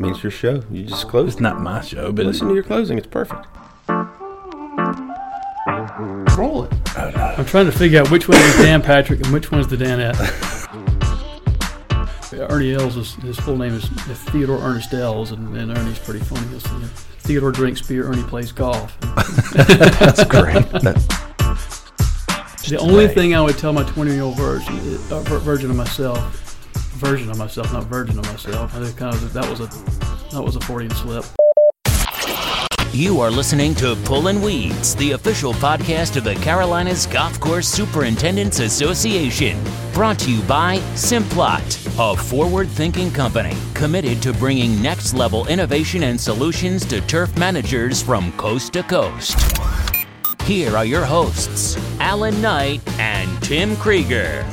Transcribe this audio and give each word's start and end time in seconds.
I 0.00 0.02
mean, 0.02 0.12
it's 0.12 0.22
your 0.22 0.30
show. 0.30 0.62
You 0.70 0.84
just 0.84 1.08
close. 1.08 1.32
It's 1.32 1.40
not 1.42 1.60
my 1.60 1.82
show, 1.82 2.10
but 2.10 2.24
Listen 2.24 2.48
to 2.48 2.54
your 2.54 2.62
closing. 2.62 2.96
It's 2.96 3.06
perfect. 3.06 3.46
Roll 6.38 6.64
it. 6.64 6.72
I'm 6.96 7.44
trying 7.44 7.66
to 7.66 7.72
figure 7.72 8.00
out 8.00 8.10
which 8.10 8.26
one 8.26 8.38
is 8.38 8.56
Dan 8.56 8.80
Patrick 8.80 9.20
and 9.20 9.30
which 9.30 9.52
one's 9.52 9.68
the 9.68 9.76
Danette. 9.76 10.16
Ernie 12.48 12.72
Els, 12.72 12.96
is, 12.96 13.12
his 13.16 13.38
full 13.40 13.58
name 13.58 13.74
is 13.74 13.84
Theodore 14.30 14.56
Ernest 14.62 14.94
Els, 14.94 15.32
and, 15.32 15.54
and 15.54 15.76
Ernie's 15.76 15.98
pretty 15.98 16.20
funny. 16.20 16.48
He'll 16.48 16.60
say, 16.60 16.70
Theodore 17.18 17.52
drinks 17.52 17.82
beer, 17.82 18.08
Ernie 18.08 18.22
plays 18.22 18.52
golf. 18.52 18.98
that's 19.52 20.24
great. 20.24 20.64
the 22.70 22.78
only 22.80 23.06
thing 23.06 23.34
I 23.34 23.42
would 23.42 23.58
tell 23.58 23.74
my 23.74 23.82
20 23.82 24.12
year 24.12 24.22
old 24.22 24.38
virgin, 24.38 24.78
uh, 25.10 25.20
virgin 25.40 25.68
of 25.68 25.76
myself, 25.76 26.49
version 27.00 27.30
of 27.30 27.38
myself, 27.38 27.72
not 27.72 27.84
virgin 27.84 28.18
of 28.18 28.26
myself. 28.26 28.74
I 28.74 28.92
kind 28.92 29.14
of 29.14 29.32
that 29.32 29.48
was 29.48 29.60
a 29.60 29.66
that 30.32 30.42
was 30.42 30.56
a 30.56 30.60
Freudian 30.60 30.94
slip. 30.94 31.24
You 32.92 33.20
are 33.20 33.30
listening 33.30 33.74
to 33.76 33.94
Pullin' 34.04 34.42
Weeds, 34.42 34.96
the 34.96 35.12
official 35.12 35.52
podcast 35.54 36.16
of 36.16 36.24
the 36.24 36.34
Carolinas 36.34 37.06
Golf 37.06 37.38
Course 37.38 37.68
Superintendents 37.68 38.58
Association. 38.58 39.62
Brought 39.94 40.18
to 40.20 40.32
you 40.32 40.42
by 40.42 40.78
Simplot, 40.94 41.86
a 41.98 42.16
forward 42.16 42.68
thinking 42.68 43.10
company 43.12 43.56
committed 43.74 44.20
to 44.22 44.32
bringing 44.32 44.82
next 44.82 45.14
level 45.14 45.46
innovation 45.46 46.02
and 46.02 46.20
solutions 46.20 46.84
to 46.86 47.00
turf 47.02 47.34
managers 47.38 48.02
from 48.02 48.32
coast 48.32 48.72
to 48.72 48.82
coast. 48.82 49.38
Here 50.42 50.76
are 50.76 50.84
your 50.84 51.04
hosts, 51.04 51.76
Alan 52.00 52.42
Knight 52.42 52.80
and 52.98 53.40
Tim 53.40 53.76
Krieger. 53.76 54.44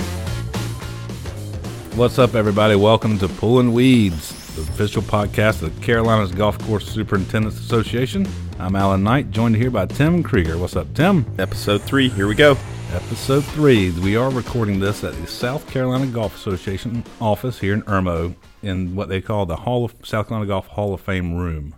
What's 1.97 2.19
up, 2.19 2.35
everybody? 2.35 2.75
Welcome 2.75 3.17
to 3.17 3.27
Pulling 3.27 3.73
Weeds, 3.73 4.55
the 4.55 4.61
official 4.61 5.01
podcast 5.01 5.63
of 5.63 5.73
the 5.73 5.81
Carolinas 5.83 6.31
Golf 6.31 6.59
Course 6.59 6.87
Superintendents 6.87 7.59
Association. 7.59 8.27
I'm 8.59 8.75
Alan 8.75 9.01
Knight, 9.01 9.31
joined 9.31 9.55
here 9.55 9.71
by 9.71 9.87
Tim 9.87 10.21
Krieger. 10.21 10.59
What's 10.59 10.75
up, 10.75 10.93
Tim? 10.93 11.25
Episode 11.39 11.81
three. 11.81 12.09
Here 12.09 12.27
we 12.27 12.35
go. 12.35 12.55
Episode 12.93 13.43
three. 13.45 13.89
We 13.99 14.15
are 14.15 14.29
recording 14.29 14.79
this 14.79 15.03
at 15.03 15.15
the 15.15 15.25
South 15.25 15.67
Carolina 15.71 16.05
Golf 16.05 16.35
Association 16.35 17.03
office 17.19 17.57
here 17.57 17.73
in 17.73 17.81
Irmo, 17.81 18.35
in 18.61 18.95
what 18.95 19.09
they 19.09 19.19
call 19.19 19.47
the 19.47 19.55
Hall 19.55 19.83
of 19.83 19.95
South 20.03 20.27
Carolina 20.27 20.47
Golf 20.47 20.67
Hall 20.67 20.93
of 20.93 21.01
Fame 21.01 21.33
room. 21.35 21.73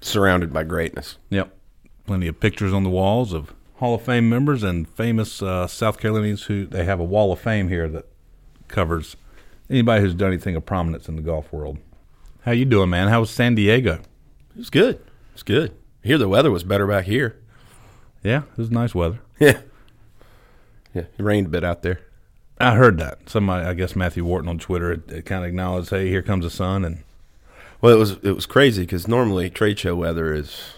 Surrounded 0.00 0.52
by 0.52 0.64
greatness. 0.64 1.18
Yep, 1.30 1.56
plenty 2.04 2.26
of 2.26 2.40
pictures 2.40 2.72
on 2.72 2.82
the 2.82 2.90
walls 2.90 3.32
of 3.32 3.54
Hall 3.76 3.94
of 3.94 4.02
Fame 4.02 4.28
members 4.28 4.64
and 4.64 4.88
famous 4.88 5.40
uh, 5.40 5.68
South 5.68 6.00
Carolinians 6.00 6.42
who 6.46 6.66
they 6.66 6.84
have 6.84 6.98
a 6.98 7.04
Wall 7.04 7.32
of 7.32 7.38
Fame 7.38 7.68
here 7.68 7.88
that 7.90 8.08
covers 8.66 9.14
anybody 9.72 10.02
who's 10.02 10.14
done 10.14 10.28
anything 10.28 10.54
of 10.54 10.64
prominence 10.66 11.08
in 11.08 11.16
the 11.16 11.22
golf 11.22 11.52
world. 11.52 11.78
How 12.42 12.52
you 12.52 12.64
doing, 12.64 12.90
man? 12.90 13.08
How 13.08 13.20
was 13.20 13.30
San 13.30 13.54
Diego? 13.54 13.94
It 13.94 14.58
was 14.58 14.70
good. 14.70 14.96
It 14.96 15.32
was 15.32 15.42
good. 15.42 15.72
Here 16.02 16.18
the 16.18 16.28
weather 16.28 16.50
was 16.50 16.64
better 16.64 16.86
back 16.86 17.04
here. 17.06 17.36
Yeah, 18.22 18.42
it 18.52 18.58
was 18.58 18.70
nice 18.70 18.94
weather. 18.94 19.20
Yeah. 19.40 19.60
Yeah. 20.94 21.04
It 21.16 21.22
rained 21.22 21.46
a 21.46 21.50
bit 21.50 21.64
out 21.64 21.82
there. 21.82 22.00
I 22.60 22.74
heard 22.74 22.98
that. 22.98 23.28
Somebody, 23.28 23.66
I 23.66 23.74
guess 23.74 23.96
Matthew 23.96 24.24
Wharton 24.24 24.48
on 24.48 24.58
Twitter, 24.58 24.92
it, 24.92 25.10
it 25.10 25.24
kind 25.24 25.42
of 25.42 25.48
acknowledged, 25.48 25.90
"Hey, 25.90 26.08
here 26.08 26.22
comes 26.22 26.44
the 26.44 26.50
sun," 26.50 26.84
and 26.84 27.02
Well, 27.80 27.94
it 27.94 27.98
was 27.98 28.12
it 28.22 28.32
was 28.32 28.46
crazy 28.46 28.82
because 28.82 29.08
normally 29.08 29.48
trade 29.50 29.78
show 29.78 29.96
weather 29.96 30.34
is 30.34 30.74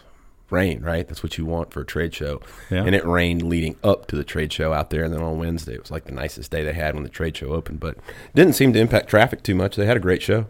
rain, 0.54 0.80
right? 0.82 1.06
That's 1.06 1.22
what 1.22 1.36
you 1.36 1.44
want 1.44 1.72
for 1.72 1.80
a 1.80 1.84
trade 1.84 2.14
show. 2.14 2.40
Yeah. 2.70 2.84
And 2.84 2.94
it 2.94 3.04
rained 3.04 3.42
leading 3.42 3.76
up 3.84 4.06
to 4.08 4.16
the 4.16 4.24
trade 4.24 4.52
show 4.52 4.72
out 4.72 4.90
there, 4.90 5.04
and 5.04 5.12
then 5.12 5.20
on 5.22 5.38
Wednesday 5.38 5.74
it 5.74 5.80
was 5.82 5.90
like 5.90 6.04
the 6.04 6.12
nicest 6.12 6.50
day 6.50 6.62
they 6.64 6.72
had 6.72 6.94
when 6.94 7.02
the 7.02 7.08
trade 7.10 7.36
show 7.36 7.48
opened. 7.48 7.80
But 7.80 7.96
didn't 8.34 8.54
seem 8.54 8.72
to 8.72 8.78
impact 8.80 9.08
traffic 9.08 9.42
too 9.42 9.54
much. 9.54 9.76
They 9.76 9.86
had 9.86 9.96
a 9.96 10.00
great 10.00 10.22
show. 10.22 10.46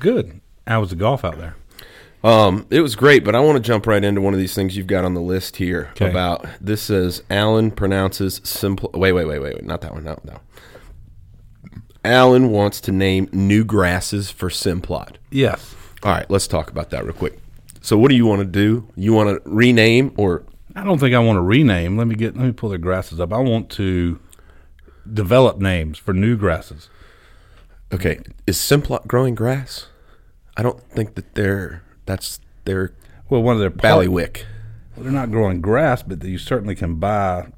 good. 0.00 0.40
How 0.66 0.80
was 0.80 0.90
the 0.90 0.96
golf 0.96 1.24
out 1.24 1.38
there? 1.38 1.56
Um, 2.22 2.66
it 2.70 2.80
was 2.80 2.96
great, 2.96 3.22
but 3.22 3.34
I 3.34 3.40
want 3.40 3.56
to 3.56 3.62
jump 3.62 3.86
right 3.86 4.02
into 4.02 4.22
one 4.22 4.32
of 4.32 4.38
these 4.40 4.54
things 4.54 4.78
you've 4.78 4.86
got 4.86 5.04
on 5.04 5.12
the 5.12 5.20
list 5.20 5.56
here 5.56 5.88
Okay. 5.90 6.08
about 6.08 6.46
this 6.58 6.80
says 6.80 7.22
Alan 7.28 7.70
pronounces 7.70 8.40
simple. 8.44 8.90
Wait, 8.94 9.12
wait, 9.12 9.26
wait, 9.26 9.40
wait, 9.40 9.54
wait, 9.56 9.64
not 9.64 9.82
that 9.82 9.92
one. 9.92 10.04
No, 10.04 10.18
no. 10.24 10.40
Alan 12.04 12.50
wants 12.50 12.80
to 12.82 12.92
name 12.92 13.28
new 13.32 13.64
grasses 13.64 14.30
for 14.30 14.48
Simplot. 14.48 15.16
Yes, 15.30 15.74
All 16.02 16.12
right, 16.12 16.30
let's 16.30 16.46
talk 16.46 16.70
about 16.70 16.90
that 16.90 17.04
real 17.04 17.14
quick. 17.14 17.38
So, 17.84 17.98
what 17.98 18.08
do 18.08 18.16
you 18.16 18.24
want 18.24 18.40
to 18.40 18.46
do? 18.46 18.88
You 18.96 19.12
want 19.12 19.28
to 19.44 19.50
rename 19.50 20.14
or 20.16 20.46
I 20.74 20.84
don't 20.84 20.98
think 20.98 21.14
I 21.14 21.18
want 21.18 21.36
to 21.36 21.42
rename. 21.42 21.98
Let 21.98 22.06
me 22.06 22.14
get. 22.14 22.34
Let 22.34 22.46
me 22.46 22.52
pull 22.52 22.70
their 22.70 22.78
grasses 22.78 23.20
up. 23.20 23.30
I 23.30 23.36
want 23.38 23.68
to 23.72 24.18
develop 25.12 25.58
names 25.58 25.98
for 25.98 26.14
new 26.14 26.34
grasses. 26.34 26.88
okay? 27.92 28.20
Is 28.46 28.56
Simplot 28.56 29.06
growing 29.06 29.34
grass? 29.34 29.88
I 30.56 30.62
don't 30.62 30.80
think 30.92 31.14
that 31.16 31.34
they're 31.34 31.82
that's 32.06 32.40
their 32.64 32.94
Well, 33.28 33.42
one 33.42 33.54
of 33.54 33.60
their 33.60 33.70
part- 33.70 34.06
ballywick. 34.06 34.44
Well, 34.96 35.04
they're 35.04 35.12
not 35.12 35.30
growing 35.30 35.60
grass, 35.60 36.02
but 36.02 36.24
you 36.24 36.38
certainly 36.38 36.74
can 36.74 36.94
buy 36.94 37.48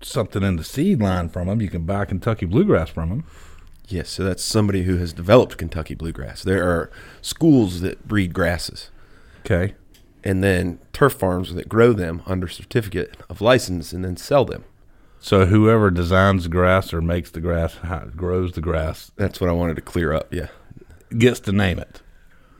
something 0.00 0.44
in 0.44 0.54
the 0.56 0.64
seed 0.64 1.00
line 1.02 1.28
from 1.28 1.48
them. 1.48 1.60
You 1.60 1.68
can 1.70 1.84
buy 1.86 2.04
Kentucky 2.04 2.46
bluegrass 2.46 2.88
from 2.90 3.08
them. 3.08 3.24
Yes, 3.88 4.08
so 4.08 4.24
that's 4.24 4.42
somebody 4.44 4.84
who 4.84 4.96
has 4.98 5.12
developed 5.12 5.58
Kentucky 5.58 5.94
bluegrass. 5.94 6.42
There 6.42 6.66
are 6.68 6.90
schools 7.20 7.80
that 7.82 8.06
breed 8.08 8.32
grasses. 8.32 8.90
Okay. 9.44 9.74
and 10.24 10.42
then 10.42 10.78
turf 10.92 11.14
farms 11.14 11.52
that 11.54 11.68
grow 11.68 11.92
them 11.92 12.22
under 12.26 12.46
certificate 12.46 13.16
of 13.28 13.40
license 13.40 13.92
and 13.92 14.04
then 14.04 14.16
sell 14.16 14.44
them. 14.44 14.64
So 15.18 15.46
whoever 15.46 15.90
designs 15.90 16.44
the 16.44 16.48
grass 16.48 16.92
or 16.94 17.00
makes 17.02 17.30
the 17.32 17.40
grass, 17.40 17.76
grows 18.16 18.52
the 18.52 18.60
grass, 18.60 19.10
That's 19.16 19.40
what 19.40 19.50
I 19.50 19.52
wanted 19.52 19.74
to 19.76 19.82
clear 19.82 20.12
up. 20.12 20.32
Yeah, 20.32 20.46
gets 21.18 21.40
to 21.40 21.52
name 21.52 21.78
it. 21.80 22.02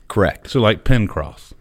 correct. 0.09 0.51
So 0.51 0.61
like 0.61 0.83
Penncross. 0.85 1.55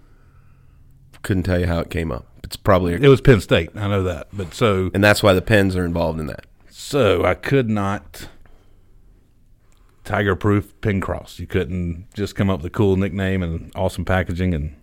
Couldn't 1.21 1.43
tell 1.43 1.59
you 1.59 1.67
how 1.67 1.79
it 1.79 1.91
came 1.91 2.11
up. 2.11 2.25
It's 2.43 2.55
probably, 2.57 2.93
It 2.95 3.07
was 3.07 3.21
Penn 3.21 3.39
State. 3.41 3.69
I 3.75 3.87
know 3.87 4.01
that. 4.03 4.27
But 4.33 4.53
so 4.55 4.89
and 4.95 5.03
that's 5.03 5.21
why 5.21 5.33
the 5.33 5.41
pens 5.43 5.75
are 5.75 5.85
involved 5.85 6.19
in 6.19 6.25
that. 6.27 6.45
so 6.69 7.23
I 7.23 7.35
could 7.35 7.69
not 7.69 8.27
tiger 10.03 10.35
proof 10.35 10.79
Penncross. 10.81 11.39
You 11.39 11.47
couldn't 11.47 12.07
just 12.13 12.35
come 12.35 12.49
up 12.49 12.59
with 12.59 12.67
a 12.67 12.75
cool 12.75 12.95
nickname 12.95 13.43
and 13.43 13.71
awesome 13.75 14.05
packaging 14.05 14.53
and 14.53 14.75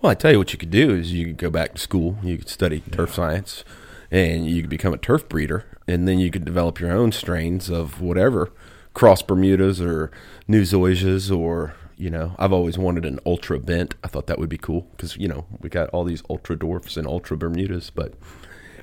Well, 0.00 0.10
I 0.10 0.14
tell 0.14 0.32
you 0.32 0.38
what 0.38 0.52
you 0.52 0.58
could 0.58 0.70
do 0.70 0.90
is 0.90 1.12
you 1.12 1.26
could 1.26 1.38
go 1.38 1.50
back 1.50 1.74
to 1.74 1.80
school, 1.80 2.18
you 2.22 2.38
could 2.38 2.48
study 2.48 2.82
turf 2.90 3.14
science, 3.14 3.64
and 4.10 4.46
you 4.46 4.62
could 4.62 4.70
become 4.70 4.94
a 4.94 4.98
turf 4.98 5.28
breeder, 5.28 5.64
and 5.86 6.08
then 6.08 6.18
you 6.18 6.30
could 6.30 6.44
develop 6.44 6.80
your 6.80 6.92
own 6.92 7.12
strains 7.12 7.68
of 7.68 8.00
whatever 8.00 8.52
cross 8.94 9.22
Bermudas 9.22 9.80
or 9.80 10.10
New 10.48 10.62
Zoysias 10.62 11.36
or 11.36 11.74
you 12.00 12.08
know, 12.08 12.34
I've 12.38 12.52
always 12.52 12.78
wanted 12.78 13.04
an 13.04 13.20
ultra 13.26 13.58
bent. 13.60 13.94
I 14.02 14.08
thought 14.08 14.26
that 14.28 14.38
would 14.38 14.48
be 14.48 14.56
cool 14.56 14.86
because 14.92 15.18
you 15.18 15.28
know 15.28 15.44
we 15.60 15.68
got 15.68 15.90
all 15.90 16.02
these 16.02 16.22
ultra 16.30 16.56
dwarfs 16.56 16.96
and 16.96 17.06
ultra 17.06 17.36
Bermudas. 17.36 17.90
But 17.90 18.14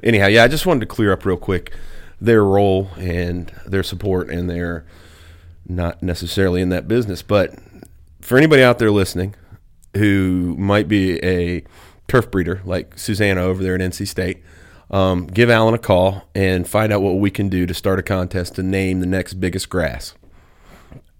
anyhow, 0.03 0.27
yeah, 0.27 0.43
I 0.43 0.47
just 0.47 0.67
wanted 0.67 0.81
to 0.81 0.85
clear 0.85 1.11
up 1.11 1.25
real 1.25 1.35
quick 1.35 1.73
their 2.21 2.43
role 2.43 2.89
and 2.95 3.51
their 3.65 3.81
support, 3.81 4.29
and 4.29 4.47
they're 4.47 4.85
not 5.67 6.01
necessarily 6.01 6.61
in 6.61 6.69
that 6.69 6.87
business. 6.87 7.21
But 7.21 7.53
for 8.21 8.37
anybody 8.37 8.63
out 8.63 8.79
there 8.79 8.91
listening 8.91 9.35
who 9.95 10.55
might 10.57 10.87
be 10.87 11.23
a 11.23 11.63
turf 12.07 12.29
breeder 12.31 12.61
like 12.65 12.97
Susanna 12.97 13.41
over 13.41 13.61
there 13.63 13.75
at 13.75 13.81
NC 13.81 14.07
State, 14.07 14.43
um, 14.89 15.27
give 15.27 15.49
Alan 15.49 15.73
a 15.73 15.77
call 15.79 16.23
and 16.33 16.67
find 16.67 16.93
out 16.93 17.01
what 17.01 17.17
we 17.19 17.29
can 17.29 17.49
do 17.49 17.65
to 17.65 17.73
start 17.73 17.99
a 17.99 18.03
contest 18.03 18.55
to 18.55 18.63
name 18.63 18.99
the 19.01 19.05
next 19.05 19.35
biggest 19.35 19.69
grass. 19.69 20.13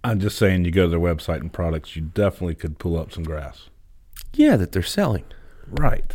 I'm 0.04 0.20
just 0.22 0.38
saying 0.38 0.64
you 0.64 0.72
go 0.72 0.84
to 0.84 0.90
their 0.90 1.00
website 1.00 1.42
and 1.42 1.52
products, 1.52 1.96
you 1.96 2.04
definitely 2.04 2.56
could 2.56 2.80
pull 2.80 2.98
up 2.98 3.12
some 3.12 3.24
grass. 3.24 3.70
Yeah, 4.34 4.56
that 4.56 4.72
they're 4.72 4.84
selling, 4.84 5.26
Right. 5.70 6.14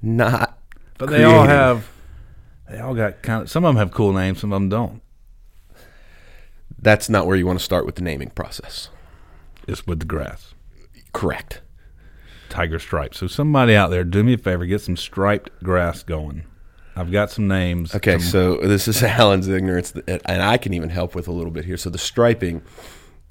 not. 0.00 0.58
But 0.98 1.10
they 1.10 1.24
all 1.24 1.44
have 1.44 1.88
they 2.70 2.78
all 2.78 2.94
got 2.94 3.22
kind 3.22 3.42
of 3.42 3.50
some 3.50 3.64
of 3.64 3.70
them 3.70 3.76
have 3.78 3.90
cool 3.92 4.12
names, 4.12 4.40
some 4.40 4.52
of 4.52 4.56
them 4.56 4.68
don't. 4.68 5.01
That's 6.82 7.08
not 7.08 7.26
where 7.26 7.36
you 7.36 7.46
want 7.46 7.58
to 7.58 7.64
start 7.64 7.86
with 7.86 7.94
the 7.94 8.02
naming 8.02 8.30
process. 8.30 8.88
It's 9.68 9.86
with 9.86 10.00
the 10.00 10.06
grass. 10.06 10.54
Correct. 11.12 11.60
Tiger 12.48 12.78
stripes. 12.78 13.18
So 13.18 13.26
somebody 13.28 13.74
out 13.74 13.90
there, 13.90 14.04
do 14.04 14.22
me 14.22 14.34
a 14.34 14.38
favor, 14.38 14.66
get 14.66 14.80
some 14.80 14.96
striped 14.96 15.50
grass 15.62 16.02
going. 16.02 16.44
I've 16.94 17.10
got 17.10 17.30
some 17.30 17.48
names. 17.48 17.94
Okay, 17.94 18.18
so 18.18 18.56
this 18.62 18.86
is 18.88 19.02
Alan's 19.02 19.48
ignorance, 19.48 19.92
and 20.06 20.42
I 20.42 20.58
can 20.58 20.74
even 20.74 20.90
help 20.90 21.14
with 21.14 21.28
a 21.28 21.32
little 21.32 21.52
bit 21.52 21.64
here. 21.64 21.76
So 21.78 21.88
the 21.88 21.96
striping 21.98 22.62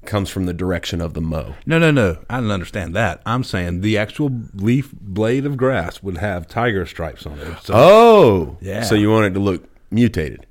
comes 0.04 0.28
from 0.30 0.46
the 0.46 0.52
direction 0.54 1.00
of 1.00 1.14
the 1.14 1.20
mow. 1.20 1.54
no, 1.64 1.78
no, 1.78 1.92
no. 1.92 2.16
I 2.28 2.40
don't 2.40 2.50
understand 2.50 2.96
that. 2.96 3.22
I'm 3.24 3.44
saying 3.44 3.82
the 3.82 3.98
actual 3.98 4.30
leaf 4.54 4.90
blade 4.92 5.46
of 5.46 5.56
grass 5.56 6.02
would 6.02 6.18
have 6.18 6.48
tiger 6.48 6.86
stripes 6.86 7.24
on 7.24 7.38
it. 7.38 7.58
So 7.62 7.74
Oh, 7.76 8.56
Yeah. 8.60 8.82
So 8.82 8.96
you 8.96 9.10
want 9.10 9.26
it 9.26 9.34
to 9.34 9.40
look 9.40 9.62
mutated? 9.92 10.46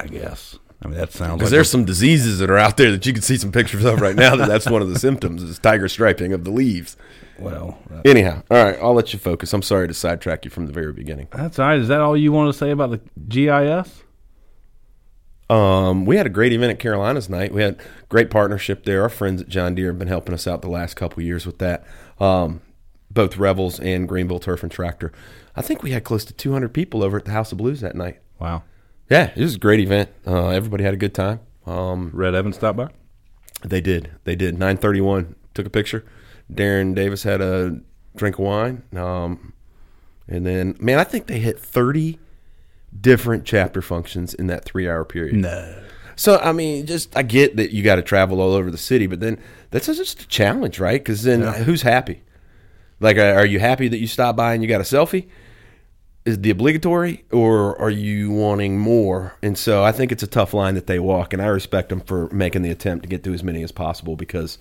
I 0.00 0.06
guess. 0.06 0.58
I 0.86 0.88
mean, 0.90 0.98
that 0.98 1.12
sounds 1.12 1.32
Because 1.38 1.50
like 1.50 1.56
there's 1.56 1.70
some 1.70 1.84
diseases 1.84 2.38
that 2.38 2.48
are 2.48 2.58
out 2.58 2.76
there 2.76 2.92
that 2.92 3.04
you 3.04 3.12
can 3.12 3.22
see 3.22 3.36
some 3.36 3.50
pictures 3.50 3.84
of 3.84 4.00
right 4.00 4.14
now. 4.14 4.36
That 4.36 4.46
that's 4.48 4.66
one 4.70 4.82
of 4.82 4.88
the 4.88 4.98
symptoms 4.98 5.42
is 5.42 5.58
tiger 5.58 5.88
striping 5.88 6.32
of 6.32 6.44
the 6.44 6.52
leaves. 6.52 6.96
well. 7.40 7.78
uh, 7.92 8.02
Anyhow, 8.04 8.42
all 8.50 8.62
right, 8.64 8.78
I'll 8.80 8.94
let 8.94 9.12
you 9.12 9.18
focus. 9.18 9.52
I'm 9.52 9.62
sorry 9.62 9.88
to 9.88 9.94
sidetrack 9.94 10.44
you 10.44 10.50
from 10.50 10.66
the 10.66 10.72
very 10.72 10.92
beginning. 10.92 11.26
That's 11.32 11.58
all 11.58 11.66
right. 11.66 11.78
Is 11.80 11.88
that 11.88 12.00
all 12.00 12.16
you 12.16 12.30
want 12.30 12.52
to 12.52 12.58
say 12.58 12.70
about 12.70 12.90
the 12.90 13.00
GIS? 13.28 14.04
Um, 15.48 16.06
we 16.06 16.16
had 16.16 16.26
a 16.26 16.30
great 16.30 16.52
event 16.52 16.70
at 16.72 16.78
Carolinas 16.78 17.28
night. 17.28 17.52
We 17.52 17.62
had 17.62 17.78
great 18.08 18.30
partnership 18.30 18.84
there. 18.84 19.02
Our 19.02 19.08
friends 19.08 19.40
at 19.42 19.48
John 19.48 19.74
Deere 19.74 19.88
have 19.88 19.98
been 19.98 20.08
helping 20.08 20.34
us 20.34 20.46
out 20.46 20.62
the 20.62 20.70
last 20.70 20.94
couple 20.94 21.20
of 21.20 21.26
years 21.26 21.46
with 21.46 21.58
that. 21.58 21.84
Um, 22.18 22.60
both 23.10 23.36
Revels 23.36 23.78
and 23.80 24.08
Greenville 24.08 24.40
Turf 24.40 24.62
and 24.62 24.72
Tractor. 24.72 25.12
I 25.54 25.62
think 25.62 25.82
we 25.82 25.92
had 25.92 26.04
close 26.04 26.24
to 26.26 26.32
200 26.32 26.72
people 26.72 27.02
over 27.02 27.16
at 27.16 27.24
the 27.24 27.30
House 27.30 27.52
of 27.52 27.58
Blues 27.58 27.80
that 27.80 27.94
night. 27.94 28.18
Wow. 28.38 28.62
Yeah, 29.08 29.30
it 29.36 29.40
was 29.42 29.54
a 29.54 29.58
great 29.58 29.80
event. 29.80 30.10
Uh, 30.26 30.48
everybody 30.48 30.84
had 30.84 30.94
a 30.94 30.98
good 30.98 31.14
time. 31.14 31.40
Um, 31.66 32.10
Rhett 32.12 32.34
Evans 32.34 32.56
stopped 32.56 32.76
by. 32.76 32.88
they 33.64 33.80
did. 33.80 34.10
They 34.24 34.36
did. 34.36 34.54
931 34.54 35.34
took 35.54 35.66
a 35.66 35.70
picture. 35.70 36.04
Darren 36.52 36.94
Davis 36.94 37.22
had 37.22 37.40
a 37.40 37.80
drink 38.16 38.38
of 38.38 38.44
wine. 38.44 38.82
Um, 38.94 39.52
and 40.28 40.44
then, 40.46 40.76
man, 40.80 40.98
I 40.98 41.04
think 41.04 41.26
they 41.26 41.38
hit 41.38 41.58
30 41.58 42.18
different 43.00 43.44
chapter 43.44 43.82
functions 43.82 44.34
in 44.34 44.46
that 44.48 44.64
three 44.64 44.88
hour 44.88 45.04
period. 45.04 45.36
No. 45.36 45.82
So, 46.16 46.38
I 46.38 46.52
mean, 46.52 46.86
just 46.86 47.14
I 47.16 47.22
get 47.22 47.56
that 47.56 47.72
you 47.72 47.82
got 47.82 47.96
to 47.96 48.02
travel 48.02 48.40
all 48.40 48.54
over 48.54 48.70
the 48.70 48.78
city, 48.78 49.06
but 49.06 49.20
then 49.20 49.38
that's 49.70 49.86
just 49.86 50.22
a 50.22 50.28
challenge, 50.28 50.80
right? 50.80 51.00
Because 51.00 51.24
then 51.24 51.42
who's 51.64 51.82
happy? 51.82 52.22
Like, 53.00 53.18
are 53.18 53.44
you 53.44 53.58
happy 53.60 53.88
that 53.88 53.98
you 53.98 54.06
stopped 54.06 54.36
by 54.38 54.54
and 54.54 54.62
you 54.62 54.68
got 54.68 54.80
a 54.80 54.84
selfie? 54.84 55.28
Is 56.26 56.40
the 56.40 56.50
obligatory, 56.50 57.24
or 57.30 57.80
are 57.80 57.88
you 57.90 58.32
wanting 58.32 58.78
more? 58.80 59.34
And 59.42 59.56
so, 59.56 59.84
I 59.84 59.92
think 59.92 60.10
it's 60.10 60.24
a 60.24 60.26
tough 60.26 60.52
line 60.52 60.74
that 60.74 60.88
they 60.88 60.98
walk, 60.98 61.32
and 61.32 61.40
I 61.40 61.46
respect 61.46 61.88
them 61.88 62.00
for 62.00 62.28
making 62.30 62.62
the 62.62 62.70
attempt 62.70 63.04
to 63.04 63.08
get 63.08 63.22
to 63.24 63.32
as 63.32 63.44
many 63.44 63.62
as 63.62 63.70
possible 63.70 64.16
because, 64.16 64.58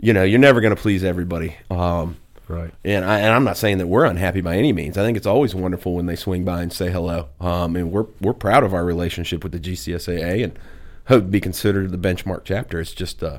you 0.00 0.12
know, 0.12 0.24
you're 0.24 0.40
never 0.40 0.60
going 0.60 0.74
to 0.74 0.80
please 0.82 1.04
everybody. 1.04 1.56
Um, 1.70 2.16
Right. 2.48 2.74
and, 2.84 3.04
I, 3.04 3.20
and 3.20 3.28
I'm 3.32 3.44
not 3.44 3.56
saying 3.56 3.78
that 3.78 3.86
we're 3.86 4.04
unhappy 4.04 4.40
by 4.40 4.56
any 4.56 4.72
means. 4.72 4.98
I 4.98 5.04
think 5.04 5.16
it's 5.16 5.26
always 5.26 5.54
wonderful 5.54 5.94
when 5.94 6.06
they 6.06 6.16
swing 6.16 6.44
by 6.44 6.60
and 6.62 6.72
say 6.72 6.90
hello. 6.90 7.28
Um, 7.40 7.76
and 7.76 7.92
we're 7.92 8.06
we're 8.20 8.34
proud 8.34 8.64
of 8.64 8.74
our 8.74 8.84
relationship 8.84 9.42
with 9.44 9.52
the 9.52 9.60
GCSAA 9.60 10.42
and 10.42 10.58
hope 11.06 11.22
to 11.22 11.28
be 11.30 11.40
considered 11.40 11.92
the 11.92 11.96
benchmark 11.96 12.42
chapter. 12.44 12.80
It's 12.80 12.92
just, 12.92 13.22
uh, 13.22 13.38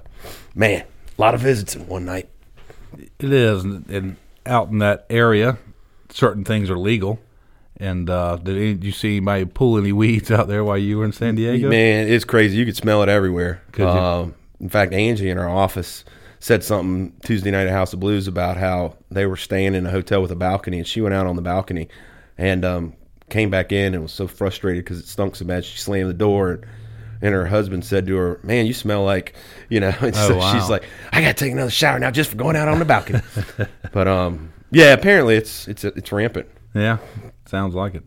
man, 0.56 0.86
a 1.18 1.22
lot 1.22 1.36
of 1.36 1.42
visits 1.42 1.75
in 1.75 1.86
one 1.88 2.06
night. 2.06 2.30
It 3.19 3.31
is, 3.34 3.63
and, 3.66 3.88
and 3.90 4.16
out 4.45 4.69
in 4.69 4.80
that 4.80 5.06
area, 5.10 5.57
certain 6.10 6.45
things 6.45 6.69
are 6.69 6.80
legal. 6.80 7.19
And 7.77 8.09
uh, 8.09 8.35
did, 8.37 8.55
any, 8.55 8.73
did 8.75 8.83
you 8.83 8.91
see 8.91 9.17
anybody 9.17 9.45
pull 9.45 9.77
any 9.77 9.91
weeds 9.91 10.29
out 10.31 10.47
there 10.47 10.63
while 10.63 10.77
you 10.77 10.99
were 10.99 11.05
in 11.05 11.11
San 11.11 11.35
Diego? 11.35 11.69
Man, 11.69 12.07
it's 12.07 12.23
crazy. 12.25 12.57
You 12.57 12.65
could 12.65 12.75
smell 12.77 13.01
it 13.03 13.09
everywhere. 13.09 13.61
Um, 13.79 14.35
in 14.59 14.69
fact, 14.69 14.93
Angie 14.93 15.29
in 15.29 15.37
our 15.37 15.49
office 15.49 16.05
said 16.39 16.63
something 16.63 17.13
Tuesday 17.25 17.51
night 17.51 17.67
at 17.67 17.71
House 17.73 17.93
of 17.93 17.99
Blues 17.99 18.27
about 18.27 18.57
how 18.57 18.95
they 19.09 19.25
were 19.25 19.37
staying 19.37 19.75
in 19.75 19.85
a 19.85 19.89
hotel 19.91 20.21
with 20.21 20.31
a 20.31 20.35
balcony, 20.35 20.77
and 20.77 20.87
she 20.87 21.01
went 21.01 21.13
out 21.15 21.25
on 21.25 21.35
the 21.35 21.41
balcony 21.41 21.87
and 22.37 22.63
um, 22.63 22.93
came 23.29 23.49
back 23.49 23.71
in 23.71 23.93
and 23.93 24.03
was 24.03 24.11
so 24.11 24.27
frustrated 24.27 24.83
because 24.83 24.99
it 24.99 25.07
stunk 25.07 25.35
so 25.35 25.45
bad. 25.45 25.65
She 25.65 25.77
slammed 25.77 26.09
the 26.09 26.13
door. 26.13 26.51
And, 26.51 26.65
and 27.21 27.33
her 27.33 27.45
husband 27.45 27.85
said 27.85 28.05
to 28.07 28.15
her, 28.17 28.39
"Man, 28.43 28.65
you 28.65 28.73
smell 28.73 29.03
like 29.05 29.33
you 29.69 29.79
know." 29.79 29.93
And 30.01 30.13
so 30.15 30.33
Oh, 30.33 30.37
wow. 30.37 30.53
she's 30.53 30.69
like, 30.69 30.83
"I 31.13 31.21
got 31.21 31.37
to 31.37 31.43
take 31.45 31.53
another 31.53 31.71
shower 31.71 31.97
now 31.97 32.11
just 32.11 32.29
for 32.29 32.35
going 32.35 32.57
out 32.57 32.67
on 32.67 32.79
the 32.79 32.85
balcony." 32.85 33.21
but 33.93 34.07
um, 34.09 34.51
yeah, 34.71 34.91
apparently 34.93 35.35
it's 35.35 35.67
it's 35.69 35.85
it's 35.85 36.11
rampant. 36.11 36.47
Yeah, 36.73 36.97
sounds 37.45 37.75
like 37.75 37.95
it. 37.95 38.03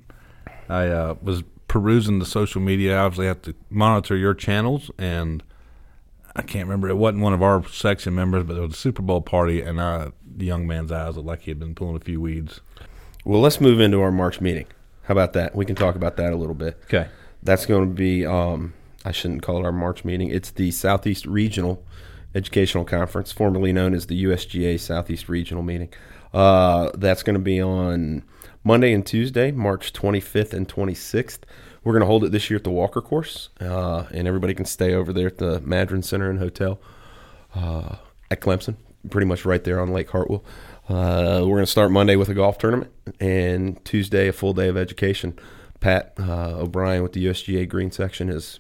I 0.69 0.89
uh, 0.89 1.15
was 1.23 1.43
perusing 1.69 2.19
the 2.19 2.27
social 2.27 2.61
media. 2.61 2.97
I 2.97 3.05
obviously 3.05 3.27
have 3.27 3.43
to 3.43 3.55
monitor 3.71 4.17
your 4.17 4.35
channels, 4.35 4.91
and 4.99 5.43
I 6.35 6.43
can't 6.43 6.67
remember. 6.67 6.89
It 6.89 6.97
wasn't 6.97 7.23
one 7.23 7.33
of 7.33 7.43
our 7.43 7.67
section 7.69 8.15
members, 8.15 8.45
but 8.45 8.57
it 8.57 8.61
was 8.61 8.73
a 8.73 8.77
Super 8.77 9.03
Bowl 9.03 9.21
party, 9.21 9.63
and 9.63 9.79
uh, 9.79 10.11
the 10.25 10.45
young 10.45 10.67
man's 10.67 10.93
eyes 10.93 11.17
looked 11.17 11.27
like 11.27 11.43
he 11.43 11.51
had 11.51 11.59
been 11.59 11.75
pulling 11.75 11.97
a 11.97 12.01
few 12.01 12.21
weeds. 12.21 12.61
Well, 13.25 13.41
let's 13.41 13.61
move 13.61 13.81
into 13.81 14.01
our 14.01 14.13
March 14.13 14.41
meeting. 14.41 14.67
How 15.03 15.13
about 15.13 15.33
that? 15.35 15.55
We 15.55 15.65
can 15.65 15.77
talk 15.77 15.95
about 15.95 16.17
that 16.17 16.33
a 16.33 16.37
little 16.37 16.55
bit. 16.55 16.79
Okay. 16.85 17.09
That's 17.43 17.65
going 17.67 17.89
to 17.89 17.95
be, 17.95 18.27
um, 18.27 18.75
I 19.05 19.13
shouldn't 19.13 19.43
call 19.43 19.59
it 19.59 19.65
our 19.65 19.73
March 19.73 20.05
meeting. 20.05 20.31
It's 20.31 20.51
the 20.51 20.71
Southeast 20.73 21.27
Regional 21.27 21.85
Educational 22.35 22.85
Conference, 22.85 23.33
formerly 23.33 23.73
known 23.73 23.95
as 23.95 24.07
the 24.07 24.25
USGA 24.25 24.79
Southeast 24.79 25.29
Regional 25.29 25.63
Meeting. 25.63 25.89
Uh, 26.35 26.91
that's 26.95 27.23
going 27.23 27.35
to 27.35 27.41
be 27.41 27.63
on 27.63 28.25
Monday 28.67 28.93
and 28.93 29.07
Tuesday, 29.07 29.53
March 29.53 29.93
25th 29.93 30.53
and 30.53 30.69
26th. 30.69 31.39
We're 31.85 31.93
going 31.93 32.01
to 32.01 32.07
hold 32.07 32.25
it 32.25 32.33
this 32.33 32.51
year 32.51 32.57
at 32.57 32.65
the 32.65 32.71
Walker 32.71 33.01
Course, 33.01 33.51
uh, 33.61 34.07
and 34.11 34.27
everybody 34.27 34.55
can 34.55 34.65
stay 34.65 34.93
over 34.93 35.13
there 35.13 35.29
at 35.29 35.39
the 35.39 35.61
Madren 35.61 36.03
Center 36.03 36.29
and 36.29 36.41
Hotel 36.41 36.81
uh, 37.55 37.95
at 38.29 38.41
Clemson, 38.41 38.75
pretty 39.09 39.25
much 39.25 39.45
right 39.45 39.63
there 39.63 39.79
on 39.79 39.93
Lake 39.93 40.11
Hartwell. 40.11 40.43
Uh, 40.89 41.43
we're 41.43 41.55
going 41.55 41.61
to 41.61 41.67
start 41.67 41.93
Monday 41.93 42.17
with 42.17 42.29
a 42.29 42.35
golf 42.35 42.59
tournament, 42.59 42.91
and 43.21 43.85
Tuesday 43.85 44.27
a 44.27 44.33
full 44.33 44.53
day 44.53 44.67
of 44.67 44.77
education. 44.77 45.39
Pat 45.79 46.15
uh, 46.19 46.59
O'Brien 46.59 47.05
with 47.05 47.13
the 47.13 47.25
USGA 47.25 47.69
Green 47.69 47.93
Section 47.93 48.27
has 48.27 48.59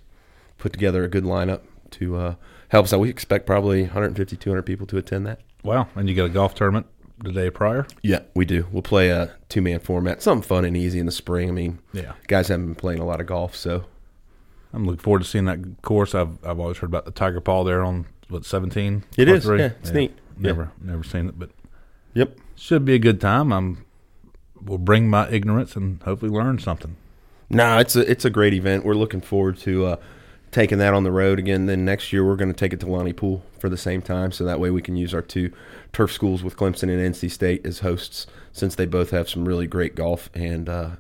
put 0.56 0.72
together 0.72 1.02
a 1.02 1.08
good 1.08 1.24
lineup 1.24 1.62
to 1.90 2.16
uh, 2.16 2.34
help 2.68 2.84
us 2.84 2.92
out. 2.92 3.00
We 3.00 3.10
expect 3.10 3.44
probably 3.44 3.82
150, 3.82 4.36
200 4.36 4.62
people 4.62 4.86
to 4.86 4.98
attend 4.98 5.26
that. 5.26 5.40
Wow. 5.64 5.88
And 5.96 6.08
you 6.08 6.14
get 6.14 6.26
a 6.26 6.28
golf 6.28 6.54
tournament 6.54 6.86
the 7.18 7.32
day 7.32 7.50
prior? 7.50 7.86
Yeah, 8.02 8.20
we 8.34 8.44
do. 8.44 8.66
We'll 8.70 8.82
play 8.82 9.10
a 9.10 9.34
two 9.48 9.62
man 9.62 9.80
format, 9.80 10.22
something 10.22 10.46
fun 10.46 10.64
and 10.64 10.76
easy 10.76 10.98
in 10.98 11.06
the 11.06 11.12
spring. 11.12 11.48
I 11.48 11.52
mean, 11.52 11.78
Yeah. 11.92 12.12
guys 12.26 12.48
haven't 12.48 12.66
been 12.66 12.74
playing 12.74 13.00
a 13.00 13.06
lot 13.06 13.20
of 13.20 13.26
golf, 13.26 13.54
so 13.56 13.84
I'm 14.72 14.84
looking 14.84 15.00
forward 15.00 15.20
to 15.22 15.24
seeing 15.28 15.44
that 15.46 15.60
course. 15.82 16.14
I've 16.14 16.38
I've 16.44 16.60
always 16.60 16.78
heard 16.78 16.90
about 16.90 17.04
the 17.04 17.10
Tiger 17.10 17.40
Paw 17.40 17.64
there 17.64 17.82
on 17.82 18.06
what 18.28 18.44
17. 18.44 19.04
It 19.16 19.28
is, 19.28 19.44
three? 19.44 19.60
yeah, 19.60 19.70
it's 19.80 19.92
neat. 19.92 20.12
Yeah. 20.38 20.48
Never 20.48 20.72
never 20.82 21.02
seen 21.04 21.28
it, 21.28 21.38
but 21.38 21.50
yep. 22.12 22.36
should 22.56 22.84
be 22.84 22.94
a 22.94 22.98
good 22.98 23.20
time. 23.20 23.52
I'm 23.52 23.84
will 24.64 24.78
bring 24.78 25.08
my 25.08 25.28
ignorance 25.30 25.76
and 25.76 26.02
hopefully 26.02 26.30
learn 26.30 26.58
something. 26.58 26.96
No, 27.48 27.78
it's 27.78 27.94
a 27.96 28.10
it's 28.10 28.24
a 28.24 28.30
great 28.30 28.52
event. 28.52 28.84
We're 28.84 28.94
looking 28.94 29.20
forward 29.20 29.56
to 29.58 29.86
uh, 29.86 29.96
taking 30.56 30.78
that 30.78 30.94
on 30.94 31.04
the 31.04 31.12
road 31.12 31.38
again. 31.38 31.66
Then 31.66 31.84
next 31.84 32.14
year 32.14 32.24
we're 32.24 32.34
going 32.34 32.50
to 32.50 32.56
take 32.56 32.72
it 32.72 32.80
to 32.80 32.86
Lonnie 32.86 33.12
Poole 33.12 33.42
for 33.58 33.68
the 33.68 33.76
same 33.76 34.00
time, 34.00 34.32
so 34.32 34.42
that 34.42 34.58
way 34.58 34.70
we 34.70 34.80
can 34.80 34.96
use 34.96 35.12
our 35.12 35.20
two 35.20 35.52
turf 35.92 36.10
schools 36.10 36.42
with 36.42 36.56
Clemson 36.56 36.84
and 36.84 37.14
NC 37.14 37.30
State 37.30 37.66
as 37.66 37.80
hosts, 37.80 38.26
since 38.52 38.74
they 38.74 38.86
both 38.86 39.10
have 39.10 39.28
some 39.28 39.46
really 39.46 39.66
great 39.66 39.94
golf 39.94 40.30
and 40.32 40.66
uh, 40.70 40.90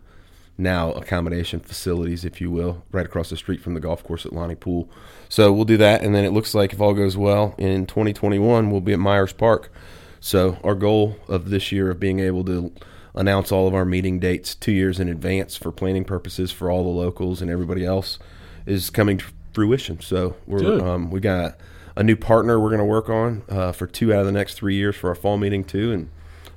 now 0.58 0.92
accommodation 0.92 1.60
facilities, 1.60 2.22
if 2.22 2.38
you 2.38 2.50
will, 2.50 2.84
right 2.92 3.06
across 3.06 3.30
the 3.30 3.36
street 3.38 3.62
from 3.62 3.72
the 3.72 3.80
golf 3.80 4.04
course 4.04 4.26
at 4.26 4.34
Lonnie 4.34 4.54
Poole. 4.54 4.90
So 5.30 5.50
we'll 5.54 5.64
do 5.64 5.78
that, 5.78 6.02
and 6.02 6.14
then 6.14 6.26
it 6.26 6.34
looks 6.34 6.54
like 6.54 6.74
if 6.74 6.80
all 6.82 6.92
goes 6.92 7.16
well 7.16 7.54
in 7.56 7.86
2021, 7.86 8.70
we'll 8.70 8.82
be 8.82 8.92
at 8.92 8.98
Myers 8.98 9.32
Park. 9.32 9.72
So 10.20 10.58
our 10.62 10.74
goal 10.74 11.16
of 11.28 11.48
this 11.48 11.72
year 11.72 11.90
of 11.90 11.98
being 11.98 12.20
able 12.20 12.44
to 12.44 12.74
announce 13.14 13.50
all 13.50 13.66
of 13.66 13.74
our 13.74 13.86
meeting 13.86 14.20
dates 14.20 14.54
two 14.54 14.72
years 14.72 15.00
in 15.00 15.08
advance 15.08 15.56
for 15.56 15.72
planning 15.72 16.04
purposes 16.04 16.52
for 16.52 16.70
all 16.70 16.82
the 16.82 16.90
locals 16.90 17.40
and 17.40 17.50
everybody 17.50 17.86
else 17.86 18.18
is 18.66 18.90
coming 18.90 19.18
fruition. 19.56 19.98
So 20.00 20.36
we're 20.46 20.86
um, 20.86 21.10
we 21.10 21.18
got 21.18 21.56
a 21.96 22.02
new 22.02 22.14
partner 22.14 22.60
we're 22.60 22.68
going 22.68 22.78
to 22.78 22.84
work 22.84 23.08
on 23.08 23.42
uh, 23.48 23.72
for 23.72 23.86
two 23.86 24.12
out 24.12 24.20
of 24.20 24.26
the 24.26 24.32
next 24.32 24.52
three 24.52 24.74
years 24.74 24.94
for 24.94 25.08
our 25.08 25.14
fall 25.14 25.38
meeting 25.38 25.64
too, 25.64 25.92
and 25.92 26.10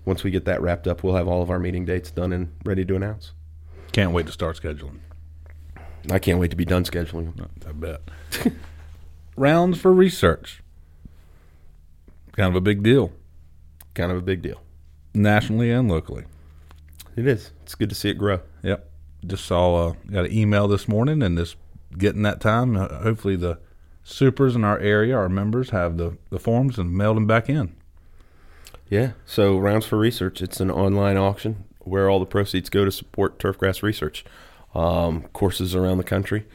once 0.04 0.22
we 0.26 0.32
get 0.32 0.44
that 0.44 0.62
wrapped 0.62 0.86
up, 0.86 1.02
we'll 1.02 1.16
have 1.16 1.26
all 1.26 1.42
of 1.42 1.50
our 1.50 1.60
meeting 1.60 1.86
dates 1.86 2.12
done 2.12 2.34
and 2.34 2.52
ready 2.66 2.84
to 2.84 2.98
announce. 2.98 3.32
Can't 3.94 4.12
wait 4.12 4.26
to 4.26 4.34
start 4.34 4.60
scheduling. 4.62 5.00
I 6.12 6.20
can't 6.20 6.40
wait 6.40 6.52
to 6.52 6.58
be 6.58 6.66
done 6.66 6.84
scheduling. 6.84 7.32
I 7.68 7.72
bet. 7.72 8.02
Rounds 9.38 9.80
for 9.80 9.94
research. 9.94 10.62
Kind 12.34 12.50
of 12.50 12.56
a 12.58 12.62
big 12.62 12.84
deal, 12.84 13.14
Kind 13.94 14.12
of 14.12 14.18
a 14.18 14.22
big 14.22 14.42
deal. 14.42 14.62
nationally 15.14 15.72
and 15.72 15.90
locally. 15.90 16.26
It 17.16 17.26
is. 17.28 17.52
It's 17.64 17.76
good 17.76 17.90
to 17.90 17.96
see 17.96 18.10
it 18.10 18.18
grow. 18.18 18.42
Yep. 18.62 18.90
Just 19.26 19.46
saw 19.46 19.88
uh, 19.88 19.94
got 20.12 20.26
an 20.26 20.34
email 20.34 20.68
this 20.68 20.90
morning, 20.90 21.24
and 21.24 21.38
this 21.38 21.56
getting 21.98 22.24
that 22.24 22.42
time. 22.42 22.76
Uh, 22.76 22.88
hopefully, 23.02 23.36
the 23.36 23.60
supers 24.04 24.56
in 24.56 24.64
our 24.64 24.80
area, 24.80 25.16
our 25.16 25.30
members, 25.30 25.70
have 25.72 25.98
the 25.98 26.18
the 26.30 26.40
forms 26.40 26.78
and 26.78 26.94
mail 26.94 27.14
them 27.14 27.28
back 27.28 27.50
in. 27.50 27.76
Yeah. 28.90 29.12
So 29.26 29.58
rounds 29.58 29.86
for 29.86 29.98
research. 29.98 30.42
It's 30.42 30.60
an 30.60 30.72
online 30.72 31.18
auction 31.18 31.66
where 31.80 32.10
all 32.10 32.20
the 32.20 32.26
proceeds 32.26 32.70
go 32.70 32.86
to 32.86 32.92
support 32.92 33.40
turfgrass 33.40 33.82
research. 33.82 34.26
Um, 34.76 35.24
courses 35.34 35.74
around 35.74 35.98
the 35.98 36.04
country 36.04 36.46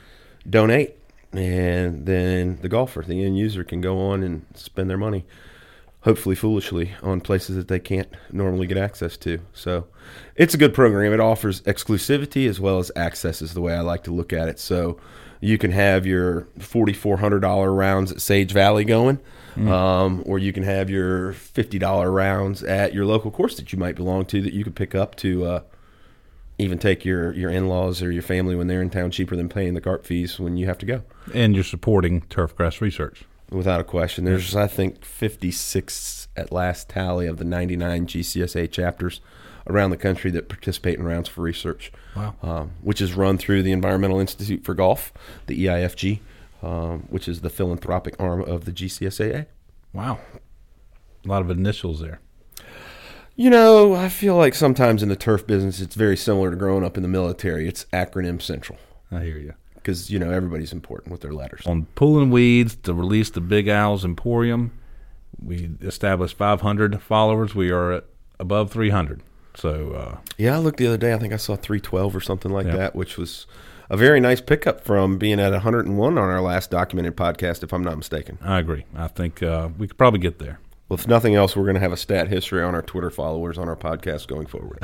donate, 0.49 0.97
and 1.33 2.07
then 2.07 2.59
the 2.63 2.69
golfer, 2.69 3.03
the 3.03 3.25
end 3.25 3.37
user, 3.37 3.65
can 3.65 3.81
go 3.81 3.99
on 3.99 4.23
and 4.23 4.47
spend 4.55 4.89
their 4.89 4.99
money, 4.99 5.25
hopefully 6.03 6.37
foolishly, 6.37 6.93
on 7.03 7.21
places 7.21 7.57
that 7.57 7.69
they 7.69 7.81
can't 7.81 8.09
normally 8.31 8.67
get 8.67 8.77
access 8.77 9.17
to. 9.19 9.41
So 9.53 9.87
it's 10.37 10.55
a 10.55 10.59
good 10.59 10.75
program. 10.75 11.13
It 11.13 11.21
offers 11.21 11.61
exclusivity 11.63 12.49
as 12.49 12.61
well 12.61 12.79
as 12.79 12.93
access, 12.95 13.43
is 13.43 13.55
the 13.55 13.61
way 13.61 13.75
I 13.75 13.81
like 13.81 14.05
to 14.05 14.13
look 14.13 14.33
at 14.33 14.49
it. 14.49 14.59
So 14.59 14.99
you 15.45 15.59
can 15.59 15.73
have 15.73 16.07
your 16.07 16.49
$4,400 16.59 17.77
rounds 17.77 18.11
at 18.11 18.21
Sage 18.23 18.51
Valley 18.53 18.85
going, 18.85 19.21
um, 19.69 20.23
or 20.25 20.39
you 20.39 20.53
can 20.53 20.63
have 20.63 20.89
your 20.89 21.35
$50 21.35 22.13
rounds 22.13 22.63
at 22.63 22.95
your 22.95 23.05
local 23.05 23.31
course 23.31 23.57
that 23.57 23.73
you 23.73 23.79
might 23.79 23.95
belong 23.95 24.25
to 24.27 24.41
that 24.41 24.55
you 24.55 24.65
could 24.65 24.75
pick 24.75 24.95
up 24.95 25.15
to 25.17 25.45
uh, 25.45 25.61
even 26.59 26.79
take 26.79 27.05
your, 27.05 27.33
your 27.35 27.51
in 27.51 27.69
laws 27.69 28.03
or 28.03 28.11
your 28.11 28.23
family 28.23 28.57
when 28.57 28.69
they're 28.69 28.81
in 28.81 28.89
town 28.89 29.11
cheaper 29.11 29.37
than 29.37 29.51
paying 29.51 29.75
the 29.75 29.81
cart 29.83 30.07
fees 30.07 30.41
when 30.41 30.57
you 30.57 30.67
have 30.67 30.79
to 30.79 30.87
go. 30.87 31.03
And 31.35 31.55
you're 31.55 31.63
supporting 31.63 32.23
turfgrass 32.23 32.81
research. 32.81 33.25
Without 33.51 33.81
a 33.81 33.85
question. 33.85 34.25
There's, 34.25 34.57
I 34.57 34.67
think, 34.67 35.05
56 35.05 36.29
at 36.37 36.51
last 36.51 36.89
tally 36.89 37.27
of 37.27 37.37
the 37.37 37.45
99 37.45 38.07
GCSA 38.07 38.73
chapters 38.73 39.21
around 39.67 39.91
the 39.91 39.97
country 39.97 40.31
that 40.31 40.49
participate 40.49 40.99
in 40.99 41.05
rounds 41.05 41.29
for 41.29 41.41
research, 41.43 41.91
Wow. 42.15 42.35
um, 42.43 42.71
which 42.83 43.01
is 43.01 43.15
run 43.15 43.39
through 43.39 43.63
the 43.63 43.73
Environmental 43.73 44.21
Institute 44.21 44.65
for 44.65 44.75
Golf, 44.75 45.13
the 45.47 45.67
EIFG, 45.67 46.21
um, 46.63 47.01
which 47.11 47.29
is 47.29 47.41
the 47.41 47.51
philanthropic 47.51 48.15
arm 48.19 48.43
of 48.43 48.65
the 48.67 48.73
GCSAA. 48.73 49.47
Wow. 49.93 50.19
A 51.25 51.29
lot 51.29 51.41
of 51.43 51.51
initials 51.51 52.01
there. 52.01 52.21
You 53.37 53.51
know, 53.51 53.95
I 53.95 54.09
feel 54.11 54.37
like 54.37 54.55
sometimes 54.55 55.03
in 55.03 55.09
the 55.09 55.17
turf 55.17 55.47
business, 55.47 55.81
it's 55.81 55.97
very 55.97 56.17
similar 56.17 56.51
to 56.51 56.57
growing 56.57 56.85
up 56.85 56.97
in 56.97 57.03
the 57.03 57.09
military. 57.09 57.67
It's 57.67 57.85
acronym 57.93 58.41
central 58.41 58.79
I 59.11 59.25
hear 59.25 59.39
you. 59.39 59.55
because 59.75 60.09
you 60.11 60.19
know 60.21 60.31
everybody's 60.31 60.73
important 60.73 61.11
with 61.11 61.21
their 61.23 61.33
letters. 61.33 61.67
On 61.67 61.87
Pulling 61.97 62.31
Weeds 62.31 62.77
to 62.85 62.95
release 62.95 63.31
the 63.31 63.41
Big 63.41 63.69
Owls 63.69 64.05
Emporium, 64.05 64.71
we 65.43 65.71
established 65.83 66.37
500 66.37 67.03
followers. 67.03 67.55
We 67.57 67.71
are 67.71 67.93
at 67.93 68.05
above 68.39 68.71
300. 68.71 69.21
So, 69.55 69.93
uh, 69.93 70.19
Yeah, 70.37 70.57
I 70.57 70.59
looked 70.59 70.79
the 70.79 70.87
other 70.87 70.97
day. 70.99 71.13
I 71.15 71.19
think 71.19 71.33
I 71.33 71.37
saw 71.37 71.57
312 71.57 72.15
or 72.17 72.21
something 72.21 72.51
like 72.53 72.67
Yeah. 72.67 72.77
that, 72.77 72.97
which 72.97 73.17
was 73.17 73.47
a 73.91 73.97
very 73.97 74.19
nice 74.21 74.41
pickup 74.41 74.83
from 74.85 75.19
being 75.19 75.39
at 75.39 75.53
101 75.53 76.19
on 76.19 76.29
our 76.29 76.41
last 76.41 76.71
documented 76.71 77.17
podcast, 77.17 77.63
if 77.63 77.73
I'm 77.73 77.85
not 77.85 77.97
mistaken. 77.97 78.39
I 78.43 78.59
agree. 78.59 78.85
I 78.97 79.09
think 79.09 79.43
uh, 79.43 79.69
we 79.79 79.87
could 79.87 79.99
probably 79.99 80.21
get 80.21 80.39
there. 80.39 80.59
Well, 80.89 80.99
if 80.99 81.07
nothing 81.07 81.35
else, 81.35 81.57
we're 81.57 81.65
going 81.65 81.75
to 81.77 81.81
have 81.81 81.93
a 81.93 81.97
stat 81.97 82.29
history 82.29 82.63
on 82.63 82.75
our 82.75 82.83
Twitter 82.83 83.11
followers 83.11 83.57
on 83.59 83.69
our 83.69 83.77
podcast 83.77 84.27
going 84.27 84.47
forward. 84.47 84.79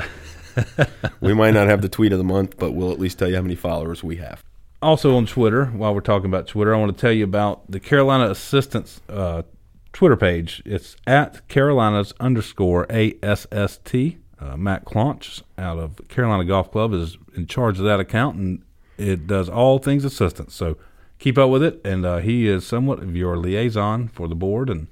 we 1.21 1.35
might 1.35 1.53
not 1.53 1.67
have 1.69 1.83
the 1.83 1.89
tweet 1.89 2.13
of 2.13 2.19
the 2.19 2.25
month, 2.25 2.59
but 2.59 2.73
we'll 2.73 2.91
at 2.93 2.99
least 2.99 3.19
tell 3.19 3.29
you 3.29 3.37
how 3.37 3.43
many 3.43 3.55
followers 3.55 4.03
we 4.03 4.17
have. 4.17 4.43
Also 4.83 5.15
on 5.17 5.27
Twitter, 5.27 5.67
while 5.67 5.95
we're 5.95 6.01
talking 6.01 6.27
about 6.31 6.47
Twitter, 6.47 6.75
I 6.75 6.79
want 6.79 6.97
to 6.97 7.01
tell 7.01 7.13
you 7.13 7.25
about 7.25 7.71
the 7.71 7.81
Carolina 7.81 8.31
Assistance 8.31 9.01
uh, 9.11 9.43
Twitter 9.93 10.17
page. 10.17 10.63
It's 10.65 10.97
at 11.07 11.47
Carolinas 11.49 12.15
underscore 12.19 12.87
ASST. 12.91 14.17
Uh, 14.41 14.57
Matt 14.57 14.85
Claunch 14.85 15.43
out 15.59 15.79
of 15.79 16.01
Carolina 16.09 16.45
Golf 16.45 16.71
Club 16.71 16.95
is 16.95 17.19
in 17.37 17.47
charge 17.47 17.79
of 17.79 17.85
that 17.85 18.01
account, 18.01 18.37
and 18.37 18.63
it 18.97 19.27
does 19.27 19.49
all 19.49 19.79
things 19.79 20.05
assistance. 20.05 20.55
So 20.55 20.79
keep 21.19 21.37
up 21.37 21.51
with 21.51 21.63
it, 21.63 21.81
and 21.85 22.07
uh, 22.07 22.19
he 22.19 22.49
is 22.49 22.67
somewhat 22.67 23.01
of 23.01 23.15
your 23.15 23.37
liaison 23.37 24.09
for 24.09 24.29
the 24.29 24.35
board, 24.35 24.71
and 24.71 24.89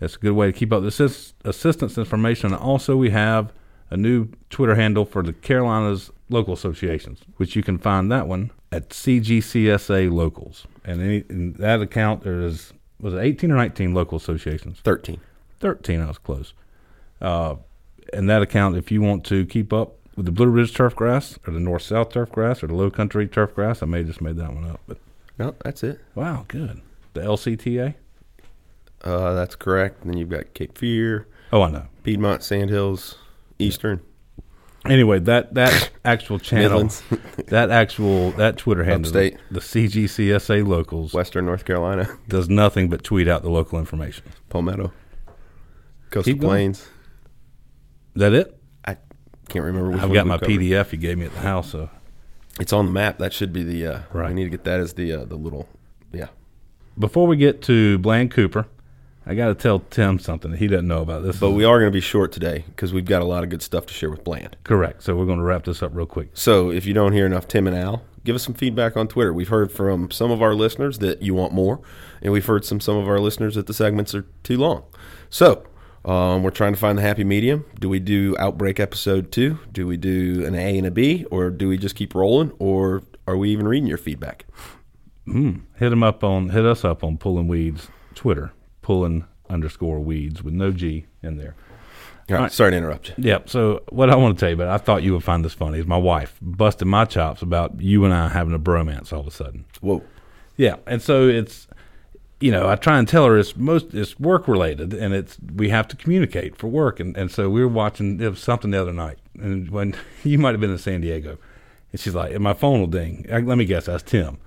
it's 0.00 0.16
a 0.16 0.18
good 0.18 0.32
way 0.32 0.46
to 0.46 0.52
keep 0.52 0.72
up 0.72 0.82
the 0.82 0.88
assist- 0.88 1.34
assistance 1.44 1.96
information. 1.96 2.52
And 2.52 2.60
also, 2.60 2.96
we 2.96 3.10
have 3.10 3.52
a 3.88 3.96
new 3.96 4.28
Twitter 4.50 4.74
handle 4.74 5.04
for 5.04 5.22
the 5.22 5.32
Carolinas 5.32 6.10
local 6.28 6.52
associations, 6.52 7.20
which 7.36 7.54
you 7.54 7.62
can 7.62 7.78
find 7.78 8.10
that 8.10 8.26
one 8.26 8.50
at 8.72 8.90
CGCSA 8.90 10.12
Locals. 10.12 10.66
And 10.84 11.00
any, 11.00 11.24
in 11.28 11.52
that 11.54 11.80
account, 11.80 12.24
there 12.24 12.40
is 12.40 12.72
was 13.00 13.14
it 13.14 13.18
18 13.18 13.50
or 13.52 13.56
19 13.56 13.94
local 13.94 14.16
associations? 14.16 14.80
13. 14.82 15.20
13. 15.60 16.00
I 16.00 16.06
was 16.06 16.18
close. 16.18 16.54
Uh, 17.20 17.56
and 18.12 18.28
that 18.30 18.42
account, 18.42 18.76
if 18.76 18.90
you 18.90 19.00
want 19.02 19.24
to 19.26 19.44
keep 19.46 19.72
up 19.72 19.94
with 20.16 20.26
the 20.26 20.32
Blue 20.32 20.46
Ridge 20.48 20.74
turf 20.74 20.94
grass 20.96 21.38
or 21.46 21.52
the 21.52 21.60
North 21.60 21.82
South 21.82 22.10
turf 22.10 22.30
grass 22.32 22.62
or 22.62 22.66
the 22.68 22.74
Low 22.74 22.90
Country 22.90 23.26
turf 23.26 23.54
grass, 23.54 23.82
I 23.82 23.86
may 23.86 23.98
have 23.98 24.06
just 24.06 24.20
made 24.20 24.36
that 24.36 24.52
one 24.52 24.64
up, 24.68 24.80
but 24.86 24.98
No, 25.38 25.54
that's 25.64 25.82
it. 25.82 26.00
wow, 26.14 26.44
good. 26.48 26.80
The 27.14 27.20
LCTA. 27.20 27.94
Uh, 29.02 29.34
that's 29.34 29.54
correct. 29.54 30.02
And 30.02 30.10
then 30.12 30.18
you've 30.18 30.30
got 30.30 30.52
Cape 30.54 30.76
Fear, 30.76 31.26
Oh, 31.52 31.62
I 31.62 31.70
know. 31.70 31.86
Piedmont, 32.02 32.42
Sandhills, 32.42 33.16
Eastern, 33.58 34.00
Anyway, 34.84 35.18
that 35.18 35.52
that 35.54 35.90
actual 36.04 36.38
channel, 36.38 36.70
Midlands, 36.84 37.02
that 37.48 37.70
actual 37.70 38.30
that 38.32 38.56
Twitter 38.56 38.84
handle, 38.84 39.08
Upstate. 39.10 39.36
the 39.50 39.58
CGCSA 39.60 40.64
locals, 40.66 41.12
Western 41.12 41.44
North 41.46 41.64
Carolina, 41.64 42.08
does 42.28 42.48
nothing 42.48 42.88
but 42.88 43.02
tweet 43.02 43.26
out 43.26 43.42
the 43.42 43.50
local 43.50 43.78
information. 43.80 44.24
Palmetto, 44.48 44.92
Coastal 46.10 46.32
Keep 46.34 46.40
going. 46.40 46.50
Plains. 46.50 46.88
Is 48.16 48.20
that 48.20 48.32
it? 48.32 48.58
I 48.84 48.96
can't 49.48 49.64
remember 49.64 49.90
which 49.90 50.00
I've 50.02 50.12
got 50.12 50.26
my 50.26 50.38
covered. 50.38 50.58
PDF 50.58 50.92
you 50.92 50.98
gave 50.98 51.18
me 51.18 51.26
at 51.26 51.32
the 51.34 51.40
house. 51.40 51.70
So 51.70 51.90
It's 52.58 52.72
on 52.72 52.86
the 52.86 52.92
map. 52.92 53.18
That 53.18 53.32
should 53.32 53.52
be 53.52 53.62
the. 53.62 53.86
Uh, 53.86 54.00
Right. 54.12 54.28
We 54.28 54.34
need 54.34 54.44
to 54.44 54.50
get 54.50 54.64
that 54.64 54.80
as 54.80 54.94
the 54.94 55.12
uh, 55.12 55.24
the 55.26 55.36
little. 55.36 55.68
Yeah. 56.12 56.28
before 56.98 57.26
we 57.26 57.36
get 57.36 57.60
to 57.62 57.98
Bland 57.98 58.30
Cooper, 58.30 58.66
I 59.26 59.34
got 59.34 59.48
to 59.48 59.54
tell 59.54 59.80
Tim 59.90 60.18
something 60.18 60.50
that 60.52 60.56
he 60.58 60.66
doesn't 60.66 60.88
know 60.88 61.02
about 61.02 61.24
this. 61.24 61.38
But 61.38 61.50
we 61.50 61.64
are 61.64 61.78
going 61.78 61.90
to 61.92 61.94
be 61.96 62.00
short 62.00 62.32
today 62.32 62.64
because 62.68 62.92
we've 62.94 63.04
got 63.04 63.20
a 63.20 63.26
lot 63.26 63.44
of 63.44 63.50
good 63.50 63.60
stuff 63.60 63.84
to 63.86 63.92
share 63.94 64.08
with 64.10 64.24
Bland. 64.24 64.56
correct. 64.64 65.02
So 65.02 65.14
we're 65.14 65.26
going 65.26 65.38
to 65.38 65.44
wrap 65.44 65.64
this 65.64 65.82
up 65.82 65.90
real 65.94 66.06
quick. 66.06 66.30
So 66.32 66.70
if 66.70 66.86
you 66.86 66.94
don't 66.94 67.12
hear 67.12 67.26
enough 67.26 67.46
Tim 67.48 67.66
and 67.66 67.76
Al, 67.76 68.02
give 68.24 68.34
us 68.34 68.44
some 68.44 68.54
feedback 68.54 68.96
on 68.96 69.08
Twitter. 69.08 69.32
We've 69.34 69.48
heard 69.48 69.70
from 69.70 70.10
some 70.10 70.30
of 70.30 70.40
our 70.40 70.54
listeners 70.54 71.00
that 71.00 71.20
you 71.22 71.34
want 71.34 71.52
more, 71.52 71.80
and 72.22 72.32
we've 72.32 72.46
heard 72.46 72.64
from 72.64 72.80
some 72.80 72.96
of 72.96 73.08
our 73.08 73.20
listeners 73.20 73.56
that 73.56 73.66
the 73.66 73.74
segments 73.74 74.14
are 74.14 74.24
too 74.42 74.56
long. 74.56 74.84
So 75.28 75.64
um, 76.06 76.42
we're 76.42 76.50
trying 76.50 76.72
to 76.72 76.78
find 76.78 76.96
the 76.96 77.02
happy 77.02 77.24
medium. 77.24 77.64
Do 77.78 77.88
we 77.88 77.98
do 77.98 78.36
Outbreak 78.38 78.78
episode 78.78 79.32
two? 79.32 79.58
Do 79.72 79.86
we 79.86 79.96
do 79.96 80.46
an 80.46 80.54
A 80.54 80.78
and 80.78 80.86
a 80.86 80.90
B, 80.90 81.26
or 81.30 81.50
do 81.50 81.68
we 81.68 81.76
just 81.76 81.96
keep 81.96 82.14
rolling, 82.14 82.52
or 82.58 83.02
are 83.26 83.36
we 83.36 83.50
even 83.50 83.66
reading 83.66 83.88
your 83.88 83.98
feedback? 83.98 84.46
Hit 85.26 85.92
him 85.92 86.04
up 86.04 86.22
on 86.22 86.50
hit 86.50 86.64
us 86.64 86.84
up 86.84 87.02
on 87.02 87.18
Pulling 87.18 87.48
Weeds 87.48 87.88
Twitter, 88.14 88.52
Pulling 88.80 89.24
underscore 89.50 89.98
Weeds 89.98 90.42
with 90.42 90.54
no 90.54 90.70
G 90.70 91.06
in 91.22 91.36
there. 91.36 91.56
All 92.28 92.36
right, 92.36 92.42
right. 92.42 92.52
sorry 92.52 92.72
to 92.72 92.76
interrupt 92.76 93.08
you. 93.08 93.14
Yep. 93.18 93.48
So 93.48 93.82
what 93.90 94.08
I 94.10 94.16
want 94.16 94.36
to 94.36 94.40
tell 94.40 94.48
you 94.48 94.54
about, 94.54 94.68
I 94.68 94.78
thought 94.78 95.02
you 95.02 95.12
would 95.12 95.24
find 95.24 95.44
this 95.44 95.54
funny, 95.54 95.78
is 95.78 95.86
my 95.86 95.96
wife 95.96 96.38
busted 96.40 96.86
my 96.86 97.04
chops 97.04 97.42
about 97.42 97.80
you 97.80 98.04
and 98.04 98.14
I 98.14 98.28
having 98.28 98.54
a 98.54 98.58
bromance 98.58 99.12
all 99.12 99.20
of 99.20 99.26
a 99.26 99.30
sudden. 99.32 99.64
Whoa. 99.80 100.02
Yeah, 100.56 100.76
and 100.86 101.02
so 101.02 101.28
it's 101.28 101.66
you 102.46 102.52
know 102.52 102.68
I 102.68 102.76
try 102.76 102.96
and 102.96 103.08
tell 103.08 103.26
her 103.26 103.36
it's 103.36 103.56
most 103.56 103.92
it's 103.92 104.20
work 104.20 104.46
related 104.46 104.94
and 104.94 105.12
it's 105.12 105.36
we 105.56 105.70
have 105.70 105.88
to 105.88 105.96
communicate 105.96 106.56
for 106.56 106.68
work 106.68 107.00
and 107.00 107.16
and 107.16 107.28
so 107.28 107.50
we 107.50 107.60
were 107.60 107.74
watching 107.82 108.20
it 108.20 108.28
was 108.28 108.38
something 108.38 108.70
the 108.70 108.80
other 108.80 108.92
night 108.92 109.18
and 109.40 109.68
when 109.70 109.96
you 110.24 110.38
might 110.38 110.52
have 110.52 110.60
been 110.60 110.70
in 110.70 110.78
San 110.78 111.00
Diego 111.00 111.38
and 111.90 112.00
she's 112.00 112.14
like 112.14 112.32
and 112.32 112.44
my 112.44 112.54
phone 112.54 112.78
will 112.78 112.86
ding 112.86 113.26
Uh, 113.32 113.40
let 113.40 113.58
me 113.58 113.64
guess 113.64 113.86
that's 113.86 114.04
Tim 114.04 114.38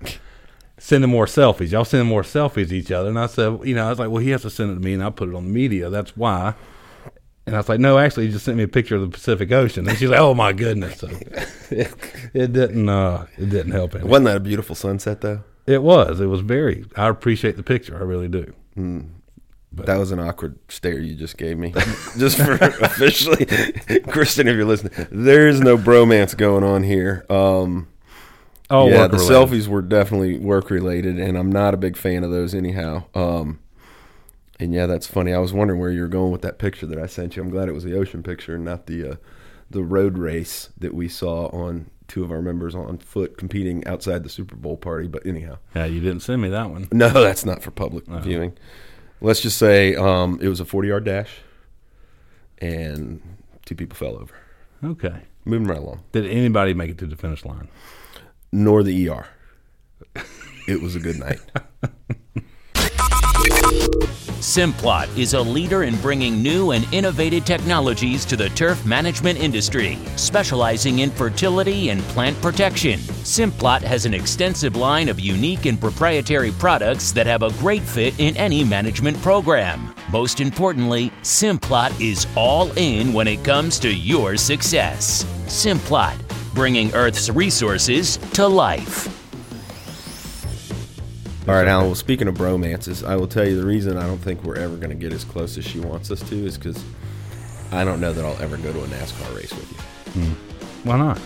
sending 0.77 1.09
more 1.09 1.25
selfies 1.25 1.71
y'all 1.73 1.83
sending 1.83 2.07
more 2.07 2.23
selfies 2.23 2.69
to 2.69 2.77
each 2.77 2.89
other 2.89 3.09
and 3.09 3.19
I 3.19 3.25
said 3.25 3.59
you 3.65 3.75
know 3.75 3.85
I 3.85 3.89
was 3.89 3.99
like 3.99 4.09
well 4.09 4.23
he 4.23 4.29
has 4.29 4.43
to 4.43 4.49
send 4.49 4.71
it 4.71 4.75
to 4.75 4.79
me 4.79 4.93
and 4.93 5.03
I 5.03 5.09
put 5.09 5.27
it 5.27 5.35
on 5.35 5.43
the 5.43 5.51
media 5.51 5.89
that's 5.89 6.15
why 6.15 6.53
and 7.45 7.55
I 7.55 7.59
was 7.61 7.67
like, 7.67 7.79
no, 7.79 7.97
actually, 7.97 8.27
he 8.27 8.31
just 8.31 8.45
sent 8.45 8.57
me 8.57 8.63
a 8.63 8.67
picture 8.67 8.95
of 8.95 9.01
the 9.01 9.07
Pacific 9.07 9.51
Ocean. 9.51 9.89
And 9.89 9.97
she's 9.97 10.07
like, 10.07 10.19
oh 10.19 10.35
my 10.35 10.53
goodness. 10.53 10.99
So 10.99 11.07
it, 11.71 11.91
it 12.35 12.53
didn't, 12.53 12.87
uh, 12.87 13.25
it 13.39 13.49
didn't 13.49 13.71
help 13.71 13.95
any. 13.95 14.03
Wasn't 14.03 14.25
that 14.25 14.37
a 14.37 14.39
beautiful 14.39 14.75
sunset 14.75 15.21
though? 15.21 15.41
It 15.69 15.83
was. 15.83 16.19
It 16.19 16.25
was 16.25 16.41
very. 16.41 16.85
I 16.95 17.07
appreciate 17.09 17.55
the 17.57 17.63
picture. 17.63 17.95
I 17.95 18.01
really 18.01 18.27
do. 18.27 18.53
That 19.71 19.97
was 19.97 20.11
an 20.11 20.19
awkward 20.19 20.57
stare 20.67 20.99
you 20.99 21.13
just 21.15 21.37
gave 21.37 21.57
me. 21.57 21.71
just 22.17 22.37
for 22.37 22.53
officially, 22.81 23.45
Kristen, 24.07 24.47
if 24.47 24.55
you're 24.55 24.65
listening, 24.65 25.07
there's 25.11 25.61
no 25.61 25.77
bromance 25.77 26.35
going 26.35 26.63
on 26.63 26.83
here. 26.83 27.25
Um, 27.29 27.87
Oh, 28.71 28.87
yeah, 28.87 29.07
the 29.07 29.17
related. 29.17 29.33
selfies 29.33 29.67
were 29.67 29.81
definitely 29.81 30.37
work 30.37 30.69
related, 30.69 31.19
and 31.19 31.35
I'm 31.37 31.51
not 31.51 31.73
a 31.73 31.77
big 31.77 31.97
fan 31.97 32.23
of 32.23 32.29
those 32.29 32.53
anyhow. 32.53 33.03
Um, 33.15 33.59
and 34.59 34.73
yeah, 34.75 34.85
that's 34.85 35.07
funny. 35.07 35.33
I 35.33 35.39
was 35.39 35.53
wondering 35.53 35.79
where 35.79 35.89
you 35.89 36.01
were 36.01 36.07
going 36.07 36.31
with 36.31 36.43
that 36.43 36.59
picture 36.59 36.85
that 36.85 36.99
I 36.99 37.07
sent 37.07 37.35
you. 37.35 37.41
I'm 37.41 37.49
glad 37.49 37.67
it 37.67 37.73
was 37.73 37.83
the 37.83 37.97
ocean 37.97 38.21
picture, 38.21 38.53
and 38.55 38.63
not 38.65 38.85
the 38.85 39.11
uh, 39.11 39.15
the 39.71 39.81
road 39.83 40.19
race 40.19 40.69
that 40.77 40.93
we 40.93 41.07
saw 41.07 41.47
on 41.47 41.89
two 42.09 42.23
of 42.25 42.31
our 42.31 42.41
members 42.41 42.75
on 42.75 42.97
foot 42.97 43.37
competing 43.37 43.85
outside 43.87 44.23
the 44.23 44.29
Super 44.29 44.55
Bowl 44.57 44.75
party. 44.75 45.07
But 45.07 45.25
anyhow, 45.25 45.57
Yeah, 45.73 45.85
you 45.85 46.01
didn't 46.01 46.19
send 46.21 46.41
me 46.41 46.49
that 46.49 46.69
one. 46.69 46.89
no, 46.91 47.07
that's 47.13 47.45
not 47.45 47.63
for 47.63 47.71
public 47.71 48.05
viewing. 48.07 48.57
Let's 49.21 49.39
just 49.41 49.57
say 49.57 49.95
um, 49.95 50.39
it 50.41 50.47
was 50.49 50.59
a 50.59 50.65
40 50.65 50.87
yard 50.89 51.05
dash, 51.05 51.29
and 52.59 53.21
two 53.65 53.75
people 53.75 53.95
fell 53.95 54.15
over. 54.17 54.33
Okay. 54.83 55.21
Moving 55.45 55.67
right 55.67 55.77
along. 55.79 56.03
Did 56.11 56.25
anybody 56.25 56.73
make 56.73 56.89
it 56.91 56.97
to 56.99 57.05
the 57.05 57.15
finish 57.15 57.45
line? 57.45 57.69
Nor 58.51 58.83
the 58.83 59.09
ER. 59.09 59.25
It 60.67 60.81
was 60.81 60.95
a 60.95 60.99
good 60.99 61.17
night. 61.19 61.39
Simplot 64.39 65.15
is 65.17 65.33
a 65.33 65.41
leader 65.41 65.83
in 65.83 65.97
bringing 65.97 66.41
new 66.41 66.71
and 66.71 66.87
innovative 66.93 67.43
technologies 67.43 68.23
to 68.23 68.37
the 68.37 68.47
turf 68.51 68.85
management 68.85 69.37
industry, 69.37 69.97
specializing 70.15 70.99
in 70.99 71.11
fertility 71.11 71.89
and 71.89 72.01
plant 72.03 72.41
protection. 72.41 72.99
Simplot 73.25 73.81
has 73.81 74.05
an 74.05 74.13
extensive 74.13 74.77
line 74.77 75.09
of 75.09 75.19
unique 75.19 75.65
and 75.65 75.79
proprietary 75.79 76.51
products 76.51 77.11
that 77.11 77.27
have 77.27 77.43
a 77.43 77.51
great 77.59 77.83
fit 77.83 78.17
in 78.17 78.37
any 78.37 78.63
management 78.63 79.21
program. 79.21 79.93
Most 80.09 80.39
importantly, 80.39 81.11
Simplot 81.21 81.99
is 81.99 82.25
all 82.37 82.71
in 82.77 83.11
when 83.11 83.27
it 83.27 83.43
comes 83.43 83.77
to 83.79 83.93
your 83.93 84.37
success. 84.37 85.25
Simplot, 85.47 86.17
bringing 86.53 86.93
Earth's 86.93 87.29
resources 87.29 88.15
to 88.33 88.47
life. 88.47 89.28
All 91.49 91.55
right, 91.55 91.67
Alan. 91.67 91.87
Well, 91.87 91.95
speaking 91.95 92.27
of 92.27 92.35
bromances, 92.35 93.03
I 93.03 93.15
will 93.15 93.25
tell 93.25 93.43
you 93.43 93.59
the 93.59 93.65
reason 93.65 93.97
I 93.97 94.05
don't 94.05 94.19
think 94.19 94.43
we're 94.43 94.57
ever 94.57 94.75
going 94.77 94.91
to 94.91 94.95
get 94.95 95.11
as 95.11 95.23
close 95.23 95.57
as 95.57 95.65
she 95.65 95.79
wants 95.79 96.11
us 96.11 96.21
to 96.29 96.35
is 96.35 96.59
because 96.59 96.85
I 97.71 97.83
don't 97.83 97.99
know 97.99 98.13
that 98.13 98.23
I'll 98.23 98.39
ever 98.39 98.55
go 98.57 98.71
to 98.71 98.83
a 98.83 98.85
NASCAR 98.85 99.35
race 99.35 99.51
with 99.51 100.15
you. 100.15 100.21
Why 100.83 100.99
not? 100.99 101.19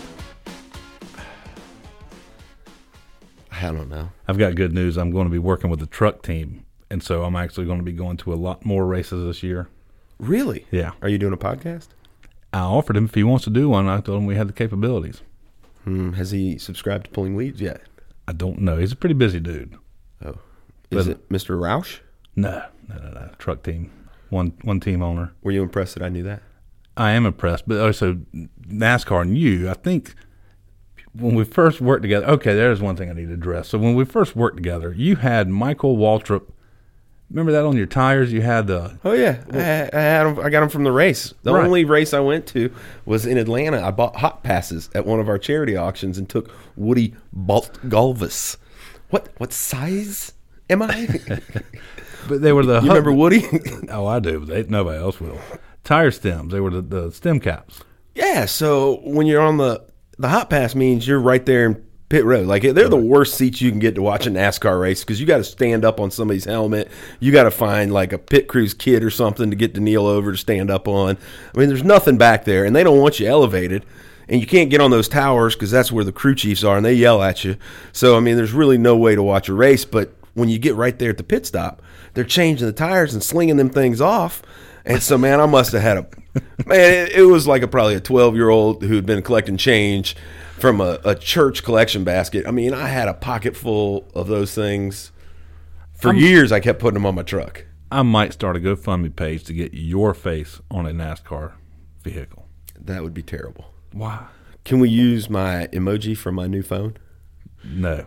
I 3.52 3.70
don't 3.70 3.90
know. 3.90 4.12
I've 4.26 4.38
got 4.38 4.54
good 4.54 4.72
news. 4.72 4.96
I'm 4.96 5.10
going 5.10 5.26
to 5.26 5.30
be 5.30 5.38
working 5.38 5.68
with 5.68 5.80
the 5.80 5.86
truck 5.86 6.22
team, 6.22 6.64
and 6.88 7.02
so 7.02 7.24
I'm 7.24 7.36
actually 7.36 7.66
going 7.66 7.80
to 7.80 7.84
be 7.84 7.92
going 7.92 8.16
to 8.16 8.32
a 8.32 8.34
lot 8.34 8.64
more 8.64 8.86
races 8.86 9.26
this 9.26 9.42
year. 9.42 9.68
Really? 10.18 10.64
Yeah. 10.70 10.92
Are 11.02 11.08
you 11.10 11.18
doing 11.18 11.34
a 11.34 11.36
podcast? 11.36 11.88
I 12.50 12.60
offered 12.60 12.96
him 12.96 13.04
if 13.04 13.14
he 13.14 13.24
wants 13.24 13.44
to 13.44 13.50
do 13.50 13.68
one. 13.68 13.88
I 13.88 14.00
told 14.00 14.20
him 14.20 14.24
we 14.26 14.36
had 14.36 14.48
the 14.48 14.54
capabilities. 14.54 15.20
Hmm, 15.82 16.14
has 16.14 16.30
he 16.30 16.56
subscribed 16.56 17.04
to 17.04 17.10
Pulling 17.10 17.34
Weeds 17.34 17.60
yet? 17.60 17.82
I 18.26 18.32
don't 18.32 18.60
know. 18.60 18.78
He's 18.78 18.92
a 18.92 18.96
pretty 18.96 19.12
busy 19.12 19.38
dude. 19.38 19.76
Oh, 20.24 20.38
is 20.90 21.06
But- 21.06 21.12
it 21.16 21.28
Mr. 21.28 21.58
Roush? 21.58 21.98
No, 22.36 22.64
no, 22.88 22.96
no, 22.96 23.10
no. 23.10 23.30
Truck 23.38 23.62
team, 23.62 23.90
one 24.30 24.52
one 24.62 24.80
team 24.80 25.02
owner. 25.02 25.32
Were 25.42 25.52
you 25.52 25.62
impressed 25.62 25.94
that 25.94 26.02
I 26.02 26.08
knew 26.08 26.22
that? 26.24 26.42
I 26.96 27.10
am 27.12 27.26
impressed, 27.26 27.66
but 27.68 27.76
oh, 27.78 27.86
also 27.86 28.18
NASCAR 28.68 29.22
and 29.22 29.36
you. 29.36 29.68
I 29.70 29.74
think 29.74 30.14
when 31.12 31.34
we 31.34 31.44
first 31.44 31.80
worked 31.80 32.02
together. 32.02 32.26
Okay, 32.26 32.54
there's 32.54 32.80
one 32.80 32.96
thing 32.96 33.10
I 33.10 33.12
need 33.12 33.28
to 33.28 33.34
address. 33.34 33.68
So 33.68 33.78
when 33.78 33.94
we 33.94 34.04
first 34.04 34.34
worked 34.36 34.56
together, 34.56 34.92
you 34.96 35.16
had 35.16 35.48
Michael 35.48 35.96
Waltrip. 35.96 36.42
Remember 37.30 37.52
that 37.52 37.64
on 37.64 37.76
your 37.76 37.86
tires? 37.86 38.32
You 38.32 38.42
had 38.42 38.66
the 38.66 38.98
Oh 39.04 39.12
yeah, 39.12 39.42
I, 39.52 39.96
I 39.96 40.00
had 40.02 40.26
'em- 40.26 40.40
I 40.40 40.50
got 40.50 40.60
them 40.60 40.68
from 40.68 40.84
the 40.84 40.92
race. 40.92 41.34
The 41.42 41.52
Right. 41.54 41.64
only 41.64 41.84
race 41.84 42.12
I 42.14 42.20
went 42.20 42.46
to 42.48 42.70
was 43.06 43.26
in 43.26 43.38
Atlanta. 43.38 43.80
I 43.84 43.90
bought 43.90 44.16
hot 44.16 44.42
passes 44.44 44.90
at 44.94 45.06
one 45.06 45.20
of 45.20 45.28
our 45.28 45.38
charity 45.38 45.76
auctions 45.76 46.18
and 46.18 46.28
took 46.28 46.50
Woody 46.76 47.14
Bolt 47.32 47.78
Galvis. 47.88 48.56
What 49.14 49.28
what 49.36 49.52
size 49.52 50.32
am 50.68 50.82
I? 50.82 51.06
but 52.28 52.42
they 52.42 52.52
were 52.52 52.66
the 52.66 52.80
you 52.80 52.88
remember 52.88 53.12
Woody? 53.12 53.44
Oh, 53.88 54.06
I 54.06 54.18
do. 54.18 54.40
But 54.40 54.48
they, 54.48 54.62
nobody 54.64 54.98
else 54.98 55.20
will. 55.20 55.38
Tire 55.84 56.10
stems. 56.10 56.52
They 56.52 56.58
were 56.58 56.70
the, 56.70 56.82
the 56.82 57.12
stem 57.12 57.38
caps. 57.38 57.84
yeah. 58.16 58.46
So 58.46 58.98
when 59.04 59.28
you're 59.28 59.40
on 59.40 59.56
the 59.58 59.84
the 60.18 60.28
hot 60.28 60.50
pass 60.50 60.74
means 60.74 61.06
you're 61.06 61.20
right 61.20 61.46
there 61.46 61.66
in 61.66 61.86
pit 62.08 62.24
road. 62.24 62.48
Like 62.48 62.62
they're 62.62 62.88
the 62.88 62.96
worst 62.96 63.36
seats 63.36 63.60
you 63.60 63.70
can 63.70 63.78
get 63.78 63.94
to 63.94 64.02
watch 64.02 64.26
a 64.26 64.30
NASCAR 64.30 64.80
race 64.80 65.04
because 65.04 65.20
you 65.20 65.28
got 65.28 65.36
to 65.36 65.44
stand 65.44 65.84
up 65.84 66.00
on 66.00 66.10
somebody's 66.10 66.46
helmet. 66.46 66.90
You 67.20 67.30
got 67.30 67.44
to 67.44 67.52
find 67.52 67.92
like 67.92 68.12
a 68.12 68.18
pit 68.18 68.48
crews 68.48 68.74
kid 68.74 69.04
or 69.04 69.10
something 69.10 69.48
to 69.48 69.54
get 69.54 69.74
to 69.74 69.80
kneel 69.80 70.06
over 70.06 70.32
to 70.32 70.38
stand 70.38 70.72
up 70.72 70.88
on. 70.88 71.18
I 71.54 71.58
mean, 71.58 71.68
there's 71.68 71.84
nothing 71.84 72.18
back 72.18 72.46
there, 72.46 72.64
and 72.64 72.74
they 72.74 72.82
don't 72.82 72.98
want 72.98 73.20
you 73.20 73.28
elevated. 73.28 73.86
And 74.28 74.40
you 74.40 74.46
can't 74.46 74.70
get 74.70 74.80
on 74.80 74.90
those 74.90 75.08
towers 75.08 75.54
because 75.54 75.70
that's 75.70 75.92
where 75.92 76.04
the 76.04 76.12
crew 76.12 76.34
chiefs 76.34 76.64
are, 76.64 76.76
and 76.76 76.84
they 76.84 76.94
yell 76.94 77.22
at 77.22 77.44
you. 77.44 77.56
So 77.92 78.16
I 78.16 78.20
mean, 78.20 78.36
there's 78.36 78.52
really 78.52 78.78
no 78.78 78.96
way 78.96 79.14
to 79.14 79.22
watch 79.22 79.48
a 79.48 79.54
race. 79.54 79.84
But 79.84 80.14
when 80.34 80.48
you 80.48 80.58
get 80.58 80.74
right 80.74 80.98
there 80.98 81.10
at 81.10 81.16
the 81.16 81.24
pit 81.24 81.46
stop, 81.46 81.82
they're 82.14 82.24
changing 82.24 82.66
the 82.66 82.72
tires 82.72 83.14
and 83.14 83.22
slinging 83.22 83.56
them 83.56 83.70
things 83.70 84.00
off. 84.00 84.42
And 84.84 85.02
so, 85.02 85.16
man, 85.16 85.40
I 85.40 85.46
must 85.46 85.72
have 85.72 85.82
had 85.82 85.96
a 85.96 86.06
man. 86.66 87.06
It, 87.06 87.12
it 87.12 87.24
was 87.24 87.46
like 87.46 87.62
a 87.62 87.68
probably 87.68 87.94
a 87.94 88.00
12 88.00 88.34
year 88.34 88.50
old 88.50 88.82
who'd 88.82 89.06
been 89.06 89.22
collecting 89.22 89.56
change 89.56 90.16
from 90.58 90.80
a, 90.80 90.98
a 91.04 91.14
church 91.14 91.62
collection 91.62 92.04
basket. 92.04 92.46
I 92.46 92.50
mean, 92.50 92.74
I 92.74 92.88
had 92.88 93.08
a 93.08 93.14
pocket 93.14 93.56
full 93.56 94.08
of 94.14 94.28
those 94.28 94.54
things 94.54 95.12
for 95.94 96.14
years. 96.14 96.52
I 96.52 96.60
kept 96.60 96.80
putting 96.80 96.94
them 96.94 97.06
on 97.06 97.14
my 97.14 97.22
truck. 97.22 97.66
I 97.90 98.02
might 98.02 98.32
start 98.32 98.56
a 98.56 98.60
GoFundMe 98.60 99.14
page 99.14 99.44
to 99.44 99.52
get 99.52 99.72
your 99.72 100.14
face 100.14 100.60
on 100.70 100.86
a 100.86 100.90
NASCAR 100.90 101.52
vehicle. 102.02 102.48
That 102.78 103.02
would 103.02 103.14
be 103.14 103.22
terrible. 103.22 103.73
Why? 103.94 104.26
Can 104.64 104.80
we 104.80 104.88
use 104.88 105.30
my 105.30 105.68
emoji 105.72 106.16
from 106.16 106.34
my 106.34 106.46
new 106.46 106.62
phone? 106.62 106.96
No. 107.64 108.04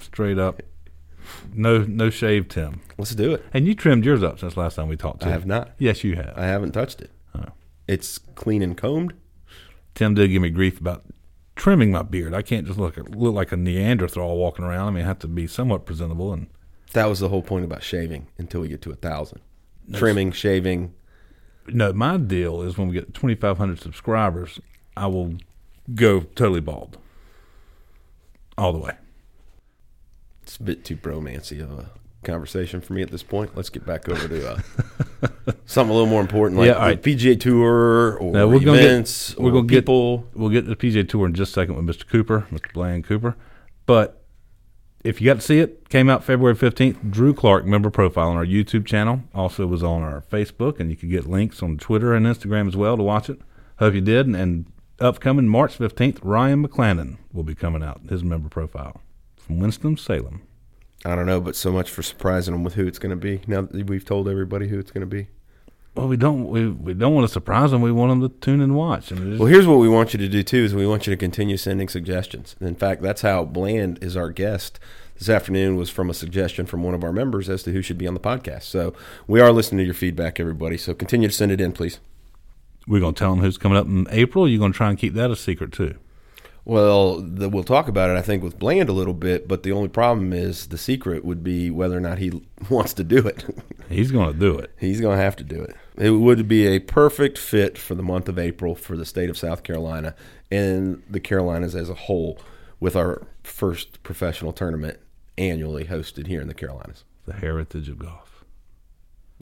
Straight 0.00 0.38
up. 0.38 0.62
No 1.52 1.78
no 1.82 2.08
shave 2.08 2.48
Tim. 2.48 2.80
Let's 2.96 3.14
do 3.14 3.34
it. 3.34 3.44
And 3.52 3.66
you 3.66 3.74
trimmed 3.74 4.04
yours 4.04 4.22
up 4.22 4.38
since 4.38 4.56
last 4.56 4.76
time 4.76 4.88
we 4.88 4.96
talked 4.96 5.20
to 5.20 5.26
I 5.26 5.28
you. 5.30 5.32
have 5.34 5.46
not. 5.46 5.72
Yes, 5.78 6.02
you 6.04 6.16
have. 6.16 6.32
I 6.36 6.46
haven't 6.46 6.72
touched 6.72 7.00
it. 7.00 7.10
Oh. 7.34 7.44
It's 7.86 8.18
clean 8.18 8.62
and 8.62 8.76
combed. 8.76 9.12
Tim 9.94 10.14
did 10.14 10.28
give 10.30 10.40
me 10.42 10.50
grief 10.50 10.80
about 10.80 11.04
trimming 11.56 11.90
my 11.90 12.02
beard. 12.02 12.32
I 12.34 12.42
can't 12.42 12.66
just 12.66 12.78
look 12.78 12.96
look 12.96 13.34
like 13.34 13.52
a 13.52 13.56
Neanderthal 13.56 14.36
walking 14.36 14.64
around. 14.64 14.88
I 14.88 14.90
mean, 14.92 15.04
I 15.04 15.06
have 15.06 15.18
to 15.20 15.28
be 15.28 15.46
somewhat 15.46 15.84
presentable. 15.84 16.32
And 16.32 16.46
That 16.92 17.06
was 17.06 17.20
the 17.20 17.28
whole 17.28 17.42
point 17.42 17.64
about 17.64 17.82
shaving 17.82 18.28
until 18.38 18.60
we 18.62 18.68
get 18.68 18.80
to 18.82 18.90
a 18.92 18.96
thousand. 18.96 19.40
Trimming, 19.92 20.32
shaving. 20.32 20.94
no, 21.68 21.92
my 21.92 22.16
deal 22.16 22.62
is 22.62 22.76
when 22.78 22.88
we 22.88 22.94
get 22.94 23.14
2,500 23.14 23.78
subscribers, 23.80 24.58
I 24.96 25.06
will 25.06 25.34
go 25.94 26.20
totally 26.20 26.60
bald, 26.60 26.98
all 28.56 28.72
the 28.72 28.78
way. 28.78 28.92
It's 30.42 30.56
a 30.56 30.62
bit 30.62 30.84
too 30.84 30.96
bromancy 30.96 31.60
of 31.62 31.70
a 31.78 31.90
conversation 32.22 32.80
for 32.80 32.92
me 32.92 33.02
at 33.02 33.10
this 33.10 33.22
point. 33.22 33.56
Let's 33.56 33.68
get 33.68 33.84
back 33.84 34.08
over 34.08 34.28
to 34.28 34.52
uh, 34.52 34.60
something 35.66 35.90
a 35.90 35.92
little 35.92 36.08
more 36.08 36.20
important, 36.20 36.58
like 36.58 36.68
Yeah, 36.68 36.78
right. 36.78 37.00
PGA 37.02 37.38
Tour 37.38 38.16
or 38.18 38.32
Now, 38.32 38.46
we're 38.46 38.60
gonna 38.60 38.78
get- 38.78 38.84
events. 38.86 39.36
we're 39.36 39.48
or 39.50 39.52
gonna 39.52 39.66
get- 39.66 39.82
people. 39.84 40.26
We'll 40.34 40.50
get 40.50 40.62
to 40.62 40.68
the 40.68 40.76
PGA 40.76 41.08
Tour 41.08 41.26
in 41.26 41.34
just 41.34 41.50
a 41.50 41.54
second 41.54 41.76
with 41.76 41.84
Mr. 41.96 42.06
Cooper, 42.08 42.46
Mr. 42.50 42.72
Bland 42.72 43.04
Cooper. 43.04 43.36
But 43.86 44.22
if 45.04 45.20
you 45.20 45.26
got 45.26 45.34
to 45.34 45.40
see 45.40 45.60
it, 45.60 45.88
came 45.88 46.08
out 46.10 46.24
February 46.24 46.56
15th. 46.56 47.10
Drew 47.10 47.32
Clark 47.34 47.64
member 47.64 47.90
profile 47.90 48.28
on 48.30 48.36
our 48.36 48.46
YouTube 48.46 48.86
channel. 48.86 49.22
Also 49.34 49.66
was 49.66 49.82
on 49.84 50.02
our 50.02 50.22
Facebook, 50.22 50.80
and 50.80 50.90
you 50.90 50.96
could 50.96 51.10
get 51.10 51.26
links 51.28 51.62
on 51.62 51.76
Twitter 51.76 52.12
and 52.14 52.26
Instagram 52.26 52.66
as 52.66 52.76
well 52.76 52.96
to 52.96 53.02
watch 53.04 53.28
it. 53.30 53.40
Hope 53.78 53.94
you 53.94 54.00
did. 54.00 54.26
And, 54.26 54.34
and 54.34 54.66
upcoming 55.00 55.48
March 55.48 55.78
15th, 55.78 56.18
Ryan 56.22 56.66
McClendon 56.66 57.18
will 57.32 57.42
be 57.44 57.54
coming 57.54 57.82
out, 57.82 58.00
his 58.08 58.24
member 58.24 58.48
profile 58.48 59.00
from 59.36 59.60
Winston-Salem. 59.60 60.42
I 61.04 61.14
don't 61.14 61.26
know, 61.26 61.40
but 61.40 61.54
so 61.54 61.70
much 61.70 61.90
for 61.90 62.02
surprising 62.02 62.52
them 62.54 62.64
with 62.64 62.74
who 62.74 62.86
it's 62.86 62.98
going 62.98 63.10
to 63.10 63.16
be. 63.16 63.40
Now 63.46 63.62
that 63.62 63.86
we've 63.86 64.04
told 64.04 64.28
everybody 64.28 64.68
who 64.68 64.78
it's 64.78 64.90
going 64.90 65.02
to 65.02 65.06
be. 65.06 65.28
Well, 65.94 66.08
we 66.08 66.16
don't 66.18 66.48
we, 66.48 66.68
we 66.68 66.92
don't 66.94 67.14
want 67.14 67.26
to 67.26 67.32
surprise 67.32 67.70
them. 67.70 67.80
We 67.80 67.92
want 67.92 68.10
them 68.20 68.28
to 68.28 68.34
tune 68.40 68.60
and 68.60 68.74
watch. 68.76 69.10
And 69.10 69.20
just- 69.32 69.40
Well, 69.40 69.48
here's 69.48 69.66
what 69.66 69.78
we 69.78 69.88
want 69.88 70.12
you 70.12 70.18
to 70.18 70.28
do 70.28 70.42
too: 70.42 70.58
is 70.64 70.74
we 70.74 70.86
want 70.86 71.06
you 71.06 71.12
to 71.12 71.16
continue 71.16 71.56
sending 71.56 71.88
suggestions. 71.88 72.54
In 72.60 72.74
fact, 72.74 73.00
that's 73.02 73.22
how 73.22 73.44
Bland 73.44 74.02
is 74.02 74.14
our 74.16 74.30
guest 74.30 74.78
this 75.18 75.28
afternoon. 75.30 75.76
Was 75.76 75.88
from 75.88 76.10
a 76.10 76.14
suggestion 76.14 76.66
from 76.66 76.82
one 76.82 76.92
of 76.94 77.02
our 77.04 77.12
members 77.12 77.48
as 77.48 77.62
to 77.62 77.72
who 77.72 77.80
should 77.80 77.96
be 77.98 78.06
on 78.06 78.12
the 78.14 78.20
podcast. 78.20 78.64
So 78.64 78.92
we 79.26 79.40
are 79.40 79.52
listening 79.52 79.78
to 79.78 79.84
your 79.84 79.94
feedback, 79.94 80.38
everybody. 80.38 80.76
So 80.76 80.92
continue 80.92 81.28
to 81.28 81.34
send 81.34 81.50
it 81.52 81.60
in, 81.62 81.72
please. 81.72 81.98
We're 82.86 83.00
going 83.00 83.14
to 83.14 83.18
tell 83.18 83.30
them 83.30 83.40
who's 83.40 83.58
coming 83.58 83.78
up 83.78 83.86
in 83.86 84.06
April. 84.10 84.48
You're 84.48 84.58
going 84.58 84.72
to 84.72 84.76
try 84.76 84.90
and 84.90 84.98
keep 84.98 85.14
that 85.14 85.30
a 85.30 85.36
secret 85.36 85.72
too. 85.72 85.96
Well, 86.66 87.20
the, 87.20 87.48
we'll 87.48 87.62
talk 87.62 87.86
about 87.86 88.10
it, 88.10 88.16
I 88.16 88.22
think, 88.22 88.42
with 88.42 88.58
Bland 88.58 88.88
a 88.88 88.92
little 88.92 89.14
bit. 89.14 89.46
But 89.46 89.62
the 89.62 89.70
only 89.70 89.88
problem 89.88 90.32
is 90.32 90.66
the 90.66 90.76
secret 90.76 91.24
would 91.24 91.44
be 91.44 91.70
whether 91.70 91.96
or 91.96 92.00
not 92.00 92.18
he 92.18 92.42
wants 92.70 92.92
to 92.94 93.04
do 93.04 93.18
it. 93.26 93.44
He's 93.88 94.10
going 94.10 94.32
to 94.32 94.38
do 94.38 94.58
it. 94.58 94.72
He's 94.76 95.00
going 95.00 95.16
to 95.16 95.22
have 95.22 95.36
to 95.36 95.44
do 95.44 95.62
it. 95.62 95.76
It 95.96 96.10
would 96.10 96.48
be 96.48 96.66
a 96.66 96.80
perfect 96.80 97.38
fit 97.38 97.78
for 97.78 97.94
the 97.94 98.02
month 98.02 98.28
of 98.28 98.38
April 98.38 98.74
for 98.74 98.96
the 98.96 99.06
state 99.06 99.30
of 99.30 99.38
South 99.38 99.62
Carolina 99.62 100.16
and 100.50 101.02
the 101.08 101.20
Carolinas 101.20 101.76
as 101.76 101.88
a 101.88 101.94
whole, 101.94 102.38
with 102.80 102.96
our 102.96 103.22
first 103.44 104.02
professional 104.02 104.52
tournament 104.52 104.98
annually 105.38 105.84
hosted 105.84 106.26
here 106.26 106.40
in 106.40 106.48
the 106.48 106.54
Carolinas. 106.54 107.04
The 107.26 107.34
heritage 107.34 107.88
of 107.88 108.00
golf. 108.00 108.35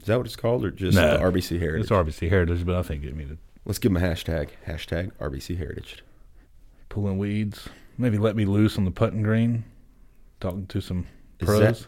Is 0.05 0.09
that 0.09 0.17
what 0.17 0.27
it's 0.27 0.35
called, 0.35 0.63
or 0.63 0.69
just 0.69 0.95
No. 0.95 1.17
the 1.17 1.23
RBC 1.23 1.57
Heritage? 1.59 1.81
It's 1.81 1.91
RBC 1.91 2.29
Heritage, 2.29 2.63
but 2.63 2.75
I 2.75 2.83
think 2.83 3.03
it 3.03 3.15
means 3.15 3.31
Let's 3.65 3.79
give 3.79 3.91
them 3.91 4.03
a 4.03 4.05
hashtag. 4.07 4.49
Hashtag 4.67 5.09
RBC 5.19 5.57
Heritage. 5.57 6.03
pulling 6.89 7.17
weeds. 7.17 7.67
Maybe 7.97 8.19
let 8.19 8.35
me 8.35 8.45
loose 8.45 8.77
on 8.77 8.85
the 8.85 8.91
putting 8.91 9.23
green. 9.23 9.63
Talking 10.39 10.67
to 10.67 10.79
some 10.79 11.07
Is 11.39 11.47
pros. 11.47 11.59
that- 11.59 11.87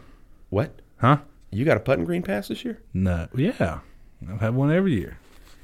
What? 0.50 0.80
Huh? 0.96 1.18
You 1.52 1.64
got 1.64 1.76
a 1.76 1.80
putting 1.80 2.04
green 2.04 2.22
pass 2.24 2.48
this 2.48 2.64
year? 2.64 2.80
No. 2.92 3.28
Yeah. 3.36 3.78
I've 4.28 4.40
had 4.40 4.56
one 4.56 4.72
every 4.72 4.94
year. 4.94 5.18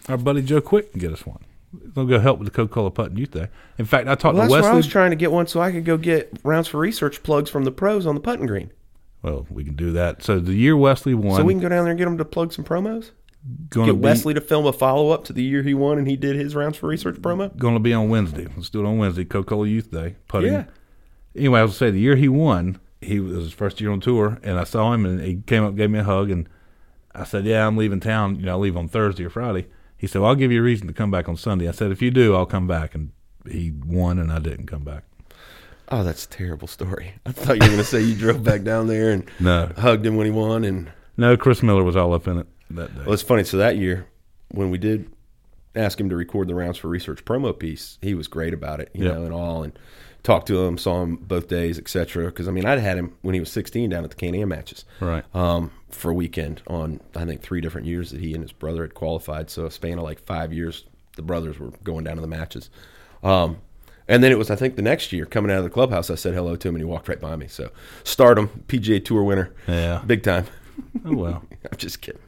Our 0.08 0.16
buddy 0.16 0.40
Joe 0.42 0.60
Quick 0.60 0.92
can 0.92 1.00
get 1.00 1.12
us 1.12 1.26
one. 1.26 1.40
They'll 1.72 2.06
go 2.06 2.20
help 2.20 2.38
with 2.38 2.46
the 2.46 2.52
Coca 2.54 2.72
Cola 2.72 2.92
Putting 2.92 3.16
Youth 3.18 3.32
Day. 3.32 3.48
In 3.78 3.84
fact, 3.84 4.06
I 4.06 4.14
talked 4.14 4.36
Well, 4.36 4.42
that's 4.46 4.50
to 4.50 4.52
why 4.52 4.58
I 4.58 4.62
Wesley. 4.70 4.76
was 4.76 4.86
trying 4.86 5.10
to 5.10 5.16
get 5.16 5.32
one 5.32 5.48
so 5.48 5.60
I 5.60 5.72
could 5.72 5.84
go 5.84 5.96
get 5.96 6.38
rounds 6.44 6.68
for 6.68 6.78
research 6.78 7.24
plugs 7.24 7.50
from 7.50 7.64
the 7.64 7.72
pros 7.72 8.06
on 8.06 8.14
the 8.14 8.20
putting 8.20 8.46
green. 8.46 8.70
Well, 9.24 9.46
we 9.48 9.64
can 9.64 9.74
do 9.74 9.92
that. 9.92 10.22
So 10.22 10.38
the 10.38 10.52
year 10.52 10.76
Wesley 10.76 11.14
won, 11.14 11.36
So 11.36 11.44
we 11.44 11.54
can 11.54 11.62
go 11.62 11.70
down 11.70 11.84
there 11.84 11.92
and 11.92 11.98
get 11.98 12.06
him 12.06 12.18
to 12.18 12.24
plug 12.24 12.52
some 12.52 12.64
promos? 12.64 13.10
going 13.70 13.86
Get 13.86 13.92
to 13.92 13.98
be, 13.98 14.02
Wesley 14.04 14.34
to 14.34 14.40
film 14.40 14.66
a 14.66 14.72
follow 14.72 15.10
up 15.10 15.24
to 15.24 15.32
the 15.32 15.42
year 15.42 15.62
he 15.62 15.74
won 15.74 15.98
and 15.98 16.06
he 16.06 16.16
did 16.16 16.36
his 16.36 16.54
rounds 16.54 16.76
for 16.76 16.88
research 16.88 17.16
promo? 17.16 17.54
going 17.56 17.74
to 17.74 17.80
be 17.80 17.92
on 17.94 18.10
Wednesday. 18.10 18.46
Let's 18.54 18.68
do 18.70 18.84
it 18.84 18.86
on 18.86 18.98
Wednesday. 18.98 19.24
Coca 19.24 19.48
Cola 19.48 19.66
Youth 19.66 19.90
Day 19.90 20.16
putting. 20.28 20.52
Yeah. 20.52 20.64
Anyway, 21.34 21.58
I 21.58 21.62
was 21.62 21.72
gonna 21.72 21.78
say 21.78 21.90
the 21.90 22.00
year 22.00 22.16
he 22.16 22.28
won, 22.28 22.78
he 23.00 23.18
was 23.18 23.44
his 23.44 23.52
first 23.52 23.80
year 23.80 23.90
on 23.90 24.00
tour, 24.00 24.38
and 24.42 24.58
I 24.58 24.64
saw 24.64 24.92
him, 24.92 25.04
and 25.04 25.20
he 25.20 25.36
came 25.46 25.64
up, 25.64 25.74
gave 25.74 25.90
me 25.90 25.98
a 25.98 26.04
hug, 26.04 26.30
and 26.30 26.48
I 27.14 27.24
said, 27.24 27.44
"Yeah, 27.44 27.66
I'm 27.66 27.76
leaving 27.76 28.00
town. 28.00 28.36
You 28.36 28.46
know, 28.46 28.52
I 28.52 28.56
leave 28.56 28.76
on 28.76 28.88
Thursday 28.88 29.24
or 29.24 29.30
Friday." 29.30 29.66
He 29.96 30.06
said, 30.06 30.20
well, 30.20 30.30
"I'll 30.30 30.36
give 30.36 30.52
you 30.52 30.60
a 30.60 30.62
reason 30.62 30.86
to 30.86 30.92
come 30.92 31.10
back 31.10 31.28
on 31.28 31.36
Sunday." 31.36 31.68
I 31.68 31.72
said, 31.72 31.90
"If 31.90 32.00
you 32.02 32.10
do, 32.10 32.34
I'll 32.36 32.46
come 32.46 32.66
back." 32.66 32.94
And 32.94 33.10
he 33.50 33.72
won, 33.84 34.18
and 34.18 34.30
I 34.32 34.38
didn't 34.38 34.66
come 34.66 34.84
back. 34.84 35.04
Oh, 35.90 36.02
that's 36.04 36.24
a 36.24 36.28
terrible 36.28 36.66
story. 36.68 37.12
I 37.26 37.32
thought 37.32 37.56
you 37.56 37.62
were 37.62 37.66
going 37.68 37.78
to 37.78 37.84
say 37.84 38.00
you 38.00 38.14
drove 38.14 38.42
back 38.42 38.62
down 38.62 38.86
there 38.86 39.10
and 39.10 39.24
No, 39.40 39.70
hugged 39.76 40.04
him 40.06 40.16
when 40.16 40.26
he 40.26 40.32
won. 40.32 40.64
And 40.64 40.90
no, 41.16 41.36
Chris 41.36 41.62
Miller 41.62 41.84
was 41.84 41.96
all 41.96 42.14
up 42.14 42.26
in 42.26 42.38
it 42.38 42.46
that 42.70 42.94
day. 42.94 43.02
well, 43.04 43.12
it's 43.12 43.22
funny. 43.22 43.44
So 43.44 43.58
that 43.58 43.76
year, 43.76 44.06
when 44.48 44.70
we 44.70 44.78
did 44.78 45.10
ask 45.76 46.00
him 46.00 46.08
to 46.08 46.16
record 46.16 46.48
the 46.48 46.54
rounds 46.54 46.78
for 46.78 46.88
research 46.88 47.24
promo 47.24 47.56
piece, 47.58 47.98
he 48.00 48.14
was 48.14 48.28
great 48.28 48.54
about 48.54 48.80
it, 48.80 48.90
you 48.94 49.04
Yeah. 49.04 49.12
know, 49.12 49.24
and 49.24 49.32
all, 49.34 49.62
and 49.62 49.78
talked 50.22 50.46
to 50.46 50.64
him, 50.64 50.78
saw 50.78 51.02
him 51.02 51.16
both 51.16 51.48
days, 51.48 51.78
etc. 51.78 52.26
Because 52.26 52.48
I 52.48 52.50
mean, 52.50 52.64
I'd 52.64 52.78
had 52.78 52.96
him 52.96 53.12
when 53.22 53.34
he 53.34 53.40
was 53.40 53.52
16 53.52 53.90
down 53.90 54.04
at 54.04 54.10
the 54.10 54.16
Can 54.16 54.34
Am 54.34 54.48
matches, 54.48 54.84
Right. 55.00 55.24
Um, 55.34 55.70
for 55.90 56.10
a 56.10 56.14
weekend 56.14 56.62
on 56.66 57.00
I 57.14 57.24
think 57.26 57.42
three 57.42 57.60
different 57.60 57.86
years 57.86 58.10
that 58.10 58.20
he 58.20 58.32
and 58.34 58.42
his 58.42 58.52
brother 58.52 58.82
had 58.82 58.94
qualified. 58.94 59.50
So 59.50 59.66
a 59.66 59.70
span 59.70 59.98
of 59.98 60.04
like 60.04 60.24
five 60.24 60.52
years, 60.52 60.84
the 61.16 61.22
brothers 61.22 61.58
were 61.58 61.70
going 61.84 62.04
down 62.04 62.16
to 62.16 62.22
the 62.22 62.26
matches. 62.28 62.70
Um, 63.22 63.58
and 64.08 64.22
then 64.22 64.30
it 64.32 64.38
was 64.38 64.50
I 64.50 64.56
think 64.56 64.76
the 64.76 64.82
next 64.82 65.12
year 65.12 65.26
coming 65.26 65.50
out 65.50 65.58
of 65.58 65.64
the 65.64 65.70
clubhouse, 65.70 66.10
I 66.10 66.14
said 66.14 66.34
hello 66.34 66.56
to 66.56 66.68
him 66.68 66.74
and 66.74 66.82
he 66.82 66.86
walked 66.86 67.08
right 67.08 67.20
by 67.20 67.36
me. 67.36 67.46
So 67.48 67.70
stardom, 68.04 68.48
PGA 68.68 69.04
Tour 69.04 69.22
winner, 69.22 69.52
Yeah. 69.68 70.02
big 70.06 70.22
time. 70.22 70.46
Oh 71.04 71.14
well. 71.16 71.42
I'm 71.70 71.78
just 71.78 72.00
kidding. 72.00 72.20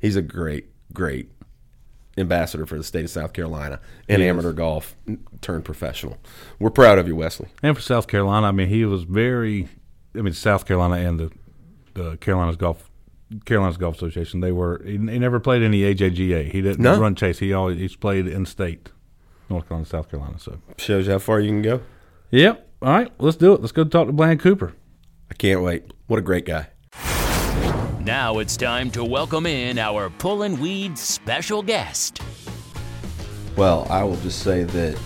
He's 0.00 0.16
a 0.16 0.22
great, 0.22 0.66
great 0.92 1.30
ambassador 2.18 2.66
for 2.66 2.76
the 2.76 2.84
state 2.84 3.04
of 3.04 3.10
South 3.10 3.32
Carolina 3.32 3.80
and 4.08 4.20
amateur 4.22 4.52
golf 4.52 4.96
turned 5.40 5.64
professional. 5.64 6.18
We're 6.58 6.70
proud 6.70 6.98
of 6.98 7.06
you, 7.08 7.16
Wesley. 7.16 7.48
And 7.62 7.74
for 7.76 7.82
South 7.82 8.06
Carolina, 8.08 8.48
I 8.48 8.52
mean, 8.52 8.68
he 8.68 8.84
was 8.84 9.04
very. 9.04 9.68
I 10.14 10.22
mean, 10.22 10.34
South 10.34 10.66
Carolina 10.66 10.96
and 11.08 11.20
the 11.20 11.30
the 11.94 12.16
Carolinas 12.18 12.56
Golf 12.56 12.90
Carolinas 13.44 13.76
Golf 13.76 13.96
Association. 13.96 14.40
They 14.40 14.52
were. 14.52 14.82
He, 14.84 14.92
he 14.92 14.98
never 15.18 15.38
played 15.40 15.62
any 15.62 15.82
AJGA. 15.82 16.50
He 16.50 16.60
didn't 16.60 16.80
No. 16.80 16.98
run 17.00 17.14
chase. 17.14 17.38
He 17.38 17.52
always 17.52 17.78
he's 17.78 17.96
played 17.96 18.26
in 18.26 18.44
state, 18.44 18.88
North 19.50 19.68
Carolina, 19.68 19.86
South 19.86 20.10
Carolina. 20.10 20.38
So. 20.38 20.58
Shows 20.78 21.06
you 21.06 21.12
how 21.12 21.18
far 21.18 21.40
you 21.40 21.48
can 21.48 21.62
go. 21.62 21.82
Yep. 22.30 22.68
All 22.82 22.92
right. 22.92 23.12
Let's 23.18 23.36
do 23.36 23.52
it. 23.52 23.60
Let's 23.60 23.72
go 23.72 23.84
talk 23.84 24.06
to 24.06 24.12
Bland 24.12 24.40
Cooper. 24.40 24.72
I 25.30 25.34
can't 25.34 25.62
wait. 25.62 25.92
What 26.06 26.18
a 26.18 26.22
great 26.22 26.46
guy. 26.46 26.68
Now 28.00 28.38
it's 28.38 28.56
time 28.56 28.90
to 28.92 29.04
welcome 29.04 29.44
in 29.44 29.78
our 29.78 30.08
Pullin' 30.08 30.58
Weeds 30.58 31.00
special 31.00 31.62
guest. 31.62 32.22
Well, 33.56 33.86
I 33.90 34.04
will 34.04 34.16
just 34.16 34.42
say 34.42 34.62
that 34.62 34.98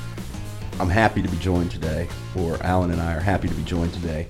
I'm 0.79 0.89
happy 0.89 1.23
to 1.23 1.29
be 1.29 1.37
joined 1.39 1.71
today, 1.71 2.09
or 2.37 2.63
Alan 2.63 2.91
and 2.93 3.01
I 3.01 3.15
are 3.15 3.21
happy 3.21 3.49
to 3.49 3.55
be 3.55 3.65
joined 3.65 3.93
today 3.95 4.29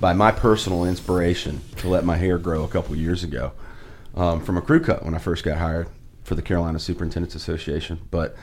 by 0.00 0.12
my 0.12 0.30
personal 0.30 0.84
inspiration 0.84 1.60
to 1.76 1.88
let 1.88 2.04
my 2.04 2.16
hair 2.16 2.38
grow 2.38 2.64
a 2.64 2.68
couple 2.68 2.96
years 2.96 3.22
ago 3.22 3.52
um, 4.14 4.42
from 4.42 4.56
a 4.56 4.62
crew 4.62 4.80
cut 4.80 5.04
when 5.04 5.14
I 5.14 5.18
first 5.18 5.44
got 5.44 5.58
hired 5.58 5.88
for 6.24 6.34
the 6.34 6.42
Carolina 6.42 6.78
Superintendents 6.78 7.34
Association. 7.34 8.00
But 8.10 8.36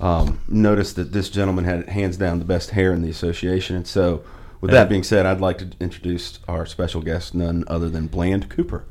um, 0.00 0.40
noticed 0.48 0.96
that 0.96 1.12
this 1.12 1.30
gentleman 1.30 1.64
had 1.64 1.88
hands 1.88 2.16
down 2.16 2.38
the 2.38 2.44
best 2.44 2.70
hair 2.70 2.92
in 2.92 3.02
the 3.02 3.10
association. 3.10 3.76
And 3.76 3.86
so, 3.86 4.22
with 4.60 4.70
that 4.70 4.88
being 4.88 5.04
said, 5.04 5.26
I'd 5.26 5.40
like 5.40 5.58
to 5.58 5.70
introduce 5.80 6.40
our 6.48 6.66
special 6.66 7.00
guest, 7.00 7.34
none 7.34 7.64
other 7.68 7.88
than 7.88 8.08
Bland 8.08 8.48
Cooper. 8.48 8.84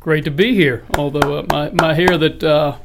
Great 0.00 0.24
to 0.24 0.30
be 0.30 0.54
here. 0.54 0.84
Although 0.98 1.38
uh, 1.38 1.46
my 1.50 1.70
my 1.70 1.94
hair 1.94 2.18
that 2.18 2.42
uh, 2.42 2.78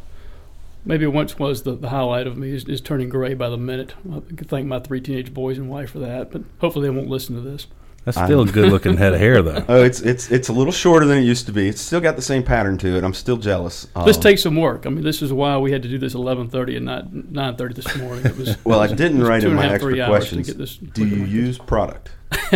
maybe 0.85 1.05
once 1.05 1.37
was 1.37 1.63
the, 1.63 1.75
the 1.75 1.89
highlight 1.89 2.27
of 2.27 2.37
me 2.37 2.51
is, 2.51 2.65
is 2.65 2.81
turning 2.81 3.09
gray 3.09 3.33
by 3.33 3.49
the 3.49 3.57
minute. 3.57 3.93
I 4.09 4.19
can 4.19 4.47
thank 4.47 4.67
my 4.67 4.79
three 4.79 5.01
teenage 5.01 5.33
boys 5.33 5.57
and 5.57 5.69
wife 5.69 5.91
for 5.91 5.99
that. 5.99 6.31
But 6.31 6.43
hopefully 6.59 6.87
they 6.87 6.95
won't 6.95 7.09
listen 7.09 7.35
to 7.35 7.41
this. 7.41 7.67
That's 8.15 8.27
still 8.27 8.41
a 8.41 8.45
good 8.45 8.69
looking 8.71 8.97
head 8.97 9.13
of 9.13 9.19
hair, 9.19 9.41
though. 9.41 9.63
Oh, 9.69 9.83
it's 9.83 10.01
it's 10.01 10.31
it's 10.31 10.49
a 10.49 10.53
little 10.53 10.71
shorter 10.73 11.05
than 11.05 11.17
it 11.19 11.23
used 11.23 11.45
to 11.47 11.51
be. 11.51 11.67
It's 11.67 11.81
still 11.81 11.99
got 12.01 12.15
the 12.15 12.21
same 12.21 12.43
pattern 12.43 12.77
to 12.79 12.97
it. 12.97 13.03
I'm 13.03 13.13
still 13.13 13.37
jealous. 13.37 13.87
This 14.05 14.17
Um, 14.17 14.21
takes 14.23 14.43
some 14.43 14.55
work. 14.55 14.85
I 14.85 14.89
mean, 14.89 15.03
this 15.03 15.21
is 15.21 15.31
why 15.33 15.57
we 15.57 15.71
had 15.71 15.83
to 15.83 15.89
do 15.89 15.97
this 15.97 16.13
11:30 16.15 16.75
and 16.77 16.85
not 16.85 17.11
9:30 17.13 17.75
this 17.75 17.95
morning. 17.97 18.25
It 18.25 18.37
was 18.37 18.57
Well, 18.65 18.79
I 18.79 18.85
it 18.85 18.91
was- 18.91 18.97
didn't 18.97 19.17
it 19.17 19.19
was 19.21 19.29
write 19.29 19.43
in 19.43 19.53
my 19.55 19.63
half, 19.63 19.71
extra 19.73 20.01
hours 20.01 20.07
questions. 20.09 20.47
To 20.47 20.53
get 20.53 20.57
this 20.59 20.75
Do 20.77 21.05
you 21.07 21.23
use 21.25 21.57
product? 21.57 22.09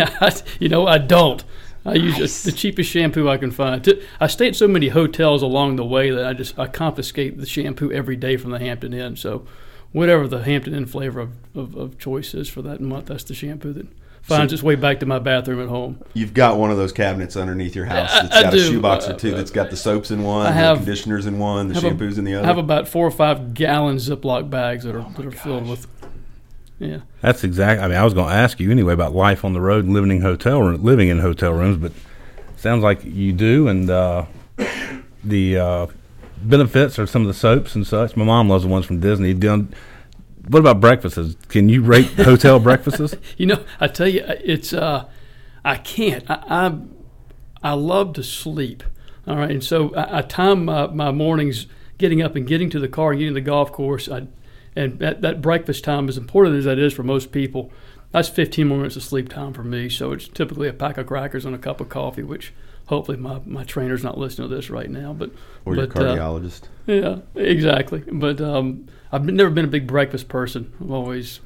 you 0.60 0.68
know, 0.68 0.86
I 0.86 0.98
don't. 0.98 1.44
I 1.86 1.94
use 1.94 2.16
just 2.16 2.44
the 2.46 2.52
cheapest 2.52 2.90
shampoo 2.90 3.28
I 3.28 3.36
can 3.36 3.50
find. 3.50 3.86
I 4.18 4.26
stay 4.26 4.48
at 4.48 4.56
so 4.56 4.66
many 4.66 4.88
hotels 4.88 5.42
along 5.42 5.76
the 5.76 5.84
way 5.84 6.10
that 6.10 6.24
I 6.24 6.32
just 6.32 6.58
I 6.58 6.66
confiscate 6.66 7.38
the 7.38 7.44
shampoo 7.46 7.92
every 7.92 8.16
day 8.16 8.38
from 8.38 8.52
the 8.52 8.58
Hampton 8.58 8.94
Inn. 8.94 9.16
So, 9.16 9.44
whatever 9.92 10.26
the 10.26 10.42
Hampton 10.44 10.74
Inn 10.74 10.86
flavor 10.86 11.20
of, 11.20 11.32
of, 11.54 11.74
of 11.76 11.98
choice 11.98 12.32
is 12.32 12.48
for 12.48 12.62
that 12.62 12.80
month, 12.80 13.06
that's 13.06 13.24
the 13.24 13.34
shampoo 13.34 13.74
that 13.74 13.86
finds 14.24 14.52
its 14.52 14.62
way 14.62 14.74
back 14.74 15.00
to 15.00 15.06
my 15.06 15.18
bathroom 15.18 15.60
at 15.60 15.68
home. 15.68 15.98
You've 16.14 16.34
got 16.34 16.56
one 16.58 16.70
of 16.70 16.76
those 16.76 16.92
cabinets 16.92 17.36
underneath 17.36 17.74
your 17.76 17.84
house 17.84 18.10
I- 18.12 18.22
that's 18.22 18.36
I 18.36 18.42
got 18.42 18.54
a 18.54 18.56
do. 18.56 18.62
shoebox 18.72 19.08
or 19.08 19.12
two 19.14 19.32
that's 19.32 19.50
got 19.50 19.70
the 19.70 19.76
soaps 19.76 20.10
in 20.10 20.22
one, 20.22 20.46
I 20.46 20.72
the 20.72 20.76
conditioners 20.78 21.26
in 21.26 21.38
one, 21.38 21.68
the 21.68 21.74
have 21.74 21.84
a- 21.84 21.90
shampoos 21.90 22.18
in 22.18 22.24
the 22.24 22.34
other. 22.34 22.44
I 22.44 22.46
have 22.46 22.58
about 22.58 22.88
four 22.88 23.06
or 23.06 23.10
five 23.10 23.54
gallon 23.54 23.96
Ziploc 23.96 24.48
bags 24.50 24.84
that 24.84 24.94
are 24.96 25.06
that 25.16 25.26
are 25.26 25.30
filled 25.30 25.68
with. 25.68 25.86
Yeah, 26.80 26.98
That's 27.20 27.44
exact. 27.44 27.80
I 27.80 27.86
mean, 27.88 27.96
I 27.96 28.02
was 28.04 28.14
going 28.14 28.28
to 28.28 28.34
ask 28.34 28.58
you 28.58 28.70
anyway 28.70 28.92
about 28.94 29.14
life 29.14 29.44
on 29.44 29.52
the 29.52 29.60
road 29.60 29.84
and 29.84 29.94
living 29.94 30.10
in 30.10 30.22
hotel 30.22 30.60
room, 30.60 30.82
living 30.82 31.08
in 31.08 31.20
hotel 31.20 31.52
rooms, 31.52 31.76
but 31.76 31.92
sounds 32.56 32.82
like 32.82 33.04
you 33.04 33.32
do, 33.32 33.68
and 33.68 33.88
uh, 33.88 34.24
the 35.22 35.56
uh, 35.56 35.86
benefits 36.42 36.98
are 36.98 37.06
some 37.06 37.22
of 37.22 37.28
the 37.28 37.34
soaps 37.34 37.74
and 37.76 37.86
such. 37.86 38.16
My 38.16 38.24
mom 38.24 38.48
loves 38.48 38.64
the 38.64 38.70
ones 38.70 38.86
from 38.86 38.98
Disney. 39.00 39.34
Done. 39.34 39.72
What 40.48 40.60
about 40.60 40.80
breakfasts? 40.80 41.36
Can 41.48 41.68
you 41.68 41.82
rate 41.82 42.06
hotel 42.12 42.58
breakfasts? 42.60 43.14
you 43.36 43.46
know, 43.46 43.64
I 43.80 43.88
tell 43.88 44.08
you, 44.08 44.24
it's 44.26 44.72
uh, 44.72 45.08
I 45.64 45.76
can't. 45.76 46.28
I, 46.30 46.42
I 46.48 46.78
I 47.62 47.72
love 47.72 48.12
to 48.14 48.22
sleep. 48.22 48.82
All 49.26 49.36
right, 49.36 49.50
and 49.50 49.64
so 49.64 49.94
I, 49.94 50.18
I 50.18 50.22
time 50.22 50.66
my, 50.66 50.86
my 50.88 51.10
mornings 51.10 51.66
getting 51.96 52.20
up 52.20 52.36
and 52.36 52.46
getting 52.46 52.68
to 52.70 52.78
the 52.78 52.88
car, 52.88 53.14
getting 53.14 53.28
to 53.28 53.34
the 53.34 53.40
golf 53.40 53.72
course. 53.72 54.08
I, 54.08 54.26
and 54.76 54.98
that, 54.98 55.22
that 55.22 55.40
breakfast 55.40 55.84
time, 55.84 56.08
as 56.08 56.18
important 56.18 56.56
as 56.56 56.64
that 56.64 56.78
is 56.78 56.92
for 56.92 57.04
most 57.04 57.32
people, 57.32 57.72
that's 58.10 58.28
15 58.28 58.68
more 58.68 58.78
minutes 58.78 58.96
of 58.96 59.02
sleep 59.02 59.28
time 59.28 59.52
for 59.52 59.64
me. 59.64 59.88
So 59.88 60.12
it's 60.12 60.28
typically 60.28 60.68
a 60.68 60.72
pack 60.72 60.98
of 60.98 61.06
crackers 61.06 61.44
and 61.44 61.54
a 61.54 61.58
cup 61.58 61.80
of 61.80 61.88
coffee, 61.88 62.22
which 62.22 62.52
hopefully 62.86 63.16
my, 63.16 63.40
my 63.46 63.64
trainer's 63.64 64.04
not 64.04 64.18
listening 64.18 64.48
to 64.48 64.54
this 64.54 64.68
right 64.68 64.90
now. 64.90 65.12
But 65.12 65.30
or 65.64 65.74
your 65.74 65.86
but, 65.86 65.96
uh, 65.96 66.16
cardiologist. 66.16 66.62
yeah, 66.86 67.18
exactly. 67.34 68.02
But 68.12 68.40
um, 68.40 68.88
I've 69.14 69.24
been, 69.24 69.36
never 69.36 69.50
been 69.50 69.64
a 69.64 69.68
big 69.68 69.86
breakfast 69.86 70.26
person. 70.26 70.72
I've 70.80 70.90
always 70.90 71.38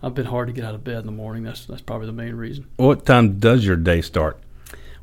I've 0.00 0.14
been 0.14 0.26
hard 0.26 0.46
to 0.46 0.52
get 0.52 0.64
out 0.64 0.76
of 0.76 0.84
bed 0.84 0.98
in 0.98 1.06
the 1.06 1.12
morning. 1.12 1.42
That's 1.42 1.66
that's 1.66 1.82
probably 1.82 2.06
the 2.06 2.12
main 2.12 2.36
reason. 2.36 2.68
what 2.76 3.04
time 3.04 3.40
does 3.40 3.66
your 3.66 3.74
day 3.74 4.00
start? 4.00 4.40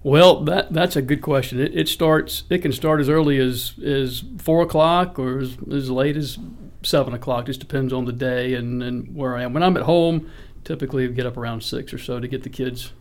Well, 0.03 0.41
that 0.45 0.71
that's 0.71 0.95
a 0.95 1.01
good 1.01 1.21
question. 1.21 1.59
It, 1.59 1.77
it 1.77 1.89
starts. 1.89 2.43
It 2.49 2.59
can 2.59 2.71
start 2.71 3.01
as 3.01 3.09
early 3.09 3.39
as 3.39 3.73
as 3.85 4.23
four 4.37 4.61
o'clock 4.61 5.19
or 5.19 5.39
as, 5.39 5.57
as 5.69 5.91
late 5.91 6.15
as 6.15 6.39
seven 6.81 7.13
o'clock. 7.13 7.47
Just 7.47 7.59
depends 7.59 7.91
on 7.91 8.05
the 8.05 8.13
day 8.13 8.53
and, 8.53 8.81
and 8.81 9.13
where 9.13 9.35
I 9.35 9.43
am. 9.43 9.51
When 9.51 9.61
I'm 9.61 9.75
at 9.75 9.83
home, 9.83 10.31
typically 10.63 11.03
I 11.03 11.07
get 11.07 11.25
up 11.25 11.35
around 11.35 11.61
six 11.61 11.93
or 11.93 11.97
so 11.97 12.21
to 12.21 12.27
get 12.29 12.43
the 12.43 12.49
kids. 12.49 12.93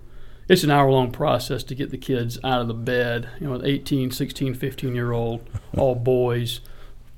It's 0.48 0.64
an 0.64 0.70
hour 0.72 0.90
long 0.90 1.12
process 1.12 1.62
to 1.64 1.76
get 1.76 1.90
the 1.90 1.98
kids 1.98 2.40
out 2.42 2.60
of 2.60 2.66
the 2.66 2.74
bed. 2.74 3.28
You 3.38 3.46
know, 3.46 3.54
an 3.54 3.64
18, 3.64 4.10
16, 4.10 4.54
15 4.54 4.94
year 4.96 5.12
old, 5.12 5.48
all 5.76 5.94
boys. 5.94 6.60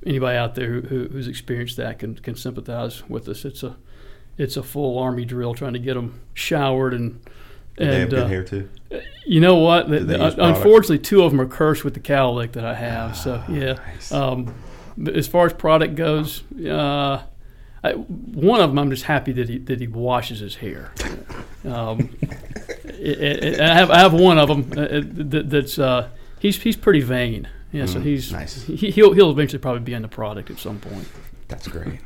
Anybody 0.06 0.36
out 0.38 0.54
there 0.54 0.68
who, 0.68 0.80
who, 0.82 1.08
who's 1.08 1.26
experienced 1.28 1.76
that 1.78 1.98
can 1.98 2.14
can 2.16 2.34
sympathize 2.36 3.08
with 3.08 3.28
us. 3.28 3.44
It's 3.44 3.62
a 3.62 3.76
it's 4.36 4.56
a 4.56 4.62
full 4.62 4.98
army 4.98 5.24
drill 5.24 5.54
trying 5.54 5.72
to 5.72 5.78
get 5.80 5.94
them 5.94 6.20
showered 6.34 6.94
and 6.94 7.22
Do 7.76 7.84
they 7.86 8.00
have 8.00 8.10
good 8.10 8.18
uh, 8.20 8.26
hair 8.28 8.44
too. 8.44 8.68
you 9.26 9.40
know 9.40 9.56
what? 9.56 9.88
The- 9.88 9.96
use 9.98 10.34
unfortunately, 10.38 11.00
two 11.00 11.22
of 11.24 11.32
them 11.32 11.40
are 11.40 11.46
cursed 11.48 11.84
with 11.84 11.94
the 11.94 12.00
cowlick 12.00 12.52
that 12.52 12.64
I 12.64 12.74
have. 12.74 13.16
So 13.16 13.42
Ah, 13.46 13.50
yeah. 13.50 13.78
Um, 14.12 14.54
but 14.96 15.14
as 15.16 15.26
far 15.26 15.46
as 15.46 15.52
product 15.52 15.94
goes, 15.96 16.42
uh, 16.64 17.22
I, 17.82 17.92
one 17.92 18.60
of 18.60 18.70
them 18.70 18.78
I'm 18.78 18.90
just 18.90 19.04
happy 19.04 19.32
that 19.32 19.48
he 19.48 19.58
that 19.58 19.80
he 19.80 19.88
washes 19.88 20.38
his 20.38 20.54
hair. 20.56 20.92
Um, 21.64 22.10
it- 22.84 23.44
it- 23.44 23.60
I 23.60 23.74
have 23.74 23.90
I 23.90 23.98
have 23.98 24.12
one 24.14 24.38
of 24.38 24.48
them 24.48 24.72
uh, 24.76 25.00
that, 25.30 25.50
that's 25.50 25.78
uh, 25.80 26.08
he's 26.38 26.62
he's 26.62 26.76
pretty 26.76 27.00
vain. 27.00 27.48
Yeah, 27.72 27.86
so 27.86 28.00
he's 28.00 28.30
Mm, 28.30 28.32
nice. 28.32 28.62
He, 28.62 28.90
he'll 28.90 29.12
he'll 29.12 29.30
eventually 29.30 29.60
probably 29.60 29.80
be 29.82 29.94
in 29.94 30.02
the 30.02 30.08
product 30.08 30.50
at 30.50 30.58
some 30.58 30.78
point. 30.78 31.06
That's 31.48 31.68
great. 31.68 32.00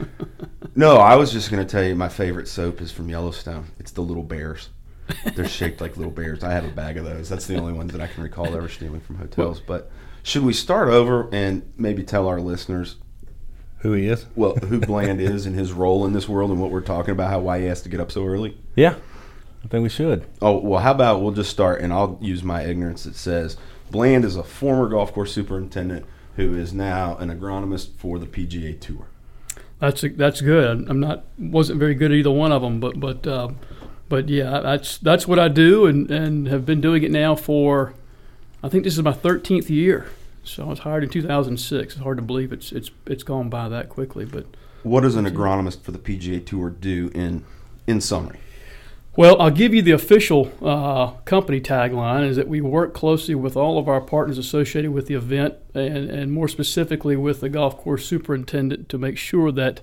no, 0.76 0.96
I 0.96 1.16
was 1.16 1.32
just 1.32 1.50
going 1.50 1.64
to 1.64 1.70
tell 1.70 1.82
you 1.82 1.94
my 1.94 2.08
favorite 2.08 2.48
soap 2.48 2.80
is 2.80 2.92
from 2.92 3.08
Yellowstone. 3.08 3.66
It's 3.78 3.90
the 3.92 4.00
little 4.00 4.22
bears. 4.22 4.68
They're 5.34 5.48
shaped 5.48 5.80
like 5.80 5.96
little 5.96 6.12
bears. 6.12 6.44
I 6.44 6.52
have 6.52 6.64
a 6.64 6.68
bag 6.70 6.96
of 6.96 7.04
those. 7.04 7.28
That's 7.28 7.46
the 7.46 7.56
only 7.58 7.72
ones 7.72 7.92
that 7.92 8.00
I 8.00 8.06
can 8.06 8.22
recall 8.22 8.46
ever 8.54 8.68
stealing 8.68 9.00
from 9.00 9.16
hotels. 9.16 9.60
But 9.60 9.90
should 10.22 10.42
we 10.44 10.52
start 10.52 10.88
over 10.88 11.28
and 11.32 11.70
maybe 11.76 12.02
tell 12.04 12.28
our 12.28 12.40
listeners 12.40 12.96
Who 13.78 13.92
he 13.94 14.06
is? 14.06 14.26
well 14.36 14.54
who 14.54 14.78
Bland 14.80 15.20
is 15.20 15.44
and 15.44 15.56
his 15.56 15.72
role 15.72 16.06
in 16.06 16.12
this 16.12 16.28
world 16.28 16.50
and 16.52 16.60
what 16.60 16.70
we're 16.70 16.80
talking 16.80 17.10
about, 17.12 17.30
how 17.30 17.40
why 17.40 17.58
he 17.58 17.66
has 17.66 17.82
to 17.82 17.88
get 17.88 17.98
up 18.00 18.12
so 18.12 18.24
early? 18.24 18.56
Yeah, 18.76 18.94
I 19.64 19.68
think 19.68 19.82
we 19.82 19.88
should. 19.88 20.24
Oh 20.40 20.58
well, 20.58 20.80
how 20.80 20.92
about 20.92 21.20
we'll 21.20 21.32
just 21.32 21.50
start 21.50 21.80
and 21.80 21.92
I'll 21.92 22.16
use 22.22 22.44
my 22.44 22.62
ignorance 22.62 23.02
that 23.04 23.16
says 23.16 23.56
Bland 23.92 24.24
is 24.24 24.34
a 24.34 24.42
former 24.42 24.88
golf 24.88 25.12
course 25.12 25.32
superintendent 25.32 26.06
who 26.36 26.56
is 26.56 26.72
now 26.72 27.16
an 27.18 27.28
agronomist 27.28 27.90
for 27.98 28.18
the 28.18 28.26
PGA 28.26 28.80
Tour. 28.80 29.06
That's 29.78 30.04
that's 30.16 30.40
good. 30.40 30.88
I'm 30.88 30.98
not 30.98 31.24
wasn't 31.38 31.78
very 31.78 31.94
good 31.94 32.10
at 32.10 32.16
either 32.16 32.30
one 32.30 32.52
of 32.52 32.62
them, 32.62 32.80
but 32.80 32.98
but 32.98 33.26
um, 33.26 33.58
but 34.08 34.28
yeah, 34.28 34.60
that's 34.60 34.98
that's 34.98 35.28
what 35.28 35.38
I 35.38 35.48
do, 35.48 35.86
and 35.86 36.10
and 36.10 36.48
have 36.48 36.64
been 36.64 36.80
doing 36.80 37.02
it 37.02 37.10
now 37.10 37.34
for, 37.34 37.94
I 38.62 38.68
think 38.68 38.84
this 38.84 38.94
is 38.94 39.02
my 39.02 39.12
13th 39.12 39.68
year. 39.68 40.06
So 40.44 40.64
I 40.64 40.68
was 40.68 40.80
hired 40.80 41.04
in 41.04 41.10
2006. 41.10 41.94
It's 41.94 42.02
hard 42.02 42.16
to 42.16 42.22
believe 42.22 42.52
it's 42.52 42.72
it's 42.72 42.90
it's 43.06 43.22
gone 43.22 43.48
by 43.48 43.68
that 43.68 43.88
quickly, 43.88 44.24
but 44.24 44.46
What 44.82 45.02
does 45.02 45.16
an 45.16 45.26
agronomist 45.26 45.82
for 45.82 45.92
the 45.92 45.98
PGA 45.98 46.44
Tour 46.44 46.70
do 46.70 47.10
in 47.14 47.44
in 47.86 48.00
summary? 48.00 48.38
Well, 49.14 49.40
I'll 49.42 49.50
give 49.50 49.74
you 49.74 49.82
the 49.82 49.90
official 49.90 50.50
uh, 50.62 51.10
company 51.26 51.60
tagline 51.60 52.26
is 52.26 52.36
that 52.36 52.48
we 52.48 52.62
work 52.62 52.94
closely 52.94 53.34
with 53.34 53.58
all 53.58 53.78
of 53.78 53.86
our 53.86 54.00
partners 54.00 54.38
associated 54.38 54.90
with 54.92 55.06
the 55.06 55.14
event 55.14 55.56
and, 55.74 56.08
and 56.08 56.32
more 56.32 56.48
specifically 56.48 57.14
with 57.14 57.40
the 57.40 57.50
golf 57.50 57.76
course 57.76 58.06
superintendent 58.06 58.88
to 58.88 58.96
make 58.96 59.18
sure 59.18 59.52
that 59.52 59.82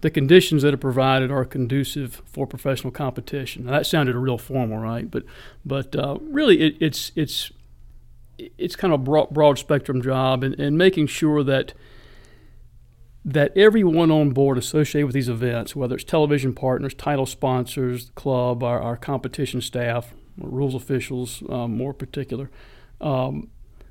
the 0.00 0.10
conditions 0.10 0.62
that 0.62 0.72
are 0.72 0.78
provided 0.78 1.32
are 1.32 1.44
conducive 1.44 2.22
for 2.24 2.46
professional 2.46 2.92
competition. 2.92 3.64
Now, 3.64 3.72
that 3.72 3.86
sounded 3.86 4.14
real 4.14 4.38
formal, 4.38 4.78
right? 4.78 5.10
But 5.10 5.24
but 5.66 5.96
uh, 5.96 6.18
really 6.20 6.60
it, 6.60 6.76
it's 6.78 7.10
it's 7.16 7.50
it's 8.38 8.76
kind 8.76 8.94
of 8.94 9.00
a 9.00 9.02
broad, 9.02 9.30
broad 9.30 9.58
spectrum 9.58 10.00
job 10.00 10.44
and, 10.44 10.54
and 10.60 10.78
making 10.78 11.08
sure 11.08 11.42
that 11.42 11.74
that 13.32 13.54
everyone 13.54 14.10
on 14.10 14.30
board 14.30 14.56
associated 14.56 15.04
with 15.04 15.14
these 15.14 15.28
events, 15.28 15.76
whether 15.76 15.94
it's 15.94 16.04
television 16.04 16.54
partners, 16.54 16.94
title 16.94 17.26
sponsors, 17.26 18.06
the 18.06 18.12
club, 18.12 18.62
our, 18.62 18.80
our 18.80 18.96
competition 18.96 19.60
staff, 19.60 20.14
rules 20.38 20.74
officials, 20.74 21.42
um, 21.50 21.76
more 21.76 21.92
particular, 21.92 22.50
um, 23.02 23.48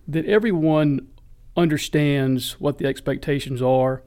that 0.08 0.26
everyone 0.26 1.08
understands 1.56 2.60
what 2.60 2.80
the 2.80 2.88
expectations 2.88 3.62
are 3.62 4.02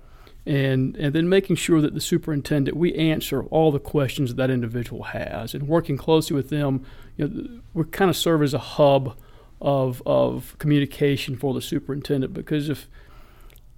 and 0.46 0.96
and 0.96 1.14
then 1.14 1.28
making 1.28 1.54
sure 1.54 1.80
that 1.80 1.94
the 1.94 2.00
superintendent 2.00 2.76
we 2.76 2.92
answer 2.94 3.44
all 3.44 3.70
the 3.70 3.78
questions 3.78 4.30
that 4.30 4.36
that 4.36 4.50
individual 4.50 5.04
has, 5.04 5.54
and 5.54 5.68
working 5.68 5.98
closely 5.98 6.34
with 6.34 6.48
them. 6.48 6.84
You 7.16 7.28
know, 7.28 7.60
we 7.74 7.84
kind 7.84 8.08
of 8.08 8.16
serve 8.16 8.42
as 8.42 8.54
a 8.54 8.58
hub 8.58 9.16
of 9.60 10.02
of 10.06 10.56
communication 10.58 11.36
for 11.36 11.52
the 11.52 11.60
superintendent 11.60 12.32
because 12.32 12.70
if 12.70 12.88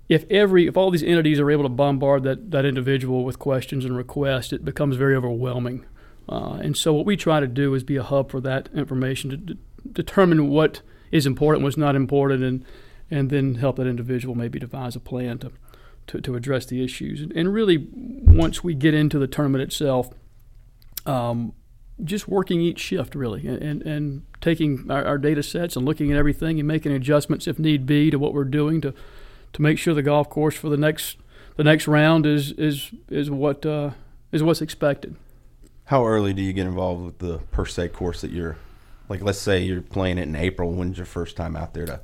if 0.09 0.25
every 0.31 0.67
if 0.67 0.77
all 0.77 0.91
these 0.91 1.03
entities 1.03 1.41
are 1.41 1.51
able 1.51 1.63
to 1.63 1.69
bombard 1.69 2.23
that 2.25 2.51
that 2.51 2.65
individual 2.65 3.25
with 3.25 3.39
questions 3.39 3.85
and 3.85 3.97
requests, 3.97 4.53
it 4.53 4.65
becomes 4.65 4.97
very 4.97 5.15
overwhelming. 5.15 5.85
Uh, 6.29 6.59
and 6.63 6.77
so 6.77 6.93
what 6.93 7.07
we 7.07 7.17
try 7.17 7.41
to 7.41 7.47
do 7.47 7.75
is 7.75 7.83
be 7.83 7.97
a 7.97 8.03
hub 8.03 8.31
for 8.31 8.41
that 8.41 8.69
information 8.75 9.31
to 9.31 9.37
d- 9.37 9.59
determine 9.91 10.49
what 10.49 10.81
is 11.11 11.27
important, 11.27 11.65
what's 11.65 11.77
not 11.77 11.97
important, 11.97 12.43
and 12.43 12.65
and 13.11 13.31
then 13.31 13.57
help 13.57 13.77
that 13.77 13.87
individual 13.87 14.35
maybe 14.35 14.59
devise 14.59 14.97
a 14.97 15.01
plan 15.01 15.39
to 15.39 15.53
to, 16.09 16.21
to 16.21 16.35
address 16.35 16.67
the 16.67 16.83
issues. 16.83 17.21
And, 17.21 17.33
and 17.33 17.53
really, 17.53 17.87
once 17.93 18.65
we 18.65 18.75
get 18.75 18.95
into 18.95 19.19
the 19.19 19.27
tournament 19.27 19.63
itself, 19.63 20.11
um, 21.07 21.53
just 22.03 22.27
working 22.27 22.61
each 22.61 22.81
shift 22.81 23.15
really 23.15 23.47
and, 23.47 23.63
and, 23.63 23.83
and 23.83 24.23
taking 24.41 24.91
our, 24.91 25.05
our, 25.05 25.19
data 25.19 25.43
sets 25.43 25.77
and 25.77 25.85
looking 25.85 26.11
at 26.11 26.19
everything 26.19 26.59
and 26.59 26.67
making 26.67 26.93
adjustments 26.93 27.47
if 27.47 27.59
need 27.59 27.87
be 27.87 28.11
to 28.11 28.19
what 28.19 28.33
we're 28.33 28.45
doing 28.45 28.81
to 28.81 28.95
to 29.53 29.63
make 29.63 29.79
sure 29.79 29.95
the 29.95 30.03
golf 30.03 30.29
course 30.31 30.55
for 30.55 30.69
the 30.69 30.77
next 30.77 31.17
the 31.57 31.65
next 31.65 31.87
round 31.87 32.27
is 32.27 32.53
is 32.53 32.91
is 33.09 33.31
what 33.31 33.65
uh, 33.67 33.91
is 34.31 34.43
what's 34.43 34.63
expected. 34.63 35.17
How 35.87 36.07
early 36.07 36.33
do 36.33 36.43
you 36.43 36.53
get 36.53 36.67
involved 36.67 37.05
with 37.05 37.19
the 37.19 37.39
per 37.51 37.67
se 37.67 37.89
course 37.89 38.21
that 38.23 38.31
you're 38.31 38.57
like? 39.09 39.23
Let's 39.23 39.39
say 39.39 39.63
you're 39.63 39.83
playing 39.83 40.19
it 40.19 40.23
in 40.23 40.37
April. 40.37 40.73
When's 40.73 40.97
your 40.97 41.07
first 41.07 41.37
time 41.37 41.57
out 41.57 41.75
there 41.75 41.87
to 41.87 42.01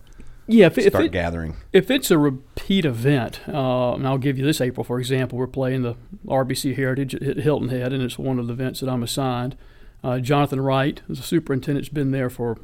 yeah, 0.46 0.66
if, 0.66 0.72
start 0.72 0.86
if 0.86 0.94
it, 0.94 1.12
gathering? 1.12 1.56
If 1.72 1.90
it's 1.90 2.10
a 2.10 2.18
repeat 2.18 2.84
event, 2.84 3.40
uh, 3.48 3.94
and 3.94 4.06
I'll 4.06 4.18
give 4.18 4.38
you 4.38 4.44
this 4.44 4.60
April 4.60 4.84
for 4.84 4.98
example, 4.98 5.38
we're 5.38 5.46
playing 5.46 5.82
the 5.82 5.94
RBC 6.26 6.76
Heritage 6.76 7.14
at 7.14 7.38
Hilton 7.38 7.68
Head, 7.68 7.92
and 7.92 8.02
it's 8.02 8.18
one 8.18 8.38
of 8.38 8.46
the 8.46 8.52
events 8.54 8.80
that 8.80 8.88
I'm 8.88 9.02
assigned. 9.02 9.56
Uh, 10.02 10.18
Jonathan 10.20 10.60
Wright, 10.60 11.02
the 11.08 11.16
superintendent, 11.16 11.86
has 11.86 11.92
been 11.92 12.10
there 12.10 12.30
for 12.30 12.58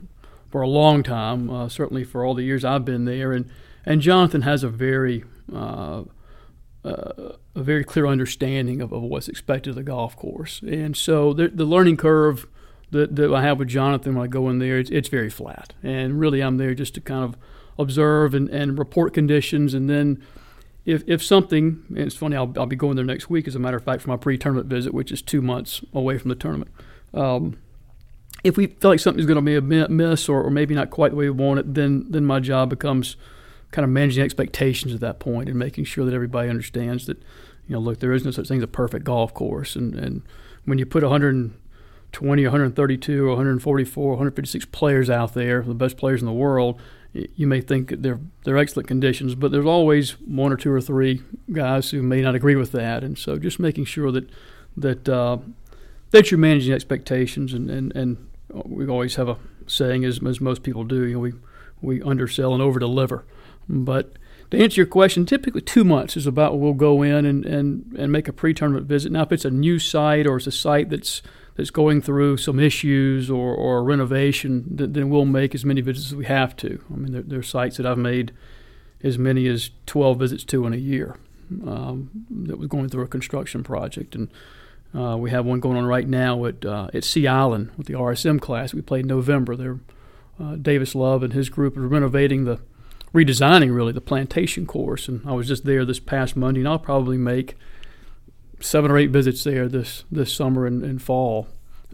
for 0.51 0.62
a 0.62 0.68
long 0.68 1.03
time, 1.03 1.51
uh, 1.51 1.68
certainly 1.68 2.05
for 2.05 2.25
all 2.25 2.35
the 2.35 2.44
years 2.44 2.64
I've 2.64 2.85
been 2.85 3.07
there, 3.07 3.33
and 3.33 3.51
and 3.87 4.01
Jonathan 4.01 4.42
has 4.42 4.62
a 4.62 4.68
very 4.68 5.25
uh, 5.53 6.05
uh, 6.85 7.33
a 7.55 7.62
very 7.62 7.85
clear 7.85 8.07
understanding 8.07 8.81
of, 8.81 8.92
of 8.92 9.03
what's 9.03 9.29
expected 9.29 9.70
of 9.70 9.77
the 9.77 9.83
golf 9.83 10.16
course, 10.16 10.61
and 10.62 10.97
so 10.97 11.33
the, 11.33 11.49
the 11.49 11.64
learning 11.64 11.97
curve 11.97 12.47
that, 12.90 13.16
that 13.16 13.33
I 13.33 13.42
have 13.42 13.59
with 13.59 13.68
Jonathan 13.68 14.14
when 14.14 14.25
I 14.25 14.29
go 14.29 14.49
in 14.49 14.59
there, 14.59 14.79
it's, 14.79 14.90
it's 14.90 15.09
very 15.09 15.31
flat, 15.31 15.73
and 15.83 16.20
really 16.20 16.42
I'm 16.42 16.59
there 16.59 16.75
just 16.75 16.94
to 16.94 17.01
kind 17.01 17.25
of 17.25 17.37
observe 17.79 18.35
and, 18.35 18.49
and 18.51 18.79
report 18.79 19.14
conditions, 19.14 19.75
and 19.75 19.88
then 19.88 20.23
if, 20.85 21.03
if 21.07 21.23
something, 21.23 21.83
and 21.88 21.99
it's 21.99 22.16
funny, 22.16 22.37
I'll, 22.37 22.53
I'll 22.59 22.66
be 22.66 22.77
going 22.77 22.97
there 22.97 23.05
next 23.05 23.31
week, 23.31 23.49
as 23.49 23.55
a 23.55 23.59
matter 23.59 23.77
of 23.77 23.85
fact, 23.85 24.03
for 24.03 24.11
my 24.11 24.16
pre-tournament 24.16 24.68
visit, 24.68 24.92
which 24.92 25.11
is 25.11 25.23
two 25.23 25.40
months 25.40 25.81
away 25.94 26.18
from 26.18 26.29
the 26.29 26.35
tournament. 26.35 26.70
Um, 27.14 27.57
if 28.42 28.59
we 28.59 28.66
feel 28.66 28.90
like 28.90 29.01
something's 29.01 29.27
going 29.27 29.42
to 29.42 29.61
be 29.61 29.79
a 29.79 29.88
miss 29.88 30.29
or, 30.29 30.42
or, 30.42 30.51
maybe 30.51 30.75
not 30.75 30.90
quite 30.90 31.12
the 31.12 31.16
way 31.16 31.31
we 31.31 31.31
want 31.31 31.61
it, 31.61 31.75
then 31.75 32.05
then 32.11 32.27
my 32.27 32.40
job 32.40 32.68
becomes 32.68 33.16
kind 33.74 33.84
of 33.84 33.90
managing 33.90 34.22
expectations 34.22 34.94
at 34.94 35.00
that 35.00 35.18
point 35.18 35.48
and 35.48 35.58
making 35.58 35.84
sure 35.84 36.04
that 36.04 36.14
everybody 36.14 36.48
understands 36.48 37.06
that, 37.06 37.18
you 37.66 37.74
know, 37.74 37.80
look, 37.80 37.98
there 37.98 38.12
is 38.12 38.24
no 38.24 38.30
such 38.30 38.46
thing 38.46 38.58
as 38.58 38.64
a 38.64 38.68
perfect 38.68 39.04
golf 39.04 39.34
course, 39.34 39.74
and 39.74 39.94
and 39.94 40.22
when 40.64 40.78
you 40.78 40.87
put 40.87 41.02
120, 41.02 42.42
132, 42.42 43.28
144, 43.28 44.08
156 44.08 44.64
players 44.66 45.10
out 45.10 45.34
there, 45.34 45.62
the 45.62 45.74
best 45.74 45.96
players 45.96 46.22
in 46.22 46.26
the 46.26 46.32
world, 46.32 46.80
you 47.12 47.46
may 47.46 47.60
think 47.60 47.90
they're 48.02 48.20
they're 48.44 48.58
excellent 48.58 48.87
conditions, 48.87 49.34
but 49.34 49.50
there's 49.50 49.66
always 49.66 50.12
one 50.20 50.52
or 50.52 50.56
two 50.56 50.70
or 50.70 50.80
three 50.80 51.22
guys 51.52 51.90
who 51.90 52.02
may 52.02 52.22
not 52.22 52.34
agree 52.34 52.56
with 52.56 52.72
that, 52.72 53.02
and 53.02 53.18
so 53.18 53.38
just 53.38 53.58
making 53.58 53.84
sure 53.84 54.12
that 54.12 54.30
that 54.76 55.08
uh, 55.08 55.38
that 56.12 56.30
you're 56.30 56.38
managing 56.38 56.72
expectations, 56.72 57.52
and, 57.52 57.68
and, 57.68 57.94
and 57.96 58.28
we 58.64 58.87
always 58.87 59.16
have 59.16 59.28
a 59.28 59.37
saying, 59.66 60.04
as, 60.04 60.22
as 60.24 60.40
most 60.40 60.62
people 60.62 60.84
do, 60.84 61.04
you 61.04 61.14
know, 61.14 61.20
we, 61.20 61.32
we 61.80 62.02
undersell 62.02 62.54
and 62.54 62.62
overdeliver. 62.62 63.24
But 63.68 64.14
to 64.50 64.59
answer 64.59 64.81
your 64.81 64.87
question, 64.87 65.27
typically 65.27 65.61
two 65.61 65.85
months 65.85 66.16
is 66.16 66.27
about 66.27 66.59
we'll 66.59 66.74
go 66.74 67.03
in 67.03 67.24
and, 67.24 67.44
and, 67.44 67.94
and 67.98 68.12
make 68.12 68.29
a 68.29 68.33
pre-tournament 68.33 68.87
visit. 68.87 69.12
Now, 69.12 69.22
if 69.22 69.33
it's 69.33 69.44
a 69.44 69.50
new 69.50 69.79
site 69.79 70.27
or 70.27 70.37
it's 70.37 70.46
a 70.46 70.53
site 70.53 70.90
that's 70.90 71.22
that's 71.57 71.70
going 71.70 72.03
through 72.03 72.37
some 72.37 72.59
issues 72.59 73.31
or, 73.31 73.55
or 73.55 73.79
a 73.79 73.83
renovation, 73.83 74.64
then 74.68 75.09
we'll 75.09 75.24
make 75.24 75.55
as 75.55 75.64
many 75.64 75.81
visits 75.81 76.09
as 76.09 76.16
we 76.16 76.24
have 76.24 76.57
to. 76.57 76.83
I 76.92 76.96
mean, 76.96 77.12
there, 77.12 77.22
there 77.22 77.38
are 77.38 77.44
sites 77.44 77.77
that 77.77 77.87
I've 77.87 77.96
made 77.96 78.33
as 79.05 79.18
many 79.18 79.46
as 79.46 79.70
12 79.87 80.18
visits 80.18 80.44
to 80.44 80.66
in 80.66 80.72
a 80.72 80.79
year 80.79 81.16
um, 81.64 82.11
that 82.29 82.59
was 82.59 82.66
going 82.66 82.88
through 82.88 83.05
a 83.05 83.09
construction 83.09 83.62
project. 83.62 84.16
And 84.16 84.31
uh, 84.94 85.16
we 85.16 85.31
have 85.31 85.44
one 85.44 85.61
going 85.61 85.77
on 85.77 85.85
right 85.85 86.09
now 86.09 86.44
at 86.44 86.64
uh, 86.64 86.88
at 86.94 87.05
Sea 87.05 87.27
Island 87.27 87.70
with 87.77 87.87
the 87.87 87.94
RSM 87.94 88.40
class. 88.40 88.74
We 88.74 88.81
played 88.81 89.03
in 89.03 89.09
November. 89.09 89.57
There, 89.57 89.79
uh, 90.40 90.57
Davis 90.57 90.94
Love 90.94 91.22
and 91.22 91.33
his 91.33 91.48
group 91.48 91.77
are 91.77 91.87
renovating 91.87 92.44
the, 92.44 92.61
redesigning 93.14 93.74
really 93.74 93.92
the 93.92 94.00
plantation 94.00 94.66
course. 94.66 95.09
And 95.09 95.27
I 95.27 95.33
was 95.33 95.48
just 95.48 95.64
there 95.64 95.85
this 95.85 96.00
past 96.00 96.37
Monday, 96.37 96.61
and 96.61 96.68
I'll 96.68 96.79
probably 96.79 97.16
make 97.16 97.57
seven 98.61 98.90
or 98.90 98.98
eight 98.98 99.11
visits 99.11 99.44
there 99.44 99.68
this 99.68 100.05
this 100.11 100.35
summer 100.35 100.66
and, 100.66 100.83
and 100.83 101.00
fall, 101.00 101.48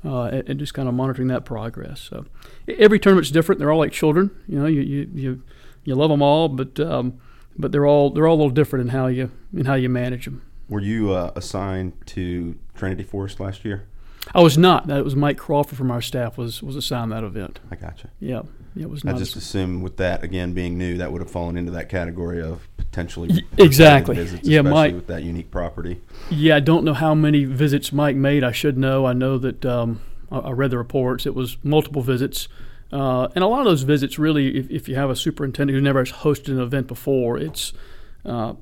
uh, 0.04 0.24
and, 0.24 0.48
and, 0.48 0.60
just 0.60 0.72
kind 0.72 0.88
of 0.88 0.94
monitoring 0.94 1.28
that 1.28 1.44
progress. 1.44 2.00
So 2.00 2.26
every 2.68 2.98
tournament's 2.98 3.30
different. 3.30 3.58
They're 3.58 3.70
all 3.70 3.78
like 3.78 3.92
children. 3.92 4.30
You 4.48 4.60
know, 4.60 4.66
you 4.66 4.80
you 4.80 5.10
you, 5.14 5.42
you 5.84 5.94
love 5.94 6.10
them 6.10 6.22
all, 6.22 6.48
but 6.48 6.80
um, 6.80 7.20
but 7.58 7.70
they're 7.70 7.86
all 7.86 8.10
they're 8.10 8.26
all 8.26 8.36
a 8.36 8.40
little 8.40 8.50
different 8.50 8.86
in 8.86 8.88
how 8.88 9.06
you 9.06 9.30
in 9.54 9.66
how 9.66 9.74
you 9.74 9.88
manage 9.88 10.24
them. 10.24 10.42
Were 10.68 10.80
you 10.80 11.12
uh, 11.12 11.32
assigned 11.34 11.94
to 12.06 12.56
Trinity 12.74 13.02
Forest 13.02 13.40
last 13.40 13.64
year? 13.64 13.88
I 14.34 14.42
was 14.42 14.56
not. 14.56 14.86
That 14.86 15.04
was 15.04 15.16
Mike 15.16 15.38
Crawford 15.38 15.76
from 15.76 15.90
our 15.90 16.02
staff 16.02 16.38
was 16.38 16.62
was 16.62 16.76
assigned 16.76 17.12
that 17.12 17.24
event. 17.24 17.58
I 17.70 17.76
gotcha. 17.76 18.10
Yeah, 18.20 18.42
yeah 18.74 18.84
it 18.84 18.90
was. 18.90 19.04
Not 19.04 19.16
I 19.16 19.18
just 19.18 19.36
assumed 19.36 19.82
with 19.82 19.96
that 19.96 20.22
again 20.22 20.52
being 20.52 20.78
new, 20.78 20.98
that 20.98 21.10
would 21.10 21.20
have 21.20 21.30
fallen 21.30 21.56
into 21.56 21.72
that 21.72 21.88
category 21.88 22.40
of 22.40 22.68
potentially 22.76 23.44
exactly. 23.58 24.14
Visits, 24.14 24.46
yeah, 24.46 24.62
Mike 24.62 24.94
with 24.94 25.06
that 25.08 25.22
unique 25.22 25.50
property. 25.50 26.00
Yeah, 26.30 26.56
I 26.56 26.60
don't 26.60 26.84
know 26.84 26.94
how 26.94 27.14
many 27.14 27.44
visits 27.44 27.92
Mike 27.92 28.16
made. 28.16 28.44
I 28.44 28.52
should 28.52 28.78
know. 28.78 29.06
I 29.06 29.12
know 29.12 29.38
that 29.38 29.64
um, 29.64 30.00
I, 30.30 30.38
I, 30.38 30.50
read 30.50 30.70
the 30.70 30.78
reports. 30.78 31.26
It 31.26 31.34
was 31.34 31.56
multiple 31.62 32.02
visits. 32.02 32.48
Uh, 32.92 33.28
and 33.34 33.44
a 33.44 33.46
lot 33.46 33.60
of 33.60 33.66
those 33.66 33.82
visits, 33.82 34.18
really, 34.18 34.56
if, 34.58 34.68
if, 34.68 34.88
you 34.88 34.96
have 34.96 35.10
a 35.10 35.14
superintendent 35.14 35.76
who 35.76 35.80
never 35.80 36.00
has 36.00 36.10
hosted 36.10 36.48
an 36.48 36.60
event 36.60 36.88
before, 36.88 37.38
it's 37.38 37.72
uh, 38.24 38.54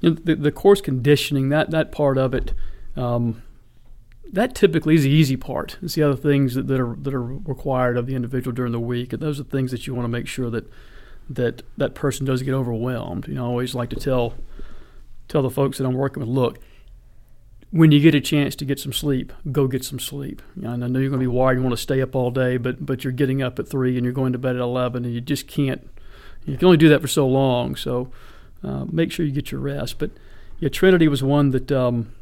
you 0.00 0.10
know, 0.10 0.16
the, 0.22 0.34
the 0.34 0.52
course 0.52 0.82
conditioning 0.82 1.48
that 1.48 1.70
that 1.70 1.90
part 1.90 2.18
of 2.18 2.34
it. 2.34 2.52
Um, 2.94 3.42
that 4.32 4.54
typically 4.54 4.94
is 4.94 5.02
the 5.02 5.10
easy 5.10 5.36
part. 5.36 5.78
It's 5.82 5.94
the 5.94 6.02
other 6.02 6.16
things 6.16 6.54
that, 6.54 6.66
that 6.68 6.80
are 6.80 6.96
that 6.96 7.14
are 7.14 7.22
required 7.22 7.96
of 7.96 8.06
the 8.06 8.14
individual 8.14 8.54
during 8.54 8.72
the 8.72 8.80
week, 8.80 9.12
and 9.12 9.20
those 9.20 9.40
are 9.40 9.44
things 9.44 9.70
that 9.70 9.86
you 9.86 9.94
want 9.94 10.04
to 10.04 10.08
make 10.08 10.26
sure 10.26 10.50
that 10.50 10.70
that 11.28 11.62
that 11.76 11.94
person 11.94 12.26
doesn't 12.26 12.44
get 12.44 12.54
overwhelmed. 12.54 13.28
You 13.28 13.34
know, 13.34 13.44
I 13.44 13.48
always 13.48 13.74
like 13.74 13.90
to 13.90 13.96
tell 13.96 14.34
tell 15.28 15.42
the 15.42 15.50
folks 15.50 15.78
that 15.78 15.86
I'm 15.86 15.94
working 15.94 16.20
with, 16.20 16.28
look, 16.28 16.58
when 17.70 17.92
you 17.92 18.00
get 18.00 18.14
a 18.14 18.20
chance 18.20 18.56
to 18.56 18.64
get 18.64 18.80
some 18.80 18.92
sleep, 18.92 19.32
go 19.52 19.68
get 19.68 19.84
some 19.84 20.00
sleep. 20.00 20.42
You 20.56 20.62
know, 20.62 20.72
I 20.72 20.76
know 20.76 20.98
you're 20.98 21.08
going 21.08 21.12
to 21.12 21.18
be 21.18 21.26
wired, 21.28 21.56
you 21.56 21.62
want 21.62 21.72
to 21.72 21.82
stay 21.82 22.02
up 22.02 22.14
all 22.14 22.30
day, 22.30 22.56
but 22.56 22.84
but 22.84 23.04
you're 23.04 23.12
getting 23.12 23.42
up 23.42 23.58
at 23.58 23.68
three 23.68 23.96
and 23.96 24.04
you're 24.04 24.12
going 24.12 24.32
to 24.32 24.38
bed 24.38 24.56
at 24.56 24.62
eleven, 24.62 25.04
and 25.04 25.14
you 25.14 25.20
just 25.20 25.46
can't. 25.46 25.88
You 26.46 26.56
can 26.56 26.66
only 26.66 26.78
do 26.78 26.88
that 26.88 27.00
for 27.00 27.08
so 27.08 27.28
long. 27.28 27.76
So 27.76 28.10
uh, 28.62 28.86
make 28.90 29.12
sure 29.12 29.26
you 29.26 29.32
get 29.32 29.52
your 29.52 29.60
rest. 29.60 29.98
But 29.98 30.10
yeah, 30.58 30.68
Trinity 30.68 31.06
was 31.06 31.22
one 31.22 31.50
that 31.50 31.70
um, 31.70 32.12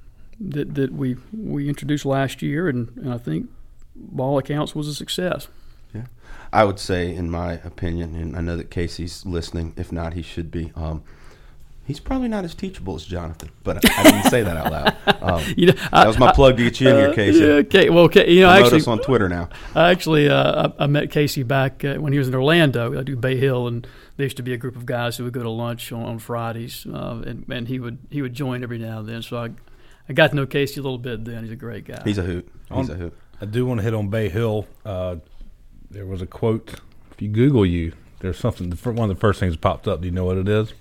that 0.40 0.74
that 0.74 0.92
we 0.92 1.16
we 1.32 1.68
introduced 1.68 2.04
last 2.04 2.42
year, 2.42 2.68
and, 2.68 2.88
and 2.96 3.12
I 3.12 3.18
think 3.18 3.48
by 3.96 4.24
all 4.24 4.38
accounts 4.38 4.74
was 4.74 4.88
a 4.88 4.94
success. 4.94 5.48
Yeah, 5.94 6.06
I 6.52 6.64
would 6.64 6.78
say, 6.78 7.14
in 7.14 7.30
my 7.30 7.54
opinion, 7.64 8.14
and 8.14 8.36
I 8.36 8.40
know 8.40 8.56
that 8.56 8.70
Casey's 8.70 9.24
listening. 9.26 9.72
If 9.76 9.92
not, 9.92 10.14
he 10.14 10.22
should 10.22 10.50
be. 10.50 10.72
Um, 10.76 11.02
he's 11.88 11.98
probably 11.98 12.28
not 12.28 12.44
as 12.44 12.54
teachable 12.54 12.94
as 12.94 13.04
Jonathan, 13.04 13.48
but 13.64 13.84
I, 13.84 14.00
I 14.00 14.02
didn't 14.04 14.30
say 14.30 14.42
that 14.42 14.56
out 14.56 14.70
loud. 14.70 14.96
Um, 15.20 15.42
you 15.56 15.66
know, 15.66 15.72
that 15.90 16.06
was 16.06 16.16
my 16.16 16.32
plug 16.32 16.56
to 16.58 16.64
get 16.64 16.80
you 16.80 16.88
in 16.88 16.96
here, 16.96 17.08
uh, 17.08 17.14
Casey. 17.14 17.44
Uh, 17.44 17.54
okay, 17.54 17.90
well, 17.90 18.08
you 18.14 18.40
know, 18.40 18.48
Promote 18.48 18.64
actually, 18.64 18.80
us 18.80 18.86
on 18.86 18.98
Twitter 19.00 19.28
now. 19.28 19.48
I 19.74 19.90
actually, 19.90 20.28
uh, 20.30 20.70
I, 20.78 20.84
I, 20.84 20.86
met 20.86 21.10
Casey 21.10 21.42
back 21.42 21.84
uh, 21.84 21.96
when 21.96 22.12
he 22.12 22.18
was 22.20 22.28
in 22.28 22.34
Orlando. 22.36 22.98
I 22.98 23.02
do 23.02 23.16
Bay 23.16 23.36
Hill, 23.36 23.66
and 23.66 23.86
there 24.16 24.24
used 24.24 24.36
to 24.36 24.42
be 24.44 24.52
a 24.52 24.56
group 24.56 24.76
of 24.76 24.86
guys 24.86 25.16
who 25.16 25.24
would 25.24 25.32
go 25.32 25.42
to 25.42 25.50
lunch 25.50 25.90
on, 25.90 26.04
on 26.04 26.18
Fridays, 26.20 26.86
uh, 26.86 27.22
and, 27.26 27.44
and 27.50 27.66
he 27.66 27.80
would 27.80 27.98
he 28.10 28.22
would 28.22 28.32
join 28.32 28.62
every 28.62 28.78
now 28.78 29.00
and 29.00 29.08
then. 29.08 29.22
So 29.22 29.38
I, 29.38 29.50
I 30.08 30.12
got 30.12 30.30
to 30.30 30.36
know 30.36 30.46
Casey 30.46 30.80
a 30.80 30.82
little 30.82 30.98
bit 30.98 31.24
then. 31.24 31.42
He's 31.42 31.52
a 31.52 31.56
great 31.56 31.84
guy. 31.84 32.00
He's 32.04 32.18
a 32.18 32.22
hoot. 32.22 32.48
He's 32.74 32.90
on, 32.90 32.96
a 32.96 32.98
hoot. 32.98 33.18
I 33.40 33.44
do 33.44 33.66
want 33.66 33.78
to 33.78 33.84
hit 33.84 33.94
on 33.94 34.08
Bay 34.08 34.28
Hill. 34.28 34.66
Uh, 34.84 35.16
there 35.90 36.06
was 36.06 36.22
a 36.22 36.26
quote. 36.26 36.80
If 37.12 37.22
you 37.22 37.28
Google 37.28 37.66
you, 37.66 37.92
there's 38.20 38.38
something. 38.38 38.70
One 38.70 39.10
of 39.10 39.16
the 39.16 39.20
first 39.20 39.40
things 39.40 39.54
that 39.54 39.60
popped 39.60 39.86
up. 39.86 40.00
Do 40.00 40.06
you 40.06 40.12
know 40.12 40.24
what 40.24 40.38
it 40.38 40.48
is? 40.48 40.72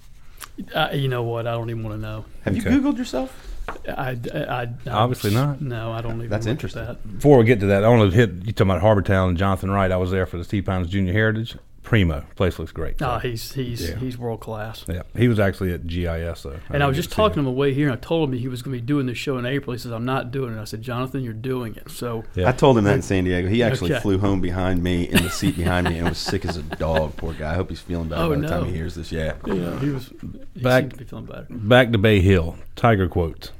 Uh, 0.73 0.89
you 0.93 1.07
know 1.07 1.23
what? 1.23 1.45
I 1.45 1.51
don't 1.51 1.69
even 1.69 1.83
want 1.83 1.95
to 1.95 2.01
know. 2.01 2.25
Have 2.43 2.57
okay. 2.57 2.71
you 2.71 2.81
Googled 2.81 2.97
yourself? 2.97 3.43
I, 3.87 4.17
I, 4.33 4.37
I, 4.39 4.69
obviously 4.89 5.33
not. 5.33 5.61
No, 5.61 5.91
I 5.91 6.01
don't 6.01 6.17
even. 6.17 6.29
That's 6.29 6.45
interesting. 6.45 6.85
That. 6.85 7.15
Before 7.17 7.37
we 7.37 7.43
get 7.43 7.59
to 7.59 7.65
that, 7.67 7.83
I 7.83 7.89
want 7.89 8.09
to 8.09 8.15
hit 8.15 8.29
you 8.45 8.53
talking 8.53 8.71
about 8.71 8.81
Harbour 8.81 9.01
Town 9.01 9.29
and 9.29 9.37
Jonathan 9.37 9.69
Wright. 9.71 9.91
I 9.91 9.97
was 9.97 10.09
there 10.09 10.25
for 10.25 10.37
the 10.37 10.43
Steve 10.45 10.65
Pines 10.65 10.87
Junior 10.87 11.11
Heritage 11.11 11.57
primo. 11.87 12.25
Place 12.35 12.59
looks 12.59 12.73
great. 12.73 13.01
Ah, 13.01 13.17
So, 13.21 13.29
he's 13.29 13.53
he's 13.53 13.89
Yeah. 13.89 13.95
he's 13.95 14.17
world 14.17 14.41
class. 14.41 14.83
yeah, 14.89 15.03
he 15.15 15.29
was 15.29 15.39
actually 15.39 15.71
at 15.71 15.87
GIS 15.87 16.43
though. 16.43 16.59
And 16.69 16.83
I 16.83 16.87
was 16.87 16.97
just 16.97 17.11
to 17.11 17.15
talking 17.15 17.35
to 17.35 17.39
him. 17.39 17.45
him 17.45 17.53
away 17.53 17.73
here, 17.73 17.87
and 17.87 17.97
I 17.97 17.99
told 18.01 18.29
him 18.29 18.37
he 18.37 18.49
was 18.49 18.61
going 18.61 18.75
to 18.75 18.81
be 18.81 18.85
doing 18.85 19.05
this 19.05 19.17
show 19.17 19.37
in 19.37 19.45
April. 19.45 19.71
He 19.71 19.79
says, 19.79 19.93
"I'm 19.93 20.03
not 20.03 20.29
doing 20.29 20.53
it." 20.57 20.59
I 20.59 20.65
said, 20.65 20.81
"Jonathan, 20.81 21.23
you're 21.23 21.31
doing 21.33 21.75
it." 21.75 21.89
So 21.89 22.25
Yeah. 22.35 22.49
I 22.49 22.51
told 22.51 22.77
him 22.77 22.83
that 22.83 22.95
in 22.95 23.01
San 23.01 23.23
Diego. 23.23 23.47
He 23.47 23.63
actually 23.63 23.93
Okay. 23.93 24.01
flew 24.01 24.17
home 24.17 24.41
behind 24.41 24.83
me 24.83 25.03
in 25.07 25.23
the 25.23 25.29
seat 25.29 25.55
behind 25.55 25.87
me 25.87 25.97
and 25.97 26.09
was 26.09 26.17
sick 26.17 26.43
as 26.43 26.57
a 26.57 26.61
dog. 26.63 27.15
Poor 27.15 27.31
guy. 27.33 27.51
I 27.53 27.55
hope 27.55 27.69
he's 27.69 27.79
feeling 27.79 28.09
better 28.09 28.21
Oh, 28.23 28.29
by 28.35 28.41
the 28.41 28.47
time 28.47 28.65
he 28.65 28.73
hears 28.73 28.95
this. 28.95 29.09
Yeah. 29.13 29.33
yeah, 29.45 29.79
he 29.79 29.89
was 29.89 30.11
he 30.55 30.61
Back- 30.61 30.81
seemed 30.83 30.91
to 30.91 30.97
be 30.97 31.05
feeling 31.05 31.25
better. 31.25 31.45
Back 31.49 31.91
to 31.93 31.97
Bay 31.97 32.19
Hill. 32.19 32.57
Tiger 32.75 33.07
quotes. 33.07 33.51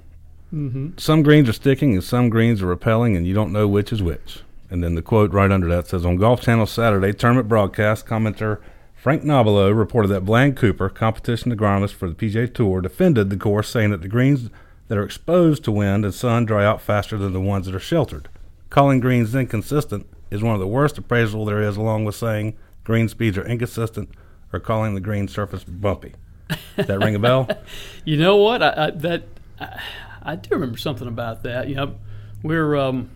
hmm 0.50 0.90
Some 0.98 1.24
greens 1.24 1.48
are 1.48 1.54
sticking 1.54 1.94
and 1.94 2.04
some 2.04 2.28
greens 2.30 2.62
are 2.62 2.66
repelling, 2.68 3.16
and 3.16 3.26
you 3.26 3.34
don't 3.34 3.54
know 3.54 3.68
which 3.70 3.94
is 3.94 4.04
which. 4.04 4.40
And 4.70 4.84
then 4.84 4.96
the 4.96 5.02
quote 5.02 5.32
right 5.32 5.52
under 5.52 5.68
that 5.70 5.88
says 5.88 6.06
On 6.06 6.18
Golf 6.18 6.42
Channel 6.42 6.66
Saturday 6.66 7.14
tournament 7.14 7.48
broadcast, 7.48 8.06
commentator 8.06 8.62
Frank 8.96 9.24
Nobilo 9.24 9.72
reported 9.78 10.10
that 10.10 10.26
Bland 10.26 10.58
Cooper, 10.58 10.90
competition 10.90 11.56
agronomist 11.56 11.94
for 11.94 12.10
the 12.10 12.16
PGA 12.16 12.54
Tour, 12.54 12.82
defended 12.82 13.30
the 13.30 13.38
course, 13.38 13.70
saying 13.70 13.92
that 13.92 14.02
the 14.02 14.08
greens 14.08 14.50
that 14.88 14.98
are 14.98 15.04
exposed 15.04 15.64
to 15.64 15.72
wind 15.72 16.04
and 16.04 16.14
sun 16.14 16.46
dry 16.46 16.66
out 16.66 16.82
faster 16.82 17.18
than 17.18 17.32
the 17.32 17.40
ones 17.40 17.66
that 17.66 17.76
are 17.76 17.80
sheltered. 17.80 18.28
Calling 18.70 19.00
greens 19.00 19.36
inconsistent 19.36 20.08
is 20.30 20.44
one 20.44 20.56
of 20.56 20.60
the 20.60 20.68
worst 20.68 20.98
appraisal 20.98 21.46
there 21.46 21.62
is, 21.62 21.78
along 21.78 22.06
with 22.06 22.16
saying 22.16 22.58
green 22.84 23.08
speeds 23.08 23.38
are 23.38 23.46
inconsistent 23.46 24.10
or 24.52 24.60
calling 24.60 24.96
the 24.96 25.00
green 25.02 25.28
surface 25.28 25.64
bumpy. 25.64 26.14
Does 26.76 26.88
that 26.88 27.00
ring 27.00 27.16
a 27.16 27.20
bell? 27.20 27.48
You 28.06 28.18
know 28.18 28.38
what? 28.38 28.64
I, 28.64 28.88
I 28.88 28.92
that 28.92 29.24
I, 29.60 29.82
I 30.22 30.36
do 30.38 30.50
remember 30.52 30.78
something 30.78 31.08
about 31.08 31.44
that. 31.44 31.68
You 31.68 31.76
know, 31.76 31.96
we're 32.42 32.76
um, 32.76 33.10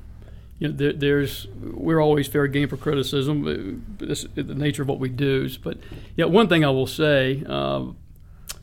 you 0.61 0.67
know, 0.67 0.75
there, 0.75 0.93
there's 0.93 1.47
we're 1.59 1.99
always 1.99 2.27
fair 2.27 2.45
game 2.45 2.69
for 2.69 2.77
criticism. 2.77 3.47
uh, 3.47 4.05
This 4.05 4.27
the 4.35 4.43
nature 4.43 4.83
of 4.83 4.87
what 4.87 4.99
we 4.99 5.09
do. 5.09 5.49
But 5.63 5.79
yeah, 6.15 6.25
one 6.25 6.47
thing 6.47 6.63
I 6.63 6.69
will 6.69 6.85
say, 6.85 7.43
um, 7.47 7.97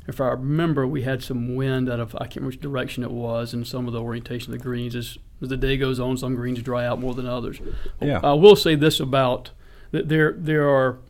if 0.06 0.20
I 0.20 0.28
remember, 0.28 0.86
we 0.86 1.02
had 1.02 1.24
some 1.24 1.56
wind 1.56 1.90
out 1.90 1.98
of 1.98 2.14
I 2.14 2.20
can't 2.20 2.36
remember 2.36 2.50
which 2.50 2.60
direction 2.60 3.02
it 3.02 3.10
was, 3.10 3.52
and 3.52 3.66
some 3.66 3.88
of 3.88 3.92
the 3.92 4.00
orientation 4.00 4.52
of 4.52 4.60
the 4.60 4.62
greens 4.62 4.94
as, 4.94 5.18
as 5.42 5.48
the 5.48 5.56
day 5.56 5.76
goes 5.76 5.98
on, 5.98 6.16
some 6.16 6.36
greens 6.36 6.62
dry 6.62 6.86
out 6.86 7.00
more 7.00 7.14
than 7.14 7.26
others. 7.26 7.60
Yeah. 8.00 8.20
I 8.22 8.34
will 8.34 8.54
say 8.54 8.76
this 8.76 9.00
about 9.00 9.50
that 9.90 10.08
there 10.08 10.36
there 10.38 10.68
are 10.68 11.00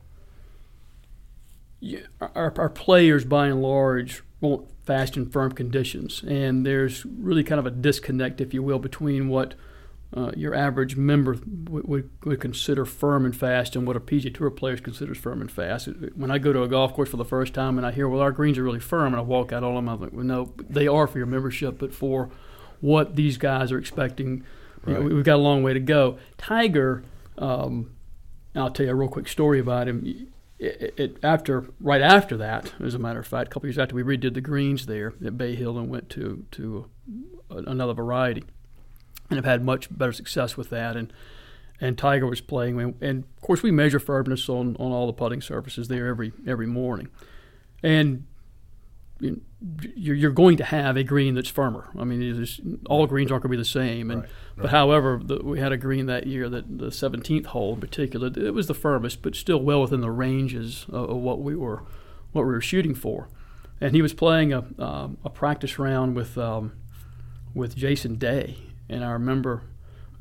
our, 2.35 2.55
our 2.57 2.70
players 2.70 3.27
by 3.27 3.48
and 3.48 3.61
large 3.61 4.22
want 4.40 4.68
fast 4.87 5.18
and 5.18 5.31
firm 5.31 5.53
conditions, 5.53 6.22
and 6.27 6.64
there's 6.64 7.05
really 7.05 7.44
kind 7.44 7.59
of 7.59 7.66
a 7.66 7.70
disconnect, 7.70 8.40
if 8.40 8.55
you 8.55 8.62
will, 8.62 8.79
between 8.79 9.29
what 9.29 9.53
uh, 10.16 10.33
your 10.37 10.55
average 10.55 10.97
member 10.97 11.37
would, 11.68 11.87
would, 11.87 12.11
would 12.25 12.40
consider 12.40 12.85
firm 12.87 13.25
and 13.27 13.37
fast 13.37 13.77
and 13.77 13.87
what 13.87 13.97
a 13.97 14.01
PGA 14.01 14.35
Tour 14.35 14.51
player 14.51 14.77
considers 14.79 15.18
firm 15.18 15.40
and 15.42 15.51
fast. 15.53 15.87
When 16.14 16.31
I 16.31 16.38
go 16.38 16.53
to 16.53 16.62
a 16.62 16.68
golf 16.68 16.94
course 16.94 17.11
for 17.11 17.18
the 17.18 17.25
first 17.27 17.53
time 17.53 17.77
and 17.77 17.87
I 17.87 17.92
hear, 17.92 18.09
well, 18.09 18.21
our 18.23 18.33
greens 18.33 18.57
are 18.59 18.62
really 18.62 18.81
firm, 18.81 19.12
and 19.12 19.16
I 19.16 19.21
walk 19.21 19.53
out 19.53 19.62
on 19.64 19.75
them, 19.75 19.88
I'm 19.88 20.01
like, 20.01 20.12
well, 20.12 20.25
no, 20.25 20.55
they 20.68 20.87
are 20.88 21.07
for 21.07 21.18
your 21.18 21.27
membership, 21.27 21.79
but 21.79 21.92
for 21.92 22.31
what 22.81 23.16
these 23.16 23.37
guys 23.37 23.71
are 23.71 23.79
expecting, 23.79 24.44
you 24.87 24.94
know, 24.94 25.01
we- 25.03 25.12
we've 25.14 25.25
got 25.25 25.35
a 25.37 25.42
long 25.42 25.62
way 25.62 25.75
to 25.75 25.81
go. 25.81 26.18
Tiger, 26.38 27.03
um, 27.37 27.90
I'll 28.55 28.71
tell 28.71 28.87
you 28.87 28.92
a 28.92 28.94
real 28.94 29.09
quick 29.11 29.29
story 29.29 29.61
about 29.61 29.88
him. 29.88 30.29
It, 30.59 30.94
it, 30.97 31.16
after 31.23 31.68
right 31.81 32.01
after 32.03 32.37
that, 32.38 32.73
as 32.81 32.94
a 32.94 32.99
matter 32.99 33.21
of 33.21 33.27
fact, 33.27 33.49
a 33.49 33.51
couple 33.51 33.68
years 33.68 33.79
after 33.79 33.94
we 33.94 34.03
redid 34.03 34.35
the 34.35 34.40
greens 34.40 34.87
there 34.87 35.12
at 35.25 35.37
Bay 35.38 35.55
Hill 35.55 35.79
and 35.79 35.88
went 35.88 36.09
to 36.11 36.44
to 36.53 36.87
another 37.51 37.92
variety, 37.92 38.42
and 39.31 39.37
have 39.37 39.45
had 39.45 39.64
much 39.64 39.88
better 39.97 40.12
success 40.12 40.57
with 40.57 40.71
that. 40.71 40.97
And 40.97 41.12
and 41.81 41.97
Tiger 41.97 42.27
was 42.27 42.41
playing, 42.41 42.81
and, 42.81 42.95
and 43.01 43.23
of 43.23 43.41
course 43.41 43.62
we 43.62 43.71
measure 43.71 44.01
firmness 44.01 44.49
on, 44.49 44.75
on 44.81 44.91
all 44.91 45.07
the 45.07 45.12
putting 45.12 45.41
surfaces 45.41 45.87
there 45.87 46.09
every 46.09 46.33
every 46.47 46.67
morning, 46.67 47.09
and 47.83 48.25
you're, 49.21 50.14
you're 50.14 50.31
going 50.31 50.57
to 50.57 50.64
have 50.64 50.97
a 50.97 51.03
green 51.03 51.35
that's 51.35 51.49
firmer. 51.49 51.88
I 51.99 52.05
mean, 52.05 52.81
all 52.88 53.07
greens 53.07 53.33
aren't 53.33 53.43
going 53.43 53.51
to 53.51 53.57
be 53.57 53.61
the 53.61 53.64
same. 53.64 54.11
And 54.11 54.23
Right, 54.23 54.31
but 54.57 54.71
however, 54.71 55.21
the, 55.23 55.41
we 55.43 55.59
had 55.59 55.73
a 55.73 55.77
green 55.77 56.07
that 56.07 56.27
year 56.27 56.49
that 56.49 56.79
the 56.79 56.87
17th 56.87 57.47
hole 57.47 57.75
in 57.75 57.81
particular, 57.81 58.29
it 58.29 58.55
was 58.55 58.69
the 58.69 58.75
firmest, 58.75 59.23
but 59.23 59.35
still 59.35 59.61
well 59.61 59.83
within 59.83 60.01
the 60.01 60.11
ranges 60.11 60.87
of, 60.88 61.11
of 61.11 61.17
what 61.17 61.41
we 61.41 61.57
were 61.57 61.83
what 62.33 62.43
we 62.43 62.53
were 62.53 62.61
shooting 62.61 62.95
for. 62.95 63.29
And 63.81 63.95
he 63.95 64.03
was 64.03 64.12
playing 64.12 64.53
a 64.53 64.64
um, 64.79 65.19
a 65.25 65.31
practice 65.31 65.79
round 65.79 66.14
with 66.14 66.38
um, 66.38 66.73
with 67.55 67.77
Jason 67.77 68.17
Day, 68.17 68.59
and 68.88 69.05
I 69.05 69.11
remember 69.11 69.62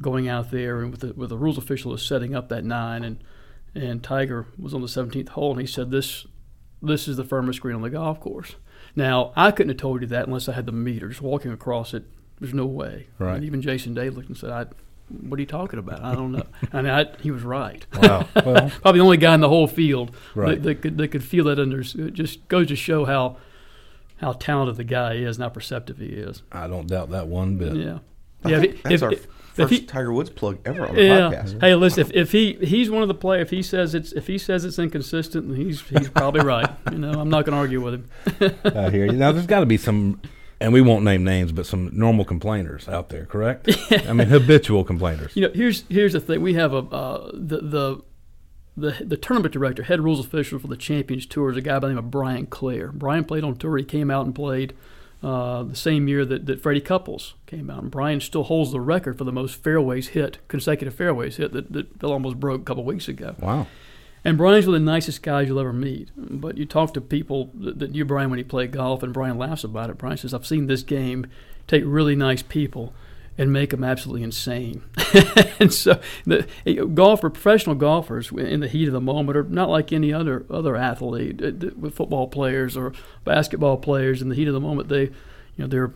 going 0.01 0.27
out 0.27 0.51
there 0.51 0.81
and 0.81 0.91
with 0.91 1.01
the, 1.01 1.13
with 1.13 1.29
the 1.29 1.37
rules 1.37 1.57
official 1.57 1.91
was 1.91 2.05
setting 2.05 2.35
up 2.35 2.49
that 2.49 2.63
nine, 2.63 3.03
and 3.03 3.23
and 3.75 4.01
Tiger 4.03 4.47
was 4.57 4.73
on 4.73 4.81
the 4.81 4.87
17th 4.87 5.29
hole, 5.29 5.51
and 5.51 5.61
he 5.61 5.67
said 5.67 5.91
this 5.91 6.25
this 6.81 7.07
is 7.07 7.17
the 7.17 7.23
firmest 7.23 7.61
green 7.61 7.75
on 7.75 7.81
the 7.81 7.89
golf 7.89 8.19
course. 8.19 8.55
Now 8.95 9.31
I 9.35 9.51
couldn't 9.51 9.69
have 9.69 9.77
told 9.77 10.01
you 10.01 10.07
that 10.07 10.27
unless 10.27 10.47
I 10.49 10.53
had 10.53 10.65
the 10.65 10.71
meter. 10.71 11.09
Just 11.09 11.21
walking 11.21 11.51
across 11.51 11.93
it, 11.93 12.03
there's 12.39 12.53
no 12.53 12.65
way. 12.65 13.07
Right. 13.19 13.35
And 13.35 13.43
even 13.45 13.61
Jason 13.61 13.93
Day 13.93 14.09
looked 14.09 14.27
and 14.29 14.37
said, 14.37 14.49
"I, 14.51 14.65
what 15.09 15.37
are 15.37 15.41
you 15.41 15.47
talking 15.47 15.79
about? 15.79 16.03
I 16.03 16.13
don't 16.15 16.31
know." 16.31 16.45
and 16.71 16.89
I, 16.89 17.05
he 17.21 17.31
was 17.31 17.43
right. 17.43 17.85
Wow. 18.01 18.27
Well, 18.35 18.71
Probably 18.81 18.99
the 18.99 19.05
only 19.05 19.17
guy 19.17 19.33
in 19.33 19.41
the 19.41 19.49
whole 19.49 19.67
field 19.67 20.15
Right. 20.35 20.55
that, 20.55 20.63
that 20.63 20.81
could 20.81 20.97
that 20.97 21.07
could 21.09 21.23
feel 21.23 21.45
that 21.45 21.59
under. 21.59 21.81
It 21.81 22.13
just 22.13 22.47
goes 22.47 22.67
to 22.67 22.75
show 22.75 23.05
how 23.05 23.37
how 24.17 24.33
talented 24.33 24.77
the 24.77 24.83
guy 24.83 25.13
is 25.15 25.37
and 25.37 25.43
how 25.43 25.49
perceptive 25.49 25.97
he 25.99 26.07
is. 26.07 26.41
I 26.51 26.67
don't 26.67 26.87
doubt 26.87 27.09
that 27.11 27.27
one 27.27 27.57
bit. 27.57 27.75
Yeah. 27.75 27.99
I 28.43 28.49
Yeah. 28.49 28.61
if- 28.63 28.83
that's 28.83 28.95
if- 28.95 29.03
our 29.03 29.11
if- 29.13 29.27
first 29.53 29.71
he- 29.73 29.81
Tiger 29.85 30.13
Woods 30.13 30.29
plug 30.29 30.59
ever 30.65 30.85
on 30.87 30.95
the 30.95 31.03
yeah. 31.03 31.19
podcast. 31.31 31.59
Hey, 31.61 31.73
listen. 31.75 32.01
If, 32.01 32.11
if 32.13 32.31
he 32.31 32.53
he's 32.61 32.89
one 32.91 33.01
of 33.01 33.07
the 33.07 33.15
play, 33.15 33.41
if 33.41 33.49
he 33.49 33.61
says 33.63 33.95
it's 33.95 34.11
if 34.13 34.27
he 34.27 34.37
says 34.37 34.63
it's 34.65 34.77
inconsistent, 34.79 35.57
he's 35.57 35.81
he's 35.81 36.09
probably 36.09 36.41
right. 36.41 36.69
You 36.91 36.99
know, 36.99 37.11
I'm 37.19 37.29
not 37.29 37.45
going 37.45 37.53
to 37.53 37.57
argue 37.59 37.81
with 37.81 37.95
him. 37.95 38.55
I 38.65 38.89
hear 38.91 39.05
you. 39.05 39.13
Now, 39.13 39.31
there's 39.31 39.47
got 39.47 39.59
to 39.61 39.65
be 39.65 39.77
some, 39.77 40.21
and 40.61 40.71
we 40.73 40.81
won't 40.81 41.03
name 41.03 41.23
names, 41.23 41.51
but 41.51 41.65
some 41.65 41.89
normal 41.93 42.23
complainers 42.25 42.87
out 42.87 43.09
there, 43.09 43.25
correct? 43.25 43.67
I 44.07 44.13
mean, 44.13 44.27
habitual 44.27 44.83
complainers. 44.83 45.35
You 45.35 45.43
know, 45.47 45.51
here's 45.53 45.83
here's 45.89 46.13
the 46.13 46.19
thing. 46.19 46.41
We 46.41 46.53
have 46.53 46.73
a 46.73 46.77
uh, 46.77 47.31
the 47.33 47.57
the. 47.61 48.01
The, 48.79 48.91
the 49.03 49.17
tournament 49.17 49.53
director, 49.55 49.81
head 49.81 50.01
rules 50.01 50.23
official 50.23 50.59
for 50.59 50.67
the 50.67 50.77
Champions 50.77 51.25
Tour, 51.25 51.49
is 51.49 51.57
a 51.57 51.61
guy 51.61 51.79
by 51.79 51.87
the 51.87 51.95
name 51.95 51.97
of 51.97 52.11
Brian 52.11 52.45
Claar. 52.45 52.91
Brian 52.91 53.23
played 53.23 53.43
on 53.43 53.55
tour. 53.55 53.75
He 53.75 53.83
came 53.83 54.11
out 54.11 54.27
and 54.27 54.35
played 54.35 54.75
uh, 55.23 55.63
the 55.63 55.75
same 55.75 56.07
year 56.07 56.25
that, 56.25 56.45
that 56.45 56.61
Freddie 56.61 56.81
Couples 56.81 57.33
came 57.45 57.69
out. 57.69 57.81
And 57.81 57.91
Brian 57.91 58.21
still 58.21 58.43
holds 58.43 58.71
the 58.71 58.81
record 58.81 59.17
for 59.17 59.23
the 59.23 59.31
most 59.31 59.63
fairways 59.63 60.09
hit, 60.09 60.37
consecutive 60.47 60.93
fairways 60.93 61.37
hit 61.37 61.53
that, 61.53 61.73
that 61.73 61.99
Phil 61.99 62.11
almost 62.11 62.39
broke 62.39 62.61
a 62.61 62.63
couple 62.63 62.83
weeks 62.83 63.07
ago. 63.07 63.35
Wow. 63.39 63.67
And 64.23 64.37
Brian's 64.37 64.67
one 64.67 64.75
of 64.75 64.81
the 64.81 64.85
nicest 64.85 65.23
guys 65.23 65.47
you'll 65.47 65.59
ever 65.59 65.73
meet. 65.73 66.09
But 66.15 66.57
you 66.57 66.65
talk 66.65 66.93
to 66.93 67.01
people 67.01 67.51
that, 67.55 67.79
that 67.79 67.91
knew 67.91 68.05
Brian 68.05 68.29
when 68.29 68.37
he 68.37 68.43
played 68.43 68.71
golf, 68.71 69.01
and 69.01 69.13
Brian 69.13 69.37
laughs 69.37 69.63
about 69.63 69.89
it. 69.89 69.97
Brian 69.97 70.17
says, 70.17 70.33
I've 70.33 70.45
seen 70.45 70.67
this 70.67 70.83
game 70.83 71.27
take 71.65 71.83
really 71.85 72.15
nice 72.15 72.41
people 72.41 72.93
and 73.37 73.53
make 73.53 73.69
them 73.69 73.83
absolutely 73.83 74.23
insane. 74.23 74.83
and 75.59 75.71
so, 75.73 75.99
the 76.25 76.47
golfer, 76.93 77.29
professional 77.29 77.75
golfers, 77.75 78.31
in 78.31 78.61
the 78.61 78.67
heat 78.67 78.87
of 78.87 78.93
the 78.93 79.01
moment, 79.01 79.37
are 79.37 79.43
not 79.43 79.69
like 79.69 79.93
any 79.93 80.11
other 80.11 80.45
other 80.49 80.75
athlete. 80.75 81.41
uh, 81.41 81.69
With 81.77 81.93
football 81.93 82.27
players 82.27 82.75
or 82.75 82.93
basketball 83.23 83.77
players, 83.77 84.21
in 84.21 84.29
the 84.29 84.35
heat 84.35 84.47
of 84.47 84.53
the 84.53 84.59
moment, 84.59 84.89
they, 84.89 85.03
you 85.03 85.11
know, 85.57 85.67
they're 85.67 85.93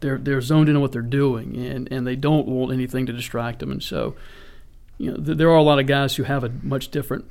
they're 0.00 0.18
they're 0.18 0.40
zoned 0.40 0.68
in 0.68 0.76
on 0.76 0.82
what 0.82 0.92
they're 0.92 1.02
doing, 1.02 1.56
and 1.56 1.90
and 1.90 2.06
they 2.06 2.16
don't 2.16 2.46
want 2.46 2.72
anything 2.72 3.06
to 3.06 3.12
distract 3.12 3.60
them. 3.60 3.70
And 3.70 3.82
so, 3.82 4.14
you 4.98 5.10
know, 5.10 5.16
th- 5.16 5.38
there 5.38 5.50
are 5.50 5.56
a 5.56 5.62
lot 5.62 5.78
of 5.78 5.86
guys 5.86 6.16
who 6.16 6.24
have 6.24 6.44
a 6.44 6.50
much 6.62 6.90
different 6.90 7.24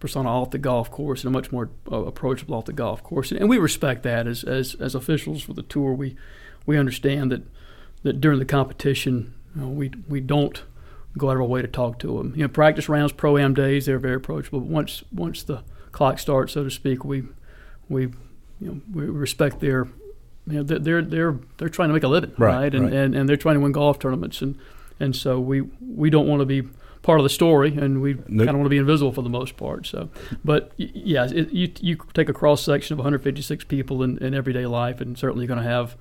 persona 0.00 0.28
off 0.28 0.50
the 0.50 0.58
golf 0.58 0.90
course 0.90 1.24
and 1.24 1.34
a 1.34 1.38
much 1.38 1.52
more 1.52 1.70
uh, 1.90 2.04
approachable 2.04 2.54
off 2.54 2.64
the 2.64 2.72
golf 2.72 3.02
course, 3.02 3.30
and, 3.30 3.40
and 3.40 3.50
we 3.50 3.58
respect 3.58 4.02
that 4.04 4.26
as, 4.26 4.44
as 4.44 4.74
as 4.76 4.94
officials 4.94 5.42
for 5.42 5.52
the 5.52 5.62
tour. 5.62 5.92
We 5.92 6.16
we 6.64 6.78
understand 6.78 7.30
that 7.32 7.42
that 8.04 8.20
during 8.20 8.38
the 8.38 8.44
competition, 8.44 9.34
you 9.54 9.62
know, 9.62 9.68
we 9.68 9.90
we 10.08 10.20
don't 10.20 10.62
go 11.18 11.30
out 11.30 11.36
of 11.36 11.42
our 11.42 11.46
way 11.48 11.62
to 11.62 11.68
talk 11.68 11.98
to 12.00 12.16
them. 12.18 12.32
You 12.36 12.42
know, 12.42 12.48
practice 12.48 12.88
rounds, 12.88 13.12
pro 13.12 13.36
am 13.36 13.54
days, 13.54 13.86
they're 13.86 13.98
very 13.98 14.14
approachable. 14.16 14.60
But 14.60 14.68
once 14.68 15.02
once 15.12 15.42
the 15.42 15.62
clock 15.92 16.18
starts, 16.18 16.52
so 16.52 16.64
to 16.64 16.70
speak, 16.70 17.04
we 17.04 17.24
we 17.88 18.02
you 18.60 18.68
know 18.68 18.80
we 18.92 19.04
respect 19.06 19.60
their 19.60 19.88
you 20.46 20.58
know 20.58 20.62
they're 20.62 21.02
they're 21.02 21.38
they're, 21.56 21.68
trying 21.68 21.88
to 21.88 21.94
make 21.94 22.02
a 22.04 22.08
living, 22.08 22.32
Right, 22.38 22.54
right? 22.54 22.74
And, 22.74 22.84
right. 22.84 22.92
and 22.92 23.14
and 23.14 23.28
they're 23.28 23.36
trying 23.36 23.54
to 23.56 23.60
win 23.60 23.72
golf 23.72 23.98
tournaments, 23.98 24.42
and 24.42 24.56
and 25.00 25.16
so 25.16 25.40
we 25.40 25.62
we 25.80 26.10
don't 26.10 26.26
want 26.28 26.40
to 26.40 26.46
be 26.46 26.62
part 27.02 27.20
of 27.20 27.24
the 27.24 27.30
story, 27.30 27.76
and 27.76 28.00
we 28.00 28.14
Nope. 28.14 28.26
kind 28.26 28.50
of 28.50 28.56
want 28.56 28.64
to 28.64 28.70
be 28.70 28.78
invisible 28.78 29.12
for 29.12 29.22
the 29.22 29.28
most 29.28 29.56
part. 29.56 29.86
So, 29.86 30.08
but 30.44 30.72
yeah, 30.76 31.26
it, 31.30 31.50
you 31.52 31.70
you 31.80 31.96
take 32.12 32.28
a 32.28 32.32
cross 32.32 32.62
section 32.62 32.94
of 32.94 32.98
156 32.98 33.64
people 33.64 34.02
in, 34.02 34.18
in 34.18 34.34
everyday 34.34 34.66
life, 34.66 35.00
and 35.00 35.16
certainly 35.16 35.44
you're 35.44 35.54
going 35.54 35.62
to 35.64 35.70
have 35.70 35.96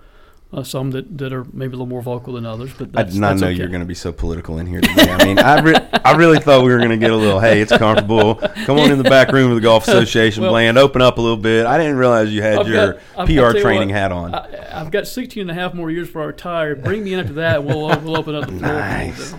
Uh, 0.54 0.62
some 0.62 0.92
that, 0.92 1.18
that 1.18 1.34
are 1.34 1.46
maybe 1.52 1.70
a 1.70 1.72
little 1.72 1.88
more 1.88 2.04
vocal 2.04 2.34
than 2.34 2.46
others, 2.46 2.72
but 2.78 2.90
I 2.90 3.02
that's, 3.02 3.14
did 3.14 3.22
not 3.22 3.30
that's 3.30 3.42
know 3.42 3.48
okay. 3.48 3.58
you 3.58 3.64
were 3.64 3.70
going 3.70 3.82
to 3.82 3.88
be 3.88 3.96
so 3.96 4.12
political 4.12 4.60
in 4.60 4.68
here 4.68 4.82
today. 4.82 5.10
I 5.10 5.26
mean, 5.26 5.40
I, 5.40 5.60
re- 5.62 5.90
I 6.06 6.16
really 6.16 6.38
thought 6.38 6.64
we 6.64 6.72
were 6.72 6.78
going 6.78 6.92
to 6.92 6.98
get 6.98 7.10
a 7.10 7.16
little, 7.16 7.40
hey, 7.40 7.60
it's 7.60 7.76
comfortable. 7.76 8.36
Come 8.36 8.78
on 8.78 8.92
in 8.92 9.00
the 9.00 9.04
back 9.04 9.32
room 9.32 9.50
of 9.50 9.56
the 9.56 9.62
Golf 9.62 9.84
Association, 9.88 10.44
Well- 10.44 10.52
Bland. 10.52 10.78
Open 10.78 11.02
up 11.02 11.18
a 11.18 11.22
little 11.22 11.38
bit. 11.38 11.66
I 11.66 11.80
didn't 11.80 11.98
realize 11.98 12.32
you 12.32 12.44
had 12.44 12.60
I've 12.60 12.68
your 12.68 12.94
got- 13.16 13.26
PR 13.26 13.60
training 13.60 13.90
what, 13.90 13.98
hat 13.98 14.12
on. 14.12 14.36
I, 14.36 14.80
I've 14.80 14.92
got 14.92 15.08
16 15.08 15.42
and 15.42 15.50
a 15.50 15.56
half 15.56 15.74
more 15.74 15.90
years 15.90 16.06
before 16.06 16.22
I 16.22 16.26
retire. 16.26 16.76
Bring 16.76 17.04
me 17.04 17.16
in 17.16 17.20
after 17.20 17.34
that, 17.34 17.62
and 17.62 17.66
we'll 17.66 17.88
we'll 18.02 18.16
open 18.18 18.36
up 18.36 18.46
the 18.46 18.60
floor. 18.60 18.74
Nice. 18.74 19.34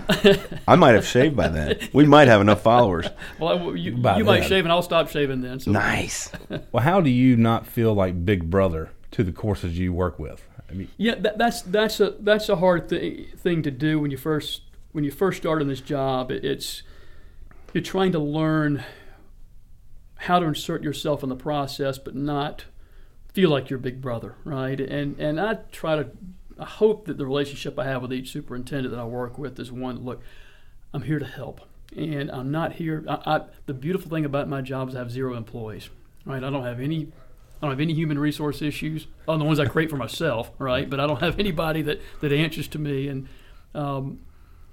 I 0.67 0.75
might 0.75 0.95
have 0.95 1.05
shaved 1.07 1.37
by 1.37 1.47
then. 1.47 1.79
We 1.93 2.05
might 2.05 2.27
have 2.27 2.41
enough 2.41 2.61
followers. 2.61 3.07
Well, 3.39 3.69
I, 3.69 3.71
you, 3.75 3.91
you 3.93 4.25
might 4.25 4.43
shave, 4.43 4.65
and 4.65 4.71
I'll 4.73 4.81
stop 4.81 5.07
shaving 5.07 5.39
then. 5.39 5.61
So 5.61 5.71
Nice. 5.71 6.29
Well, 6.73 6.83
how 6.83 6.99
do 6.99 7.09
you 7.09 7.37
not 7.37 7.65
feel 7.65 7.93
like 7.93 8.25
Big 8.25 8.49
Brother 8.49 8.89
to 9.11 9.23
the 9.23 9.31
courses 9.31 9.79
you 9.79 9.93
work 9.93 10.19
with? 10.19 10.45
I 10.69 10.73
mean, 10.73 10.87
Yeah, 10.97 11.15
that, 11.15 11.37
that's 11.37 11.61
that's 11.61 11.99
a 11.99 12.15
that's 12.19 12.49
a 12.49 12.57
hard 12.57 12.89
th- 12.89 13.31
thing 13.35 13.61
to 13.63 13.71
do 13.71 13.99
when 13.99 14.11
you 14.11 14.17
first 14.17 14.61
when 14.91 15.03
you 15.03 15.11
first 15.11 15.37
start 15.37 15.61
in 15.61 15.67
this 15.67 15.81
job. 15.81 16.31
It, 16.31 16.43
it's 16.43 16.83
you're 17.73 17.83
trying 17.83 18.11
to 18.13 18.19
learn 18.19 18.83
how 20.15 20.39
to 20.39 20.45
insert 20.45 20.81
yourself 20.83 21.23
in 21.23 21.29
the 21.29 21.35
process, 21.35 21.97
but 21.97 22.15
not 22.15 22.65
feel 23.33 23.49
like 23.49 23.69
your 23.69 23.79
big 23.79 24.01
brother, 24.01 24.35
right? 24.43 24.79
And 24.79 25.19
and 25.19 25.39
I 25.39 25.55
try 25.71 25.97
to 25.97 26.11
I 26.57 26.65
hope 26.65 27.05
that 27.07 27.17
the 27.17 27.25
relationship 27.25 27.77
I 27.77 27.85
have 27.85 28.01
with 28.01 28.13
each 28.13 28.31
superintendent 28.31 28.93
that 28.93 28.99
I 28.99 29.05
work 29.05 29.37
with 29.37 29.59
is 29.59 29.71
one. 29.71 30.03
Look, 30.03 30.21
I'm 30.93 31.01
here 31.01 31.19
to 31.19 31.25
help, 31.25 31.61
and 31.95 32.31
I'm 32.31 32.49
not 32.51 32.73
here. 32.73 33.03
I, 33.07 33.19
I, 33.25 33.41
the 33.65 33.73
beautiful 33.73 34.09
thing 34.09 34.23
about 34.25 34.47
my 34.47 34.61
job 34.61 34.89
is 34.89 34.95
I 34.95 34.99
have 34.99 35.11
zero 35.11 35.35
employees, 35.35 35.89
right? 36.25 36.43
I 36.43 36.49
don't 36.49 36.63
have 36.63 36.79
any. 36.79 37.11
I 37.61 37.67
don't 37.67 37.71
have 37.71 37.79
any 37.79 37.93
human 37.93 38.19
resource 38.19 38.61
issues, 38.61 39.07
than 39.27 39.39
the 39.39 39.45
ones 39.45 39.59
I 39.59 39.65
create 39.65 39.89
for 39.89 39.97
myself, 39.97 40.51
right? 40.59 40.89
But 40.89 40.99
I 40.99 41.07
don't 41.07 41.21
have 41.21 41.39
anybody 41.39 41.81
that, 41.83 42.01
that 42.21 42.31
answers 42.31 42.67
to 42.69 42.79
me. 42.79 43.07
And 43.07 43.27
um, 43.73 44.19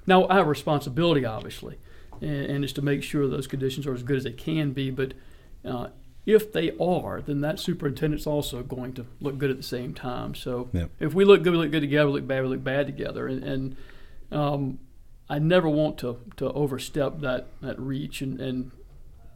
now 0.06 0.26
I 0.28 0.36
have 0.36 0.46
a 0.46 0.50
responsibility, 0.50 1.24
obviously, 1.24 1.78
and, 2.20 2.30
and 2.30 2.64
it's 2.64 2.72
to 2.74 2.82
make 2.82 3.02
sure 3.02 3.26
those 3.28 3.46
conditions 3.46 3.86
are 3.86 3.94
as 3.94 4.02
good 4.02 4.16
as 4.16 4.24
they 4.24 4.32
can 4.32 4.72
be. 4.72 4.90
But 4.90 5.14
uh, 5.64 5.88
if 6.26 6.52
they 6.52 6.72
are, 6.80 7.20
then 7.20 7.40
that 7.40 7.58
superintendent's 7.58 8.26
also 8.26 8.62
going 8.62 8.92
to 8.94 9.06
look 9.20 9.38
good 9.38 9.50
at 9.50 9.56
the 9.56 9.62
same 9.62 9.94
time. 9.94 10.34
So 10.34 10.68
Yep. 10.72 10.90
if 11.00 11.14
we 11.14 11.24
look 11.24 11.42
good, 11.42 11.52
we 11.52 11.58
look 11.58 11.70
good 11.70 11.80
together. 11.80 12.06
We 12.06 12.14
look 12.14 12.26
bad, 12.26 12.42
we 12.42 12.48
look 12.48 12.64
bad 12.64 12.86
together. 12.86 13.26
And, 13.26 13.42
and 13.42 13.76
um, 14.30 14.78
I 15.28 15.38
never 15.38 15.68
want 15.68 15.98
to, 15.98 16.18
to 16.36 16.52
overstep 16.52 17.20
that, 17.20 17.46
that 17.60 17.78
reach. 17.78 18.22
And, 18.22 18.40
and 18.40 18.70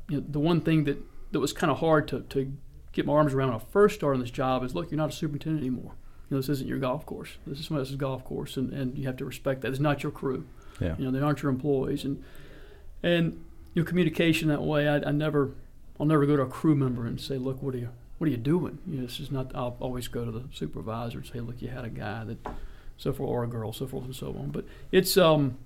you 0.08 0.18
know, 0.18 0.24
the 0.28 0.40
one 0.40 0.60
thing 0.60 0.84
that, 0.84 0.98
that 1.32 1.40
was 1.40 1.52
kind 1.52 1.70
of 1.70 1.78
hard 1.78 2.06
to, 2.08 2.20
to 2.20 2.52
get 2.96 3.06
my 3.06 3.12
arms 3.12 3.34
around 3.34 3.48
when 3.48 3.60
I 3.60 3.62
first 3.70 3.94
started 3.94 4.22
this 4.22 4.30
job 4.30 4.64
is 4.64 4.74
look, 4.74 4.90
you're 4.90 4.96
not 4.98 5.10
a 5.10 5.12
superintendent 5.12 5.62
anymore. 5.62 5.92
You 6.28 6.34
know, 6.34 6.40
this 6.40 6.48
isn't 6.48 6.66
your 6.66 6.78
golf 6.78 7.06
course. 7.06 7.36
This 7.46 7.60
is 7.60 7.66
somebody 7.66 7.82
else's 7.82 7.96
golf 7.96 8.24
course, 8.24 8.56
and, 8.56 8.72
and 8.72 8.98
you 8.98 9.06
have 9.06 9.18
to 9.18 9.24
respect 9.24 9.60
that. 9.60 9.68
It's 9.68 9.78
not 9.78 10.02
your 10.02 10.10
crew. 10.10 10.46
Yeah. 10.80 10.96
You 10.98 11.04
know, 11.04 11.10
they 11.12 11.20
aren't 11.20 11.42
your 11.42 11.50
employees, 11.50 12.04
and 12.04 12.24
and 13.02 13.44
you 13.74 13.82
know, 13.82 13.86
communication 13.86 14.48
that 14.48 14.62
way. 14.62 14.88
I, 14.88 14.96
I 14.96 15.12
never, 15.12 15.52
I'll 16.00 16.06
never 16.06 16.26
go 16.26 16.36
to 16.36 16.42
a 16.42 16.48
crew 16.48 16.74
member 16.74 17.06
and 17.06 17.20
say, 17.20 17.36
look, 17.36 17.62
what 17.62 17.74
are 17.74 17.78
you, 17.78 17.90
what 18.18 18.26
are 18.26 18.30
you 18.30 18.38
doing? 18.38 18.78
You 18.86 18.96
know, 18.96 19.06
this 19.06 19.20
is 19.20 19.30
not. 19.30 19.54
I'll 19.54 19.76
always 19.78 20.08
go 20.08 20.24
to 20.24 20.32
the 20.32 20.44
supervisor 20.52 21.18
and 21.18 21.26
say, 21.26 21.40
look, 21.40 21.60
you 21.60 21.68
had 21.68 21.84
a 21.84 21.90
guy 21.90 22.24
that, 22.24 22.38
so 22.96 23.12
forth, 23.12 23.30
or 23.30 23.44
a 23.44 23.46
girl, 23.46 23.72
so 23.72 23.86
forth 23.86 24.06
and 24.06 24.16
so 24.16 24.28
on. 24.28 24.50
But 24.50 24.64
it's 24.90 25.16
um, 25.16 25.58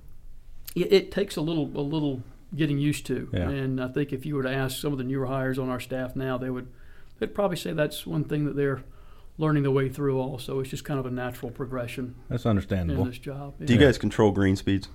it, 0.74 0.92
it 0.92 1.12
takes 1.12 1.36
a 1.36 1.40
little 1.40 1.70
a 1.74 1.80
little 1.80 2.22
getting 2.54 2.78
used 2.78 3.06
to. 3.06 3.30
Yeah. 3.32 3.48
And 3.48 3.80
I 3.80 3.88
think 3.88 4.12
if 4.12 4.26
you 4.26 4.34
were 4.34 4.42
to 4.42 4.52
ask 4.52 4.78
some 4.78 4.92
of 4.92 4.98
the 4.98 5.04
newer 5.04 5.26
hires 5.26 5.58
on 5.58 5.70
our 5.70 5.80
staff 5.80 6.16
now, 6.16 6.36
they 6.36 6.50
would 6.50 6.66
they'd 7.20 7.34
probably 7.34 7.56
say 7.56 7.72
that's 7.72 8.04
one 8.06 8.24
thing 8.24 8.44
that 8.46 8.56
they're 8.56 8.82
learning 9.38 9.62
the 9.62 9.70
way 9.70 9.88
through. 9.88 10.18
Also, 10.18 10.58
it's 10.58 10.70
just 10.70 10.84
kind 10.84 10.98
of 10.98 11.06
a 11.06 11.10
natural 11.10 11.52
progression 11.52 12.16
that's 12.28 12.44
understandable. 12.44 13.02
in 13.02 13.06
understandable. 13.06 13.50
this 13.52 13.58
job. 13.60 13.66
Do 13.66 13.72
you 13.72 13.78
guys 13.78 13.96
control 13.96 14.32
green 14.32 14.56
speeds? 14.56 14.88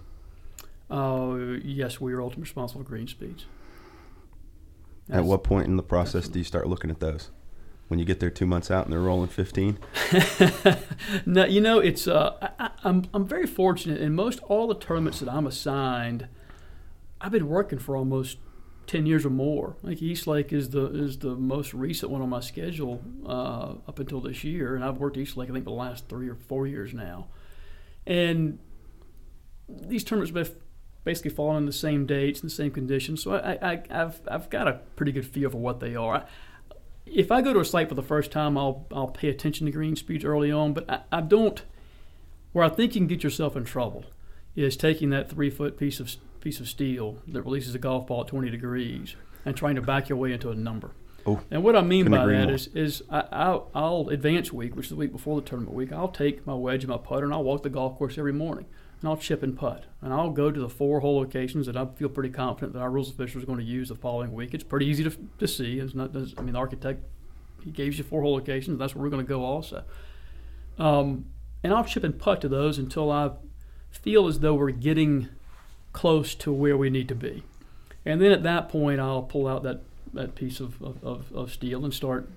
Uh, 0.91 1.37
yes, 1.63 2.01
we 2.01 2.13
are 2.13 2.21
ultimately 2.21 2.43
responsible 2.43 2.83
for 2.83 2.87
green 2.87 3.07
speeds. 3.07 3.45
At 5.09 5.23
what 5.23 5.43
point 5.43 5.67
in 5.67 5.77
the 5.77 5.83
process 5.83 6.27
do 6.27 6.39
you 6.39 6.45
start 6.45 6.67
looking 6.67 6.89
at 6.89 6.99
those? 6.99 7.29
When 7.87 7.99
you 7.99 8.05
get 8.05 8.19
there 8.19 8.31
two 8.31 8.47
months 8.47 8.71
out 8.71 8.85
and 8.85 8.93
they're 8.93 8.99
rolling 8.99 9.27
15? 9.27 9.77
no, 11.27 11.45
you 11.45 11.61
know, 11.61 11.77
it's 11.77 12.07
uh, 12.07 12.33
I, 12.41 12.49
I- 12.65 12.71
I'm 12.83 13.05
I'm 13.13 13.27
very 13.27 13.45
fortunate. 13.45 14.01
In 14.01 14.15
most 14.15 14.39
all 14.43 14.67
the 14.67 14.73
tournaments 14.75 15.19
that 15.19 15.29
I'm 15.29 15.45
assigned, 15.45 16.27
I've 17.21 17.31
been 17.31 17.47
working 17.47 17.77
for 17.77 17.95
almost 17.95 18.37
ten 18.87 19.05
years 19.05 19.25
or 19.25 19.29
more. 19.29 19.75
Like 19.81 20.01
East 20.01 20.27
Lake 20.27 20.53
is 20.53 20.69
the 20.69 20.85
is 20.87 21.19
the 21.19 21.35
most 21.35 21.73
recent 21.73 22.11
one 22.11 22.21
on 22.21 22.29
my 22.29 22.39
schedule 22.39 23.01
uh, 23.25 23.75
up 23.87 23.99
until 23.99 24.21
this 24.21 24.43
year, 24.43 24.75
and 24.75 24.83
I've 24.83 24.97
worked 24.97 25.17
East 25.17 25.37
Lake 25.37 25.49
I 25.49 25.53
think 25.53 25.65
the 25.65 25.71
last 25.71 26.07
three 26.07 26.29
or 26.29 26.35
four 26.35 26.67
years 26.67 26.93
now. 26.93 27.27
And 28.07 28.59
these 29.67 30.03
tournaments 30.03 30.35
have 30.35 30.55
basically 31.03 31.31
fallen 31.31 31.55
on 31.57 31.65
the 31.65 31.73
same 31.73 32.05
dates 32.05 32.41
and 32.41 32.49
the 32.49 32.55
same 32.55 32.71
conditions, 32.71 33.23
so 33.23 33.35
I, 33.35 33.57
I, 33.61 33.83
I've 33.89 34.21
I've 34.27 34.49
got 34.49 34.67
a 34.67 34.79
pretty 34.95 35.11
good 35.11 35.25
feel 35.25 35.49
for 35.49 35.57
what 35.57 35.79
they 35.79 35.95
are. 35.95 36.25
If 37.05 37.31
I 37.31 37.41
go 37.41 37.53
to 37.53 37.59
a 37.59 37.65
site 37.65 37.89
for 37.89 37.95
the 37.95 38.03
first 38.03 38.31
time, 38.31 38.57
I'll 38.57 38.87
I'll 38.91 39.07
pay 39.07 39.29
attention 39.29 39.65
to 39.65 39.71
green 39.71 39.95
speeds 39.95 40.25
early 40.25 40.51
on, 40.51 40.73
but 40.73 40.89
I, 40.89 41.01
I 41.11 41.21
don't. 41.21 41.61
Where 42.51 42.63
I 42.63 42.69
think 42.69 42.95
you 42.95 43.01
can 43.01 43.07
get 43.07 43.23
yourself 43.23 43.55
in 43.57 43.65
trouble 43.65 44.05
is 44.55 44.77
taking 44.77 45.09
that 45.09 45.29
three 45.29 45.49
foot 45.49 45.77
piece 45.77 45.99
of 45.99 46.15
piece 46.45 46.59
of 46.59 46.69
steel 46.69 47.17
that 47.27 47.41
releases 47.41 47.73
a 47.73 47.79
golf 47.79 48.05
ball 48.05 48.21
at 48.21 48.27
20 48.27 48.51
degrees 48.51 49.15
and 49.45 49.57
trying 49.57 49.73
to 49.73 49.81
back 49.81 50.09
your 50.09 50.17
way 50.19 50.31
into 50.31 50.51
a 50.51 50.55
number. 50.55 50.91
Oh, 51.25 51.41
and 51.49 51.63
what 51.63 51.75
I 51.75 51.81
mean 51.81 52.11
by 52.11 52.23
that 52.23 52.45
more. 52.45 52.53
is, 52.53 52.67
is 52.67 53.01
I, 53.09 53.23
I'll, 53.31 53.71
I'll 53.73 54.09
advance 54.09 54.53
week, 54.53 54.75
which 54.75 54.85
is 54.85 54.89
the 54.91 54.95
week 54.95 55.11
before 55.11 55.41
the 55.41 55.47
tournament 55.47 55.75
week. 55.75 55.91
I'll 55.91 56.07
take 56.07 56.45
my 56.45 56.53
wedge 56.53 56.83
and 56.83 56.91
my 56.91 56.99
putter, 56.99 57.25
and 57.25 57.33
I'll 57.33 57.43
walk 57.43 57.63
the 57.63 57.71
golf 57.71 57.97
course 57.97 58.19
every 58.19 58.31
morning, 58.31 58.67
and 59.01 59.09
I'll 59.09 59.17
chip 59.17 59.41
and 59.41 59.57
putt, 59.57 59.85
and 60.03 60.13
I'll 60.13 60.29
go 60.29 60.51
to 60.51 60.59
the 60.59 60.69
four 60.69 60.99
hole 60.99 61.17
locations 61.17 61.65
that 61.65 61.75
I 61.75 61.87
feel 61.95 62.09
pretty 62.09 62.29
confident 62.29 62.73
that 62.73 62.79
our 62.79 62.91
rules 62.91 63.09
officials 63.09 63.43
are 63.43 63.47
going 63.47 63.57
to 63.57 63.65
use 63.65 63.89
the 63.89 63.95
following 63.95 64.31
week. 64.31 64.53
It's 64.53 64.63
pretty 64.63 64.85
easy 64.85 65.03
to, 65.03 65.17
to 65.39 65.47
see. 65.47 65.79
It's 65.79 65.95
not. 65.95 66.15
I 66.15 66.41
mean, 66.41 66.53
the 66.53 66.59
architect 66.59 67.03
he 67.63 67.71
gave 67.71 67.95
you 67.95 68.03
four 68.03 68.21
hole 68.21 68.35
locations. 68.35 68.77
That's 68.77 68.93
where 68.93 69.01
we're 69.01 69.09
going 69.09 69.25
to 69.25 69.27
go 69.27 69.43
also. 69.43 69.83
Um, 70.77 71.25
and 71.63 71.73
I'll 71.73 71.85
chip 71.85 72.03
and 72.03 72.19
putt 72.19 72.41
to 72.41 72.49
those 72.49 72.77
until 72.77 73.11
I 73.11 73.31
feel 73.89 74.27
as 74.27 74.41
though 74.41 74.53
we're 74.53 74.69
getting 74.69 75.29
close 75.95 76.35
to 76.35 76.51
where 76.51 76.75
we 76.75 76.89
need 76.89 77.07
to 77.07 77.15
be. 77.15 77.41
And 78.05 78.21
then 78.21 78.31
at 78.31 78.43
that 78.43 78.67
point, 78.69 78.99
I'll 78.99 79.23
pull 79.23 79.47
out 79.47 79.63
that, 79.63 79.81
that 80.13 80.35
piece 80.35 80.59
of, 80.59 80.79
of, 80.83 81.31
of, 81.33 81.51
steel 81.51 81.83
and 81.85 81.93
start 81.93 82.29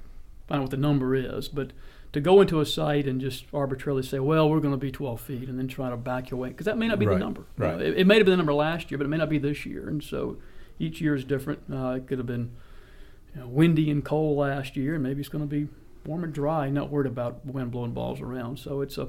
finding 0.46 0.62
what 0.62 0.70
the 0.70 0.76
number 0.78 1.14
is. 1.14 1.48
But 1.48 1.72
to 2.12 2.20
go 2.20 2.40
into 2.40 2.61
a 2.61 2.64
site 2.64 3.06
and 3.06 3.20
just 3.20 3.44
arbitrarily 3.52 4.04
say, 4.04 4.20
well, 4.20 4.48
we're 4.48 4.61
going 4.61 4.72
to 4.72 4.78
be 4.78 4.92
12 4.92 5.20
feet, 5.20 5.48
and 5.48 5.59
then 5.59 5.66
try 5.66 5.90
to 5.90 5.96
back 5.96 6.30
your 6.30 6.38
way, 6.38 6.50
because 6.50 6.66
that 6.66 6.78
may 6.78 6.86
not 6.86 7.00
be 7.00 7.06
Right, 7.06 7.14
the 7.14 7.18
number. 7.18 7.40
You 7.59 7.64
right. 7.64 7.78
know, 7.78 7.84
it, 7.84 7.98
it 7.98 8.06
may 8.06 8.16
have 8.16 8.24
been 8.24 8.32
the 8.32 8.38
number 8.38 8.54
last 8.54 8.90
year, 8.90 8.96
but 8.96 9.04
it 9.04 9.09
may 9.09 9.18
not 9.18 9.28
be 9.28 9.38
this 9.38 9.66
year. 9.66 9.88
And 9.88 10.02
so 10.02 10.38
each 10.78 11.00
year 11.00 11.16
is 11.16 11.24
different. 11.24 11.61
Uh, 11.70 11.96
it 11.96 12.06
could 12.06 12.18
have 12.18 12.28
been 12.28 12.52
you 13.34 13.40
know, 13.40 13.48
windy 13.48 13.90
and 13.90 14.04
cold 14.04 14.38
last 14.38 14.76
year, 14.76 14.94
and 14.94 15.02
maybe 15.02 15.18
it's 15.18 15.28
going 15.28 15.46
to 15.46 15.50
be 15.50 15.68
warm 16.06 16.22
and 16.22 16.32
dry. 16.32 16.70
Not 16.70 16.90
worried 16.90 17.09
about 17.11 17.44
wind 17.44 17.72
blowing 17.72 17.90
balls 17.90 18.20
around. 18.20 18.61
So 18.61 18.80
it's 18.82 18.96
a, 18.96 19.09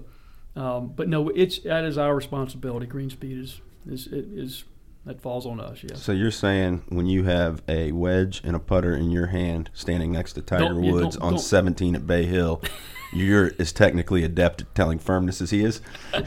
um, 0.56 0.92
but 0.96 1.08
no, 1.08 1.30
it's 1.30 1.60
that 1.60 1.86
is 1.86 2.00
our 2.00 2.16
responsibility. 2.16 2.88
Greenspeed 2.88 3.40
is 3.42 3.62
is 3.88 4.08
it 4.08 4.26
is 4.34 4.64
that 5.06 5.22
falls 5.22 5.46
on 5.46 5.60
us. 5.60 5.84
Yes. 5.84 6.02
So 6.04 6.12
you're 6.12 6.30
saying 6.32 6.84
when 6.90 7.06
you 7.08 7.24
have 7.24 7.62
a 7.68 7.92
wedge 7.94 8.42
and 8.44 8.56
a 8.56 8.60
putter 8.60 8.96
in 8.96 9.12
your 9.12 9.28
hand 9.28 9.70
standing 9.74 10.12
next 10.12 10.34
to 10.34 10.42
Tiger 10.42 10.66
Don't- 10.66 10.84
yeah, 10.84 10.92
Woods 10.92 11.16
don't- 11.16 11.24
on 11.26 11.34
don't- 11.34 11.40
17 11.42 11.96
at 11.96 12.06
Bay 12.06 12.26
Hill, 12.26 12.62
you're 13.14 13.52
as 13.58 13.72
technically 13.72 14.24
adept 14.24 14.62
at 14.62 14.76
telling 14.76 15.00
firmness 15.00 15.42
as 15.42 15.52
he 15.52 15.64
is? 15.64 15.82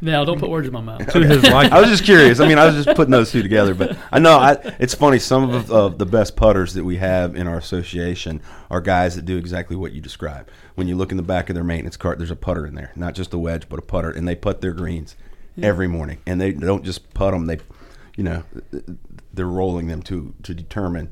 Now, 0.00 0.22
don't 0.22 0.38
put 0.38 0.50
words 0.50 0.66
in 0.66 0.72
my 0.74 0.82
mouth. 0.82 1.10
To 1.12 1.20
his 1.20 1.42
liking. 1.44 1.72
I 1.72 1.80
was 1.80 1.88
just 1.88 2.04
curious. 2.04 2.38
I 2.38 2.46
mean, 2.46 2.58
I 2.58 2.66
was 2.66 2.84
just 2.84 2.94
putting 2.94 3.10
those 3.12 3.30
two 3.30 3.42
together, 3.42 3.74
but 3.74 3.96
I 4.12 4.18
know 4.18 4.36
I, 4.36 4.52
it's 4.78 4.92
funny. 4.94 5.18
Some 5.18 5.48
of 5.48 5.72
uh, 5.72 5.88
the 5.88 6.04
best 6.04 6.36
putters 6.36 6.74
that 6.74 6.84
we 6.84 6.96
have 6.98 7.34
in 7.36 7.46
our 7.46 7.56
association 7.56 8.42
are 8.70 8.82
guys 8.82 9.16
that 9.16 9.24
do 9.24 9.38
exactly 9.38 9.76
what 9.76 9.92
you 9.92 10.02
describe. 10.02 10.50
When 10.74 10.88
you 10.88 10.96
look 10.96 11.10
in 11.10 11.16
the 11.16 11.22
back 11.22 11.48
of 11.48 11.54
their 11.54 11.64
maintenance 11.64 11.96
cart, 11.96 12.18
there's 12.18 12.30
a 12.30 12.36
putter 12.36 12.66
in 12.66 12.74
there, 12.74 12.92
not 12.96 13.14
just 13.14 13.32
a 13.32 13.38
wedge, 13.38 13.66
but 13.70 13.78
a 13.78 13.82
putter, 13.82 14.10
and 14.10 14.28
they 14.28 14.34
put 14.34 14.60
their 14.60 14.72
greens 14.74 15.16
every 15.62 15.88
morning. 15.88 16.18
And 16.26 16.40
they 16.40 16.52
don't 16.52 16.84
just 16.84 17.12
put 17.14 17.32
them; 17.32 17.46
they, 17.46 17.58
you 18.16 18.24
know, 18.24 18.44
they're 19.32 19.46
rolling 19.46 19.88
them 19.88 20.02
to 20.02 20.34
to 20.42 20.54
determine 20.54 21.10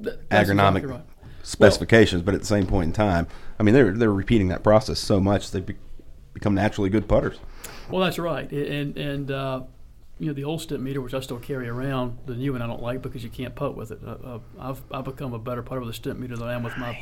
that's 0.00 0.16
agronomic 0.30 0.78
exactly 0.78 0.92
right. 0.92 1.04
specifications. 1.42 2.22
but 2.22 2.34
at 2.34 2.40
the 2.40 2.46
same 2.46 2.66
point 2.66 2.86
in 2.86 2.92
time, 2.92 3.26
I 3.58 3.62
mean, 3.62 3.74
they're 3.74 3.92
they're 3.92 4.12
repeating 4.12 4.48
that 4.48 4.62
process 4.62 4.98
so 4.98 5.20
much 5.20 5.50
they 5.50 5.60
be, 5.60 5.76
become 6.32 6.54
naturally 6.54 6.90
good 6.90 7.08
putters. 7.08 7.38
Well, 7.90 8.02
that's 8.02 8.18
right. 8.18 8.50
And 8.50 8.96
and 8.96 9.30
uh, 9.30 9.62
you 10.18 10.26
know 10.26 10.32
the 10.32 10.44
old 10.44 10.60
Stimpmeter, 10.60 11.02
which 11.02 11.14
I 11.14 11.20
still 11.20 11.38
carry 11.38 11.68
around, 11.68 12.18
the 12.26 12.34
new 12.34 12.52
one 12.52 12.62
I 12.62 12.66
don't 12.66 12.82
like 12.82 13.02
because 13.02 13.24
you 13.24 13.30
can't 13.30 13.54
putt 13.54 13.76
with 13.76 13.90
it. 13.90 14.00
Uh, 14.04 14.10
uh, 14.10 14.38
I've 14.58 14.82
I've 14.90 15.04
become 15.04 15.32
a 15.34 15.38
better 15.38 15.62
putter 15.62 15.80
with 15.80 15.96
a 15.96 16.00
Stimpmeter 16.00 16.38
than 16.38 16.48
I 16.48 16.54
am 16.54 16.62
with 16.62 16.76
my 16.76 16.98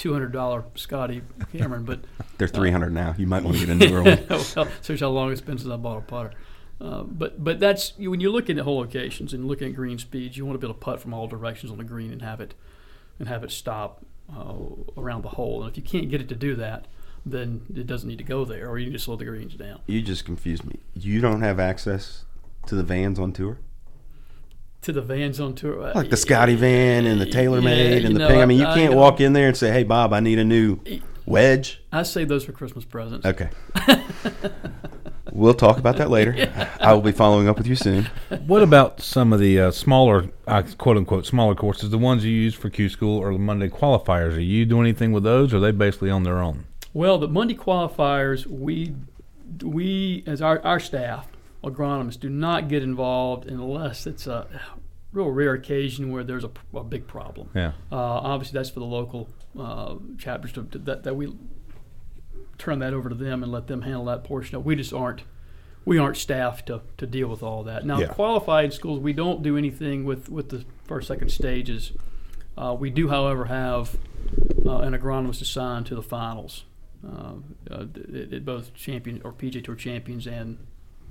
two 0.00 0.12
hundred 0.14 0.32
dollar 0.32 0.64
Scotty 0.74 1.20
Cameron. 1.52 1.84
But 1.84 2.00
They're 2.38 2.48
300 2.48 2.90
now. 2.92 3.14
You 3.18 3.26
might 3.26 3.42
want 3.44 3.58
to 3.58 3.66
get 3.66 3.74
a 3.74 3.74
newer 3.90 4.02
one. 4.02 4.26
well, 4.56 4.68
shows 4.82 5.00
how 5.00 5.08
long 5.10 5.30
it's 5.30 5.40
been 5.42 5.58
since 5.58 5.70
I 5.70 5.76
bought 5.76 5.98
a 5.98 6.00
putter. 6.00 6.32
Uh, 6.80 7.02
but 7.02 7.42
but 7.44 7.60
that's 7.60 7.92
you- 7.98 8.10
when 8.10 8.20
you're 8.20 8.30
looking 8.32 8.58
at 8.58 8.64
hole 8.64 8.78
locations 8.78 9.34
and 9.34 9.44
looking 9.46 9.68
at 9.68 9.74
green 9.74 9.98
speeds, 9.98 10.36
you 10.38 10.46
want 10.46 10.54
to 10.58 10.58
be 10.58 10.66
able 10.66 10.74
to 10.74 10.80
putt 10.80 11.00
from 11.00 11.12
all 11.12 11.26
directions 11.28 11.70
on 11.70 11.76
the 11.78 11.84
green 11.84 12.10
and 12.10 12.22
have 12.22 12.40
it 12.40 12.54
and 13.18 13.28
have 13.28 13.44
it 13.44 13.50
stop 13.50 14.04
uh, 14.34 14.54
around 14.96 15.22
the 15.22 15.28
hole. 15.28 15.62
And 15.62 15.70
if 15.70 15.76
you 15.76 15.82
can't 15.82 16.08
get 16.08 16.22
it 16.22 16.28
to 16.30 16.34
do 16.34 16.56
that, 16.56 16.86
then 17.26 17.66
it 17.76 17.86
doesn't 17.86 18.08
need 18.08 18.16
to 18.18 18.24
go 18.24 18.46
there, 18.46 18.66
or 18.66 18.78
you 18.78 18.86
can 18.86 18.94
just 18.94 19.04
slow 19.04 19.16
the 19.16 19.26
greens 19.26 19.54
down. 19.54 19.80
You 19.86 20.00
just 20.00 20.24
confused 20.24 20.64
me. 20.64 20.78
You 20.94 21.20
don't 21.20 21.42
have 21.42 21.60
access 21.60 22.24
to 22.66 22.74
the 22.74 22.82
vans 22.82 23.18
on 23.18 23.32
tour, 23.34 23.58
To 24.82 24.92
the 24.92 25.02
vans 25.02 25.38
on 25.40 25.54
tour, 25.54 25.92
like 25.94 26.08
the 26.08 26.16
Scotty 26.16 26.54
van 26.54 27.04
and 27.04 27.20
the 27.20 27.26
TaylorMade 27.26 28.00
Yeah, 28.00 28.06
and 28.06 28.14
the 28.16 28.20
know, 28.20 28.28
Ping. 28.28 28.40
I 28.40 28.46
mean, 28.46 28.58
you 28.58 28.66
I- 28.66 28.74
can't 28.74 28.94
I- 28.94 28.96
walk 28.96 29.20
in 29.20 29.34
there 29.34 29.48
and 29.48 29.56
say, 29.56 29.70
"Hey, 29.70 29.82
Bob, 29.84 30.14
I 30.14 30.20
need 30.20 30.38
a 30.38 30.44
new 30.44 30.78
wedge." 31.26 31.82
I 31.92 32.02
save 32.02 32.28
those 32.28 32.44
for 32.44 32.52
Christmas 32.52 32.86
presents. 32.86 33.26
Okay. 33.26 33.50
we'll 35.32 35.52
talk 35.54 35.78
about 35.78 35.96
that 35.98 36.08
later. 36.10 36.50
I 36.80 36.92
will 36.94 37.02
be 37.02 37.12
following 37.12 37.46
up 37.48 37.58
with 37.58 37.66
you 37.66 37.76
soon. 37.76 38.08
What 38.46 38.62
about 38.62 39.00
some 39.02 39.32
of 39.32 39.40
the 39.40 39.60
uh, 39.60 39.70
smaller, 39.70 40.30
uh, 40.46 40.62
quote 40.78 40.96
unquote, 40.96 41.26
smaller 41.26 41.54
courses, 41.54 41.90
the 41.90 41.98
ones 41.98 42.24
you 42.24 42.32
use 42.32 42.54
for 42.54 42.70
Q 42.70 42.88
School 42.88 43.18
or 43.18 43.32
the 43.34 43.38
Monday 43.38 43.68
qualifiers? 43.68 44.34
Are 44.36 44.40
you 44.40 44.64
doing 44.64 44.86
anything 44.86 45.12
with 45.12 45.24
those, 45.24 45.52
or 45.52 45.58
are 45.58 45.60
they 45.60 45.72
basically 45.72 46.10
on 46.10 46.22
their 46.22 46.38
own? 46.38 46.64
Well, 46.94 47.18
the 47.18 47.28
Monday 47.28 47.54
qualifiers, 47.54 48.46
we 48.46 48.94
we 49.62 50.22
as 50.26 50.40
our, 50.40 50.64
our 50.64 50.80
staff 50.80 51.26
agronomists 51.62 52.18
do 52.18 52.28
not 52.28 52.68
get 52.68 52.82
involved 52.82 53.46
unless 53.46 54.06
it's 54.06 54.26
a 54.26 54.46
real 55.12 55.30
rare 55.30 55.54
occasion 55.54 56.10
where 56.12 56.22
there's 56.24 56.44
a, 56.44 56.50
a 56.74 56.84
big 56.84 57.06
problem. 57.06 57.50
Yeah. 57.54 57.72
Uh, 57.90 57.96
obviously, 57.96 58.58
that's 58.58 58.70
for 58.70 58.80
the 58.80 58.86
local 58.86 59.28
uh, 59.58 59.96
chapters 60.18 60.52
to, 60.52 60.64
to, 60.64 60.78
that, 60.78 61.02
that 61.02 61.14
we 61.16 61.34
turn 62.58 62.78
that 62.80 62.92
over 62.94 63.08
to 63.08 63.14
them 63.14 63.42
and 63.42 63.50
let 63.50 63.66
them 63.66 63.82
handle 63.82 64.04
that 64.06 64.24
portion. 64.24 64.56
of 64.56 64.62
it. 64.62 64.66
We 64.66 64.76
just 64.76 64.92
aren't 64.92 65.22
we 65.86 65.96
aren't 65.98 66.18
staffed 66.18 66.66
to, 66.66 66.82
to 66.98 67.06
deal 67.06 67.26
with 67.28 67.42
all 67.42 67.64
that. 67.64 67.86
Now, 67.86 67.98
Yeah. 67.98 68.08
qualified 68.08 68.74
schools, 68.74 69.00
we 69.00 69.14
don't 69.14 69.42
do 69.42 69.56
anything 69.56 70.04
with, 70.04 70.28
with 70.28 70.50
the 70.50 70.64
first, 70.84 71.08
second 71.08 71.30
stages. 71.30 71.92
Uh, 72.56 72.76
we 72.78 72.90
do, 72.90 73.08
however, 73.08 73.46
have 73.46 73.96
uh, 74.66 74.78
an 74.80 74.92
agronomist 74.92 75.40
assigned 75.40 75.86
to 75.86 75.94
the 75.94 76.02
finals 76.02 76.64
uh, 77.02 77.32
uh, 77.70 77.86
at, 78.14 78.32
at 78.34 78.44
both 78.44 78.74
champion 78.74 79.22
or 79.24 79.32
PGA 79.32 79.64
Tour 79.64 79.74
champions 79.74 80.26
and 80.26 80.58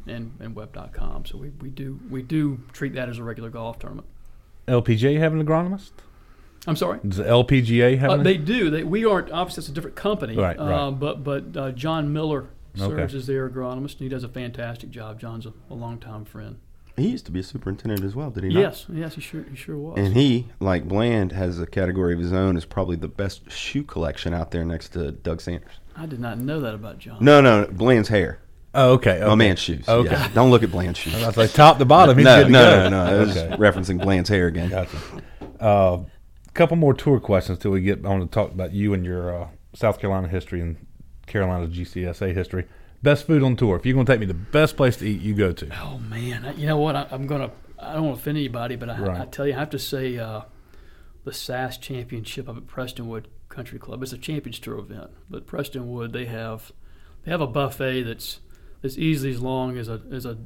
and, 0.08 0.32
and 0.40 0.56
web.com. 0.56 1.26
So 1.26 1.38
we, 1.38 1.50
we 1.62 1.70
do 1.70 2.00
we 2.10 2.22
do 2.22 2.60
treat 2.74 2.94
that 2.94 3.10
as 3.10 3.18
a 3.18 3.24
regular 3.24 3.50
golf 3.50 3.80
tournament. 3.80 4.08
LPGA 4.68 5.18
have 5.20 5.34
an 5.34 5.46
agronomist? 5.46 5.92
I'm 6.68 6.76
sorry. 6.76 7.00
Does 7.06 7.18
the 7.18 7.24
LPGA 7.24 7.98
have 8.00 8.12
Uh, 8.12 8.14
an 8.16 8.24
they 8.24 8.38
do. 8.38 8.70
They, 8.70 8.84
we 8.84 9.06
aren't 9.06 9.32
obviously 9.32 9.62
it's 9.62 9.70
a 9.70 9.72
different 9.72 9.96
company. 9.96 10.36
Right, 10.36 10.60
uh, 10.60 10.66
right. 10.66 10.90
But 10.92 11.24
but 11.24 11.58
uh, 11.58 11.72
John 11.72 12.12
Miller 12.14 12.48
serves 12.76 12.94
Okay. 12.94 13.18
as 13.18 13.28
their 13.28 13.50
agronomist, 13.50 13.94
and 13.94 14.02
he 14.02 14.10
does 14.10 14.24
a 14.24 14.30
fantastic 14.30 14.90
job. 14.92 15.20
John's 15.20 15.46
a, 15.46 15.54
a 15.70 15.74
longtime 15.74 16.26
friend. 16.26 16.58
He 16.98 17.08
used 17.08 17.26
to 17.28 17.32
be 17.32 17.40
a 17.40 17.44
superintendent 17.44 18.04
as 18.04 18.14
well, 18.14 18.30
did 18.30 18.44
he 18.44 18.50
not? 18.54 18.60
Yes, 18.60 18.86
yes, 18.92 19.16
he 19.16 19.22
sure 19.22 19.44
he 19.50 19.56
sure 19.56 19.78
was. 19.78 19.98
And 19.98 20.14
he, 20.16 20.50
like 20.60 20.86
Bland, 20.86 21.32
has 21.32 21.58
a 21.60 21.66
category 21.66 22.14
of 22.14 22.20
his 22.20 22.34
own. 22.34 22.58
Is 22.58 22.66
probably 22.66 22.98
the 22.98 23.08
best 23.08 23.50
shoe 23.50 23.84
collection 23.84 24.34
out 24.34 24.52
there 24.52 24.66
next 24.66 24.90
to 24.90 25.14
Doug 25.14 25.40
Sanders. 25.40 25.72
I 25.96 26.06
did 26.08 26.20
not 26.20 26.38
know 26.40 26.60
that 26.60 26.74
about 26.74 27.00
John. 27.00 27.18
No, 27.22 27.40
no, 27.40 27.68
Bland's 27.72 28.10
hair. 28.10 28.40
Oh, 28.74 28.92
okay. 28.94 29.20
My 29.20 29.26
okay. 29.28 29.36
man's 29.36 29.60
shoes. 29.60 29.88
Okay. 29.90 30.12
Yeah, 30.12 30.28
Don't 30.34 30.52
look 30.52 30.62
at 30.64 30.72
Bland's 30.72 31.00
shoes. 31.00 31.16
I 31.16 31.28
was 31.28 31.38
like, 31.38 31.52
top 31.54 31.80
to 31.80 31.86
bottom, 31.86 32.18
he's 32.18 32.26
no, 32.26 32.38
good 32.42 32.46
to 32.46 32.52
no, 32.52 32.84
go. 32.84 32.90
no, 32.90 33.06
no, 33.06 33.16
It 33.16 33.20
was 33.28 33.38
Okay. 33.38 33.56
referencing 33.58 34.02
Bland's 34.02 34.30
hair 34.30 34.48
again. 34.48 34.70
Gotcha. 34.70 34.98
A 35.60 35.64
uh, 35.64 36.04
couple 36.54 36.78
more 36.78 36.94
tour 36.94 37.20
questions 37.20 37.58
till 37.60 37.72
we 37.72 37.82
get 37.82 38.06
on 38.06 38.20
to 38.20 38.28
talk 38.28 38.52
about 38.52 38.74
you 38.74 38.94
and 38.94 39.04
your 39.04 39.44
uh, 39.44 39.48
South 39.74 40.00
Carolina 40.00 40.28
history 40.28 40.62
and 40.62 40.86
Carolina's 41.26 41.76
GCSA 41.76 42.34
history. 42.34 42.66
Best 43.02 43.26
food 43.28 43.44
on 43.44 43.56
tour. 43.56 43.76
If 43.78 43.86
you're 43.86 43.94
going 43.96 44.06
to 44.06 44.12
take 44.12 44.20
me 44.20 44.26
the 44.26 44.34
best 44.34 44.78
place 44.78 44.98
to 44.98 45.08
eat, 45.10 45.22
you 45.22 45.34
go 45.34 45.52
to. 45.52 45.70
Oh 45.82 45.98
man, 46.00 46.54
you 46.58 46.68
know 46.68 46.78
what? 46.78 46.96
I, 46.96 47.08
I'm 47.12 47.28
gonna. 47.28 47.50
I 47.80 47.94
don't 47.94 48.04
want 48.04 48.18
to 48.18 48.22
offend 48.22 48.38
anybody, 48.38 48.76
but 48.76 48.90
I, 48.90 49.00
Right. 49.00 49.22
I 49.22 49.26
tell 49.26 49.48
you, 49.48 49.54
I 49.54 49.60
have 49.60 49.70
to 49.70 49.80
say, 49.80 50.18
uh, 50.18 50.42
the 51.24 51.32
SAS 51.34 51.78
Championship 51.78 52.50
up 52.50 52.58
at 52.58 52.68
Prestonwood 52.68 53.26
Country 53.48 53.80
Club. 53.80 54.04
It's 54.04 54.12
a 54.12 54.18
Champions 54.18 54.60
Tour 54.60 54.80
event, 54.80 55.12
but 55.30 55.48
Prestonwood 55.48 56.12
they 56.12 56.26
have 56.26 56.72
they 57.24 57.32
have 57.32 57.40
a 57.42 57.48
buffet 57.48 58.04
that's 58.04 58.40
that's 58.82 58.98
easily 58.98 59.32
as 59.32 59.42
long 59.42 59.78
as 59.78 59.88
a 59.90 60.02
as 60.12 60.26
a 60.26 60.38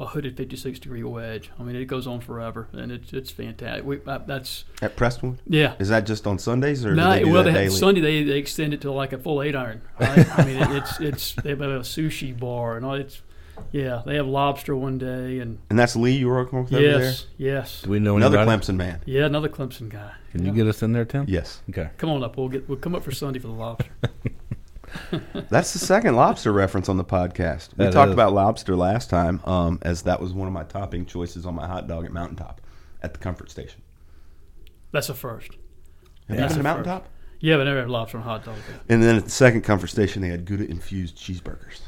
a 0.00 0.06
hooded 0.06 0.36
56 0.36 0.78
degree 0.78 1.02
wedge. 1.02 1.50
I 1.58 1.64
mean, 1.64 1.74
it 1.74 1.86
goes 1.86 2.06
on 2.06 2.20
forever, 2.20 2.68
and 2.72 2.92
it's 2.92 3.12
it's 3.12 3.30
fantastic. 3.32 3.84
We, 3.84 3.98
I, 4.06 4.18
that's 4.18 4.64
At 4.80 4.94
Prestonwood? 4.96 5.38
yeah. 5.46 5.74
Is 5.80 5.88
that 5.88 6.06
just 6.06 6.24
on 6.26 6.38
Sundays 6.38 6.84
or 6.86 6.94
No, 6.94 7.10
they 7.10 7.24
well, 7.24 7.42
they 7.42 7.52
daily? 7.52 7.64
have, 7.64 7.72
Sunday 7.72 8.00
they, 8.00 8.22
they 8.22 8.38
extend 8.38 8.72
it 8.74 8.80
to 8.82 8.92
like 8.92 9.12
a 9.12 9.18
full 9.18 9.42
eight 9.42 9.56
iron. 9.56 9.82
Right? 9.98 10.38
I 10.38 10.44
mean, 10.44 10.56
it, 10.62 10.70
it's 10.70 11.00
it's 11.00 11.32
they 11.42 11.50
have 11.50 11.60
a 11.60 11.80
sushi 11.80 12.38
bar 12.38 12.76
and 12.76 12.86
all. 12.86 12.94
It's 12.94 13.22
yeah, 13.72 14.02
they 14.06 14.14
have 14.14 14.28
lobster 14.28 14.76
one 14.76 14.98
day 14.98 15.40
and 15.40 15.58
and 15.68 15.76
that's 15.76 15.96
Lee 15.96 16.12
you 16.12 16.28
were 16.28 16.36
working 16.36 16.62
with 16.62 16.72
over 16.72 16.80
there? 16.80 17.00
yes, 17.00 17.26
yes, 17.36 17.82
Do 17.82 17.90
we 17.90 17.98
know 17.98 18.16
Another 18.16 18.38
anybody? 18.38 18.62
Clemson 18.62 18.76
man. 18.76 19.00
yeah, 19.04 19.24
another 19.26 19.48
Clemson 19.48 19.88
guy. 19.88 20.12
Can 20.30 20.44
Yeah. 20.44 20.52
you 20.52 20.56
get 20.56 20.68
us 20.68 20.80
in 20.84 20.92
there, 20.92 21.04
Tim? 21.04 21.24
Yes. 21.26 21.60
Okay. 21.70 21.90
Come 21.96 22.10
on 22.10 22.22
up. 22.22 22.36
We'll 22.36 22.48
get 22.50 22.68
we'll 22.68 22.78
come 22.78 22.94
up 22.94 23.02
for 23.02 23.10
Sunday 23.10 23.40
for 23.40 23.48
the 23.48 23.54
lobster. 23.54 23.90
That's 25.50 25.72
the 25.72 25.78
second 25.78 26.16
lobster 26.16 26.52
reference 26.52 26.88
on 26.88 26.96
the 26.96 27.04
podcast. 27.04 27.70
We 27.76 27.84
That 27.84 27.92
talked 27.92 28.08
is. 28.10 28.14
about 28.14 28.32
lobster 28.32 28.76
last 28.76 29.10
time, 29.10 29.40
um, 29.44 29.78
as 29.82 30.02
that 30.02 30.20
was 30.20 30.32
one 30.32 30.46
of 30.48 30.54
my 30.54 30.64
topping 30.64 31.06
choices 31.06 31.46
on 31.46 31.54
my 31.54 31.66
hot 31.66 31.86
dog 31.88 32.04
at 32.04 32.12
Mountaintop 32.12 32.60
at 33.02 33.12
the 33.12 33.18
Comfort 33.18 33.50
Station. 33.50 33.82
That's 34.92 35.08
a 35.08 35.14
first. 35.14 35.52
Have 36.28 36.36
That's 36.36 36.40
you 36.40 36.48
been 36.48 36.56
to 36.58 36.62
Mountaintop? 36.62 37.08
Yeah, 37.40 37.56
but 37.56 37.62
I 37.62 37.64
never 37.66 37.80
had 37.80 37.90
lobster 37.90 38.18
on 38.18 38.24
hot 38.24 38.44
dog. 38.44 38.56
And 38.88 39.02
then 39.02 39.16
at 39.16 39.24
the 39.24 39.30
second 39.30 39.62
Comfort 39.62 39.88
Station, 39.88 40.22
they 40.22 40.28
had 40.28 40.44
Gouda 40.44 40.68
infused 40.68 41.16
cheeseburgers. 41.16 41.80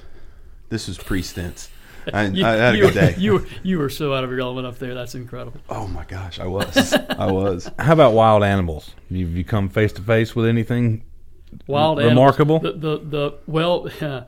This 0.68 0.86
was 0.86 0.96
pre 0.98 1.22
stints. 1.22 1.70
I, 2.14 2.26
You, 2.28 2.44
I 2.46 2.50
had 2.52 2.74
a 2.74 2.78
you, 2.78 2.84
good 2.84 2.94
day. 2.94 3.14
you 3.18 3.32
were 3.34 3.46
you 3.62 3.78
were 3.78 3.90
so 3.90 4.14
out 4.14 4.24
of 4.24 4.30
your 4.30 4.40
element 4.40 4.66
up 4.66 4.78
there. 4.78 4.94
That's 4.94 5.14
incredible. 5.14 5.60
oh 5.68 5.86
my 5.88 6.04
gosh, 6.04 6.38
I 6.38 6.46
was. 6.46 6.92
I 7.10 7.30
was. 7.30 7.70
How 7.78 7.92
about 7.92 8.14
wild 8.14 8.42
animals? 8.42 8.92
You've 9.10 9.36
you 9.36 9.44
come 9.44 9.68
face 9.68 9.92
to 9.94 10.02
face 10.02 10.34
with 10.34 10.46
anything 10.46 11.02
Wild 11.66 11.98
remarkable? 11.98 12.56
animals. 12.56 12.80
The, 12.80 12.98
the 12.98 13.04
the 13.04 13.38
well, 13.46 13.88
now 14.00 14.26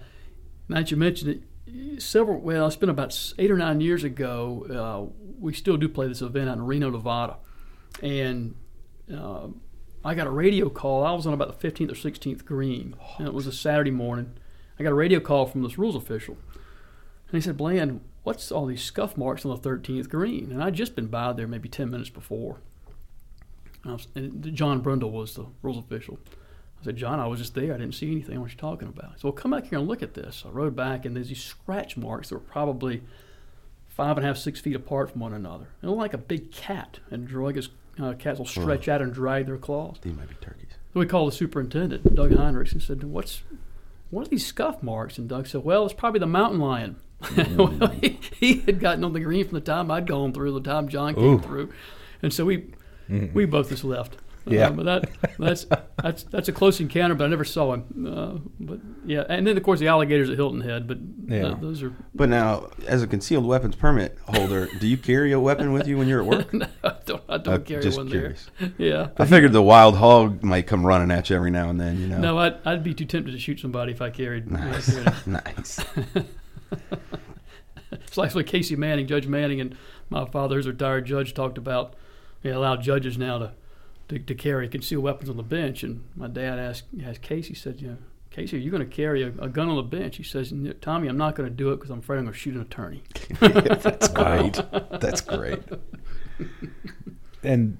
that 0.68 0.91
you 0.91 0.97
mentioned 0.97 1.43
it, 1.66 2.03
several. 2.03 2.39
Well, 2.39 2.66
it's 2.66 2.77
been 2.77 2.89
about 2.89 3.35
eight 3.39 3.51
or 3.51 3.57
nine 3.57 3.81
years 3.81 4.05
ago. 4.05 5.11
Uh, 5.11 5.29
we 5.39 5.53
still 5.53 5.77
do 5.77 5.89
play 5.89 6.09
this 6.09 6.23
event 6.23 6.49
out 6.49 6.57
in 6.57 6.66
Reno, 6.66 6.91
Nevada, 6.91 7.37
and 8.03 8.55
uh, 9.12 9.49
I 10.05 10.14
got 10.14 10.27
a 10.27 10.31
radio 10.31 10.68
call. 10.68 11.05
I 11.05 11.12
was 11.12 11.27
on 11.27 11.35
about 11.35 11.61
the 11.61 11.70
15th 11.70 11.91
or 11.91 11.95
16th 11.95 12.45
green, 12.45 12.97
and 13.18 13.27
it 13.27 13.35
was 13.35 13.47
a 13.47 13.53
Saturday 13.53 13.91
morning. 13.91 14.35
I 14.79 14.83
got 14.83 14.91
a 14.91 14.97
radio 14.97 15.20
call 15.20 15.47
from 15.47 15.62
this 15.62 15.79
rules 15.79 15.97
official, 15.97 16.37
and 17.29 17.35
he 17.35 17.41
said, 17.41 17.57
"Bland, 17.57 18.01
what's 18.23 18.51
all 18.51 18.66
these 18.66 18.83
scuff 18.83 19.16
marks 19.16 19.45
on 19.45 19.51
the 19.51 19.68
13th 19.68 20.09
green?" 20.09 20.51
And 20.51 20.62
I'd 20.62 20.75
just 20.75 20.97
been 20.97 21.07
by 21.07 21.33
there 21.33 21.47
maybe 21.47 21.68
10 21.68 21.91
minutes 21.91 22.11
before. 22.11 22.59
And, 23.85 23.93
was, 23.95 24.09
and 24.14 24.55
John 24.55 24.83
Brundle 24.83 25.11
was 25.11 25.35
the 25.35 25.47
rules 25.62 25.79
official. 25.79 26.18
I 26.83 26.87
said, 26.87 26.97
John, 26.97 27.20
I 27.20 27.26
was 27.26 27.39
just 27.39 27.55
there. 27.55 27.74
I 27.74 27.78
didn't 27.78 27.95
see 27.95 28.11
anything. 28.11 28.41
What 28.41 28.51
you 28.51 28.57
talking 28.57 28.89
about? 28.89 29.12
He 29.12 29.18
said, 29.18 29.24
Well, 29.24 29.33
come 29.33 29.53
back 29.53 29.68
here 29.68 29.78
and 29.78 29.87
look 29.87 30.03
at 30.03 30.14
this. 30.14 30.43
I 30.45 30.51
rode 30.51 30.74
back, 30.74 31.05
and 31.05 31.14
there's 31.14 31.28
these 31.28 31.43
scratch 31.43 31.97
marks 31.97 32.28
that 32.28 32.35
were 32.35 32.41
probably 32.41 33.03
five 33.89 34.16
and 34.16 34.24
a 34.24 34.28
half, 34.28 34.37
six 34.37 34.59
feet 34.59 34.74
apart 34.74 35.11
from 35.11 35.20
one 35.20 35.33
another. 35.33 35.68
It 35.83 35.87
looked 35.87 35.99
like 35.99 36.14
a 36.14 36.18
big 36.18 36.51
cat, 36.51 36.99
and 37.11 37.28
his 37.55 37.68
uh, 38.01 38.14
cats 38.14 38.39
will 38.39 38.47
stretch 38.47 38.89
out 38.89 39.01
and 39.01 39.12
drag 39.12 39.47
their 39.47 39.59
claws. 39.59 39.99
These 40.03 40.16
might 40.16 40.28
be 40.28 40.35
turkeys. 40.41 40.70
So 40.93 41.01
we 41.01 41.07
called 41.07 41.33
the 41.33 41.37
superintendent, 41.37 42.14
Doug 42.14 42.33
Heinrichs, 42.33 42.72
and 42.72 42.83
said, 42.83 43.05
"What's 43.05 43.43
what 44.11 44.26
are 44.26 44.30
these 44.30 44.47
scuff 44.47 44.83
marks?" 44.83 45.18
And 45.18 45.28
Doug 45.28 45.47
said, 45.47 45.64
"Well, 45.64 45.85
it's 45.85 45.95
probably 45.95 46.20
the 46.20 46.26
mountain 46.26 46.61
lion." 46.61 46.97
well, 47.57 47.89
he, 48.01 48.18
he 48.41 48.61
had 48.61 48.80
gotten 48.80 49.05
on 49.05 49.12
the 49.12 49.20
green 49.20 49.45
from 49.47 49.55
the 49.55 49.61
time 49.61 49.91
I'd 49.91 50.09
gone 50.09 50.33
through, 50.33 50.53
the 50.53 50.61
time 50.61 50.89
John 50.89 51.14
came 51.14 51.24
Ooh. 51.24 51.39
through, 51.39 51.72
and 52.20 52.33
so 52.33 52.45
we 52.45 52.72
we 53.09 53.45
both 53.45 53.68
just 53.68 53.85
left. 53.85 54.16
Yeah. 54.45 54.68
Uh, 54.68 54.70
but 54.72 54.84
that 54.86 55.11
that's 55.38 55.66
that's 56.03 56.22
that's 56.24 56.49
a 56.49 56.53
close 56.53 56.80
encounter, 56.80 57.14
but 57.14 57.24
I 57.24 57.28
never 57.28 57.45
saw 57.45 57.74
him. 57.74 58.07
Uh, 58.07 58.38
but 58.59 58.80
yeah, 59.07 59.24
and 59.28 59.47
then 59.47 59.57
of 59.57 59.62
course 59.62 59.78
the 59.78 59.86
alligators 59.88 60.28
at 60.30 60.36
Hilton 60.36 60.61
Head, 60.62 60.88
but 60.88 60.99
Yeah. 61.28 61.49
uh, 61.51 61.55
those 61.55 61.82
are 61.82 61.95
But 62.14 62.28
now, 62.28 62.68
as 62.86 63.03
a 63.03 63.07
concealed 63.07 63.47
weapons 63.47 63.76
permit 63.76 64.18
holder, 64.26 64.68
do 64.80 64.88
you 64.88 64.97
carry 64.97 65.30
a 65.32 65.38
weapon 65.38 65.72
with 65.72 65.86
you 65.86 65.97
when 65.97 66.09
you're 66.09 66.20
at 66.22 66.26
work? 66.26 66.53
no, 66.55 66.66
I 66.82 66.95
don't 67.07 67.22
I 67.28 67.38
don't 67.38 67.55
Uh, 67.55 67.59
carry 67.59 67.82
just 67.82 67.99
one 67.99 68.09
curious. 68.09 68.51
there. 68.59 68.72
Yeah. 68.78 69.09
I 69.16 69.26
figured 69.26 69.53
the 69.53 69.62
wild 69.62 69.97
hog 69.97 70.43
might 70.43 70.66
come 70.66 70.84
running 70.84 71.11
at 71.16 71.30
you 71.30 71.36
every 71.36 71.51
now 71.53 71.70
and 71.70 71.80
then. 71.80 72.01
You 72.01 72.09
know. 72.09 72.18
No, 72.18 72.38
I'd, 72.38 72.57
I'd 72.64 72.82
be 72.82 72.95
too 72.95 73.05
tempted 73.05 73.30
to 73.32 73.38
shoot 73.38 73.61
somebody 73.61 73.93
if 73.93 74.03
I 74.03 74.11
carried. 74.11 74.51
Nice. 74.51 74.93
carried 74.93 75.07
it. 75.09 75.26
nice. 75.26 75.78
It's 77.93 78.16
like 78.16 78.34
what 78.34 78.47
Casey 78.47 78.74
Manning, 78.76 79.07
Judge 79.07 79.26
Manning, 79.26 79.61
and 79.61 79.76
my 80.11 80.24
father, 80.24 80.57
who's 80.57 80.66
a 80.66 80.70
retired 80.70 81.05
judge, 81.05 81.34
talked 81.34 81.59
about. 81.59 81.95
They 82.43 82.51
allow 82.51 82.76
judges 82.76 83.16
now 83.18 83.38
to, 83.38 83.53
to, 84.09 84.19
to 84.19 84.35
carry 84.35 84.69
concealed 84.69 85.05
weapons 85.05 85.31
on 85.31 85.37
the 85.37 85.43
bench. 85.43 85.83
And 85.83 86.05
my 86.17 86.29
dad 86.29 86.59
asked, 86.59 86.85
asked 87.05 87.23
Casey, 87.23 87.55
said, 87.55 87.81
you 87.81 87.89
know, 87.89 87.97
Casey, 88.31 88.57
are 88.57 88.61
you 88.61 88.71
going 88.71 88.83
to 88.83 88.95
carry 88.95 89.23
a, 89.23 89.29
a 89.39 89.49
gun 89.49 89.69
on 89.69 89.77
the 89.77 89.83
bench? 89.83 90.17
He 90.17 90.23
says, 90.23 90.53
Tommy, 90.81 91.09
I'm 91.09 91.19
not 91.19 91.35
going 91.35 91.49
to 91.49 91.55
do 91.55 91.71
it 91.73 91.77
because 91.77 91.91
I'm 91.91 91.99
afraid 91.99 92.19
I'm 92.19 92.25
going 92.25 92.33
to 92.33 92.39
shoot 92.39 92.55
an 92.55 92.63
attorney. 92.63 93.03
That's 93.41 94.09
great. 94.09 94.61
That's 95.01 95.21
great. 95.21 95.63
and 97.43 97.79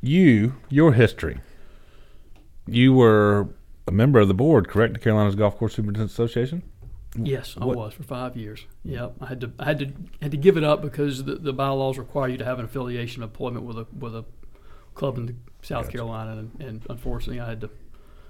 you, 0.00 0.54
your 0.68 0.92
history. 0.92 1.40
You 2.66 2.92
were 2.92 3.48
a 3.86 3.92
member 3.92 4.18
of 4.20 4.28
the 4.28 4.34
board, 4.34 4.68
correct? 4.68 4.94
The 4.94 5.00
Carolinas 5.00 5.34
Golf 5.36 5.56
Course 5.56 5.74
Superintendent 5.74 6.10
Association. 6.10 6.62
Yes, 7.16 7.56
I 7.60 7.64
was 7.64 7.94
for 7.94 8.02
five 8.02 8.36
years. 8.36 8.66
Yep, 8.84 9.14
I 9.20 9.26
had 9.26 9.40
to 9.40 9.52
I 9.58 9.64
had 9.64 9.78
to 9.78 9.92
had 10.20 10.30
to 10.30 10.36
give 10.36 10.56
it 10.56 10.64
up 10.64 10.82
because 10.82 11.24
the, 11.24 11.36
the 11.36 11.52
bylaws 11.54 11.98
require 11.98 12.28
you 12.28 12.36
to 12.36 12.44
have 12.44 12.58
an 12.58 12.66
affiliation 12.66 13.22
employment 13.22 13.64
with 13.64 13.78
a 13.78 13.86
with 13.98 14.14
a 14.14 14.24
club 14.98 15.16
in 15.16 15.26
the 15.26 15.34
South 15.62 15.90
Carolina, 15.90 16.32
and, 16.32 16.60
and 16.60 16.86
unfortunately, 16.90 17.40
I 17.40 17.48
had 17.48 17.60
to 17.62 17.70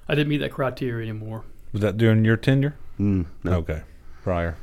I 0.09 0.15
didn't 0.15 0.29
meet 0.29 0.39
that 0.39 0.53
criteria 0.53 1.11
anymore. 1.11 1.45
Was 1.73 1.83
that 1.83 1.97
during 1.99 2.25
your 2.25 2.37
tenure? 2.37 2.77
Mm, 2.99 3.27
no. 3.45 3.53
Okay, 3.55 3.83
prior. 4.23 4.57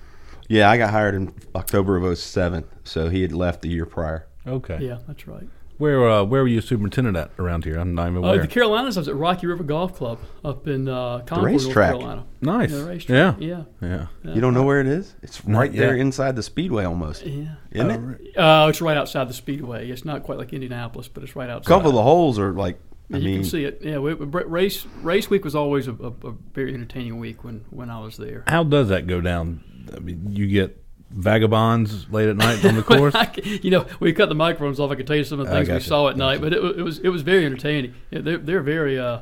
Yeah, 0.47 0.69
I 0.69 0.77
got 0.77 0.91
hired 0.91 1.15
in 1.15 1.33
October 1.55 1.97
of 1.97 2.17
07, 2.17 2.65
so 2.83 3.09
he 3.09 3.21
had 3.21 3.31
left 3.31 3.61
the 3.61 3.69
year 3.69 3.85
prior. 3.85 4.27
Okay. 4.47 4.77
Yeah, 4.79 4.99
that's 5.07 5.27
right. 5.27 5.47
Where 5.77 6.09
uh, 6.09 6.23
where 6.23 6.41
were 6.41 6.47
you 6.47 6.61
superintendent 6.61 7.17
at 7.17 7.31
around 7.37 7.65
here? 7.65 7.77
I'm 7.77 7.93
not 7.95 8.09
even 8.09 8.23
Uh, 8.23 8.27
aware. 8.27 8.41
the 8.41 8.47
Carolinas, 8.47 8.95
I 8.97 9.01
was 9.01 9.07
at 9.09 9.15
Rocky 9.15 9.45
River 9.45 9.63
Golf 9.63 9.93
Club 9.95 10.19
up 10.43 10.67
in 10.67 10.87
uh, 10.87 11.19
Concord, 11.25 11.51
North 11.51 11.63
racetrack. 11.65 11.89
Carolina. 11.91 12.25
nice. 12.41 12.71
Yeah, 12.71 12.77
the 12.77 12.85
racetrack. 12.85 13.41
Yeah. 13.41 13.63
Yeah. 13.81 14.05
Yeah. 14.23 14.33
You 14.33 14.39
don't 14.41 14.53
know 14.53 14.63
where 14.63 14.79
it 14.79 14.87
is? 14.87 15.13
It's 15.21 15.45
Not 15.45 15.59
right 15.59 15.73
there 15.73 15.95
yet. 15.95 16.01
inside 16.01 16.35
the 16.37 16.43
speedway 16.43 16.85
almost. 16.85 17.25
Yeah. 17.25 17.55
Isn't 17.71 17.91
Oh, 17.91 18.15
it? 18.23 18.37
Uh, 18.37 18.67
it's 18.69 18.79
right 18.81 18.95
outside 18.95 19.27
the 19.27 19.33
speedway. 19.33 19.89
It's 19.89 20.05
not 20.05 20.23
quite 20.23 20.37
like 20.37 20.53
Indianapolis, 20.53 21.09
but 21.09 21.23
it's 21.23 21.35
right 21.35 21.49
outside. 21.49 21.69
A 21.71 21.75
couple 21.75 21.89
of 21.89 21.95
the 21.95 22.03
holes 22.03 22.39
are 22.39 22.53
like, 22.53 22.79
I 23.13 23.17
you 23.17 23.23
mean, 23.25 23.35
can 23.41 23.49
see 23.49 23.65
it. 23.65 23.81
Yeah, 23.83 23.97
we, 23.97 24.13
we- 24.13 24.25
race 24.43 24.85
race 25.01 25.29
week 25.29 25.43
was 25.43 25.55
always 25.55 25.87
a, 25.89 25.93
a, 25.93 26.07
a 26.29 26.33
very 26.53 26.73
entertaining 26.73 27.19
week 27.19 27.43
when, 27.43 27.65
when 27.69 27.89
I 27.89 27.99
was 27.99 28.15
there. 28.17 28.45
How 28.47 28.63
does 28.63 28.87
that 28.89 29.07
go 29.07 29.19
down? 29.19 29.61
I 29.93 29.99
mean, 29.99 30.31
you 30.31 30.47
get 30.47 30.81
vagabonds 31.15 32.09
late 32.11 32.29
at 32.29 32.35
night 32.37 32.63
on 32.65 32.75
the 32.75 32.83
course. 32.91 33.15
You 33.63 33.71
know, 33.71 33.85
we 33.99 34.13
cut 34.13 34.29
the 34.29 34.35
microphones 34.35 34.79
off. 34.79 34.91
I 34.91 34.95
could 34.95 35.07
tell 35.07 35.15
you 35.15 35.23
some 35.23 35.39
of 35.39 35.47
the 35.47 35.53
things 35.53 35.67
we 35.69 35.73
gotcha. 35.75 35.87
saw 35.87 36.09
at 36.09 36.17
night, 36.17 36.41
but 36.41 36.53
it, 36.53 36.63
it 36.77 36.83
was 36.83 36.99
it 36.99 37.09
was 37.09 37.21
very 37.21 37.45
entertaining. 37.45 37.93
They're 38.11 38.37
they're 38.37 38.61
very. 38.61 38.99
Uh, 38.99 39.21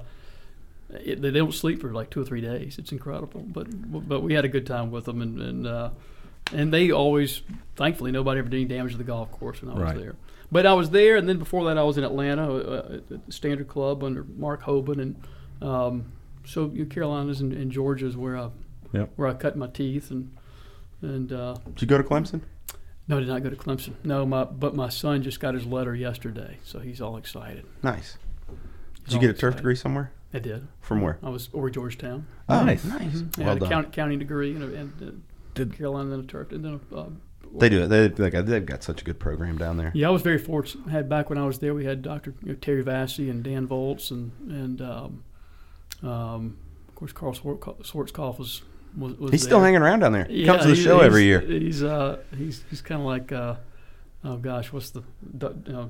it, 0.90 1.22
they 1.22 1.32
don't 1.32 1.54
sleep 1.54 1.82
for 1.82 1.92
like 1.92 2.10
two 2.12 2.22
or 2.22 2.26
three 2.26 2.42
days. 2.42 2.78
It's 2.78 2.92
incredible, 2.92 3.42
but 3.42 3.68
but 4.08 4.22
we 4.22 4.34
had 4.34 4.46
a 4.46 4.50
good 4.50 4.68
time 4.68 4.92
with 4.92 5.06
them, 5.06 5.22
and 5.22 5.42
and 5.42 5.68
uh, 5.68 5.90
and 6.52 6.72
they 6.74 6.92
always, 6.92 7.42
thankfully, 7.76 8.12
nobody 8.12 8.40
ever 8.40 8.50
did 8.50 8.58
any 8.58 8.66
damage 8.66 8.92
to 8.92 8.98
the 8.98 9.04
golf 9.04 9.32
course 9.32 9.62
when 9.62 9.72
I 9.72 9.74
was 9.76 9.84
Right. 9.84 9.98
there. 9.98 10.16
But 10.52 10.68
I 10.68 10.74
was 10.74 10.92
there, 10.92 11.16
and 11.16 11.28
then 11.28 11.40
before 11.40 11.64
that, 11.66 11.80
I 11.80 11.84
was 11.84 11.98
in 11.98 12.04
Atlanta 12.04 12.54
uh, 12.54 12.94
at 12.98 13.08
the 13.10 13.20
Standard 13.32 13.68
Club 13.68 14.04
under 14.04 14.24
Mark 14.24 14.62
Hoban, 14.64 15.02
and 15.02 15.68
um, 15.68 16.06
so 16.46 16.70
you 16.72 16.86
Carolinas 16.86 17.42
and, 17.42 17.54
and 17.54 17.72
Georgia 17.72 18.06
is 18.06 18.16
where 18.18 18.38
I 18.38 18.50
Yep. 18.94 19.10
where 19.16 19.28
I 19.28 19.34
cut 19.34 19.56
my 19.58 19.66
teeth, 19.68 20.12
and 20.12 20.30
and 21.04 21.32
uh, 21.32 21.56
did 21.76 21.82
you 21.82 21.88
go 21.88 21.98
to 21.98 22.04
Clemson? 22.04 22.42
no, 23.08 23.18
I 23.18 23.20
did 23.20 23.30
not 23.30 23.44
go 23.44 23.50
to 23.50 23.56
Clemson. 23.56 23.94
No, 24.04 24.26
my 24.26 24.44
but 24.46 24.76
my 24.76 24.90
son 24.90 25.22
just 25.24 25.40
got 25.40 25.54
his 25.54 25.66
letter 25.66 25.96
yesterday, 25.96 26.58
so 26.64 26.80
he's 26.80 27.02
all 27.02 27.18
excited. 27.18 27.66
Nice. 27.84 28.18
He's 28.48 28.58
Did 29.06 29.12
you 29.14 29.18
all 29.18 29.22
get 29.22 29.30
a 29.32 29.34
turf 29.40 29.56
degree 29.58 29.76
somewhere? 29.76 30.12
I 30.34 30.40
did. 30.40 30.68
From 30.82 31.02
where? 31.02 31.20
I 31.22 31.30
was 31.30 31.50
over 31.54 31.70
Georgetown. 31.70 32.26
Oh, 32.50 32.64
Nice. 32.64 32.84
nice. 32.86 33.24
I 33.38 33.42
Well 33.42 33.48
had 33.50 33.58
a 33.58 33.60
done. 33.60 33.70
count, 33.70 33.92
counting 33.94 34.18
degree 34.20 34.56
and, 34.56 34.64
a, 34.64 34.76
and 34.76 34.94
uh, 35.04 35.12
Did- 35.54 35.78
Carolina, 35.78 36.10
then 36.10 36.20
a 36.22 36.24
turf, 36.24 36.52
and 36.52 36.66
then 36.66 36.80
a, 36.92 36.96
uh, 36.96 37.10
They 37.60 37.70
do 37.70 37.84
it. 37.84 37.88
They, 37.90 38.08
like, 38.10 38.46
they've 38.46 38.66
got 38.66 38.82
such 38.82 39.02
a 39.02 39.06
good 39.06 39.20
program 39.20 39.58
down 39.60 39.78
there. 39.78 39.92
Yeah, 39.94 40.08
I 40.08 40.12
was 40.12 40.24
very 40.24 40.40
fortunate. 40.40 40.90
Had 40.90 41.08
back 41.08 41.30
when 41.30 41.38
I 41.38 41.46
was 41.46 41.60
there, 41.60 41.76
we 41.76 41.86
had 41.86 42.02
Dr. 42.02 42.34
You 42.42 42.54
know, 42.54 42.56
Terry 42.56 42.82
Vassy 42.82 43.30
and 43.30 43.44
Dan 43.44 43.68
Volts, 43.68 44.10
and 44.10 44.32
and 44.50 44.82
um, 44.82 45.24
um, 46.02 46.58
of 46.88 46.96
course 46.96 47.12
Carl 47.12 47.34
Swart- 47.34 47.60
Schwarzkopf 47.84 48.40
was 48.40 48.64
was, 48.98 49.16
was 49.18 49.32
He's 49.32 49.44
still 49.44 49.60
hanging 49.62 49.82
around 49.82 50.00
down 50.02 50.14
there. 50.14 50.26
He 50.26 50.42
Yeah, 50.42 50.48
comes 50.48 50.64
to 50.64 50.70
the 50.70 50.76
show 50.76 51.00
every 51.00 51.24
year. 51.24 51.42
He's 51.42 51.84
uh 51.84 52.20
he's 52.38 52.64
he's 52.70 52.82
kind 52.82 53.02
of 53.02 53.08
like 53.08 53.32
uh, 53.32 53.56
oh 54.24 54.38
gosh, 54.38 54.72
what's 54.72 54.90
the 54.92 55.02
you 55.40 55.50
know, 55.68 55.90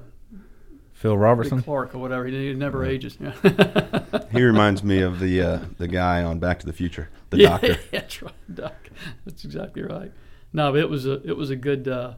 Phil 0.93 1.13
Dick 1.15 1.21
Robertson. 1.21 1.61
Clark 1.63 1.95
or 1.95 1.97
whatever. 1.99 2.25
He, 2.25 2.49
he 2.49 2.53
never 2.53 2.79
Right. 2.79 2.91
ages. 2.91 3.17
Yeah. 3.19 3.33
He 4.31 4.41
reminds 4.41 4.83
me 4.83 5.01
of 5.01 5.19
the 5.19 5.41
uh, 5.41 5.59
the 5.77 5.87
guy 5.87 6.23
on 6.23 6.39
Back 6.39 6.59
to 6.61 6.65
the 6.65 6.73
Future, 6.73 7.09
the 7.29 7.37
doctor. 7.37 7.67
yeah, 7.67 7.73
doctor. 7.73 7.81
That's 7.91 8.21
right, 8.23 8.55
Doc. 8.55 8.89
That's 9.25 9.45
exactly 9.45 9.83
right. 9.83 10.11
No, 10.53 10.71
but 10.71 10.79
it 10.79 10.89
was 10.89 11.05
a 11.05 11.21
it 11.27 11.37
was 11.37 11.51
a 11.51 11.55
good 11.55 11.87
uh, 11.87 12.13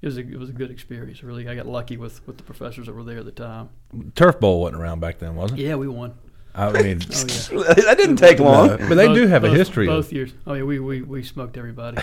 it 0.00 0.06
was 0.06 0.16
a 0.16 0.20
it 0.20 0.38
was 0.38 0.48
a 0.48 0.52
good 0.52 0.70
experience. 0.70 1.24
Really, 1.24 1.48
I 1.48 1.56
got 1.56 1.66
lucky 1.66 1.96
with, 1.96 2.24
with 2.26 2.36
the 2.36 2.44
professors 2.44 2.86
that 2.86 2.92
were 2.94 3.02
there 3.02 3.18
at 3.18 3.24
the 3.24 3.32
time. 3.32 3.70
Turf 4.14 4.38
Bowl 4.38 4.60
wasn't 4.60 4.80
around 4.80 5.00
back 5.00 5.18
then, 5.18 5.34
was 5.34 5.50
it? 5.52 5.58
Yeah, 5.58 5.74
we 5.74 5.88
won. 5.88 6.14
I 6.56 6.82
mean, 6.82 7.00
Oh 7.12 7.24
yeah, 7.58 7.74
that 7.74 7.96
didn't 7.98 8.16
take 8.16 8.40
long. 8.40 8.68
but 8.88 8.94
they 8.94 9.08
do 9.12 9.22
Both- 9.22 9.28
have 9.30 9.44
a 9.44 9.50
history. 9.50 9.86
Both 9.86 10.06
Of, 10.06 10.12
years. 10.12 10.32
Oh 10.46 10.54
yeah, 10.54 10.62
we 10.62 10.78
we, 10.80 11.02
we 11.02 11.22
smoked 11.22 11.56
everybody. 11.56 11.98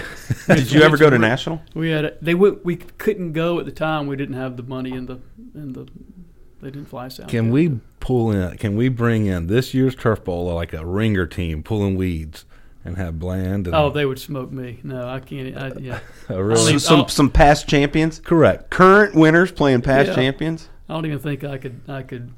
Did 0.48 0.72
you 0.72 0.82
ever 0.84 0.98
go 0.98 1.10
to 1.10 1.18
national? 1.18 1.62
We 1.74 1.90
had 1.90 2.06
a, 2.06 2.14
they 2.22 2.36
went, 2.36 2.64
we 2.64 2.76
couldn't 2.78 3.34
go 3.34 3.60
at 3.60 3.66
the 3.66 3.72
time. 3.72 4.08
We 4.08 4.16
didn't 4.16 4.36
have 4.36 4.56
the 4.58 4.64
money 4.64 4.92
in 4.92 5.06
the 5.08 5.20
in 5.56 5.74
the 5.74 5.88
they 6.62 6.70
didn't 6.72 6.88
fly 6.88 7.08
us 7.08 7.20
out. 7.20 7.28
can 7.28 7.46
there. 7.46 7.54
we 7.54 7.80
pull 8.00 8.32
in? 8.32 8.58
Can 8.58 8.76
we 8.78 8.88
bring 8.90 9.26
in 9.26 9.48
this 9.48 9.74
year's 9.74 9.96
Turf 9.96 10.24
Bowl 10.24 10.54
like 10.54 10.72
a 10.74 10.86
ringer 10.86 11.26
team 11.26 11.62
pulling 11.64 11.96
weeds 11.96 12.46
and 12.86 12.96
have 12.98 13.20
Bland? 13.20 13.68
And 13.68 13.76
Oh, 13.76 13.90
they 13.90 14.06
would 14.06 14.20
smoke 14.20 14.50
me. 14.52 14.80
No, 14.84 15.08
I 15.10 15.20
can't. 15.20 15.58
I, 15.58 15.72
yeah, 15.80 16.00
a 16.30 16.34
I 16.34 16.38
oh, 16.38 16.40
really 16.42 16.66
think- 16.72 16.80
some 16.82 17.00
I'll- 17.02 17.08
some 17.10 17.30
past 17.30 17.68
champions, 17.68 18.20
correct. 18.20 18.70
current 18.70 19.14
winners 19.16 19.52
playing 19.52 19.82
past 19.82 20.10
Yeah. 20.10 20.16
champions. 20.16 20.70
I 20.88 20.94
don't 20.94 21.06
even 21.06 21.20
think 21.20 21.44
I 21.44 21.58
could. 21.58 21.82
I 21.90 22.02
could 22.04 22.32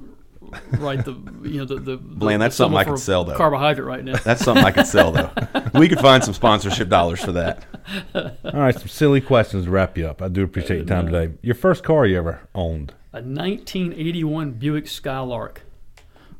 write 0.80 1.06
the 1.06 1.14
you 1.44 1.60
know 1.60 1.66
the 1.66 1.76
the. 1.76 1.98
Bland, 1.98 2.42
the 2.42 2.46
that's 2.46 2.56
something 2.56 2.78
I 2.78 2.84
symbol 2.84 2.96
could 2.96 3.04
sell, 3.04 3.24
though. 3.24 3.36
Carbohydrate 3.36 3.88
right 3.88 4.04
now. 4.04 4.18
That's 4.18 4.44
something 4.44 4.64
I 4.64 4.72
could 4.72 4.88
sell 4.88 5.12
though. 5.12 5.32
We 5.74 5.90
could 5.90 6.00
find 6.00 6.24
some 6.24 6.34
sponsorship 6.34 6.88
dollars 6.88 7.22
for 7.24 7.34
that. 7.34 7.66
All 8.16 8.32
right, 8.54 8.74
some 8.74 8.88
silly 8.88 9.20
questions 9.20 9.66
to 9.66 9.72
wrap 9.72 9.98
you 9.98 10.08
up. 10.08 10.22
I 10.22 10.30
do 10.30 10.44
appreciate 10.44 10.78
your 10.78 10.86
time 10.86 11.08
uh, 11.08 11.12
today. 11.12 11.34
Your 11.42 11.56
first 11.56 11.84
car 11.84 12.06
you 12.06 12.18
ever 12.18 12.48
owned? 12.56 12.94
A 13.12 13.18
1981 13.22 14.52
Buick 14.54 14.88
Skylark 14.88 15.64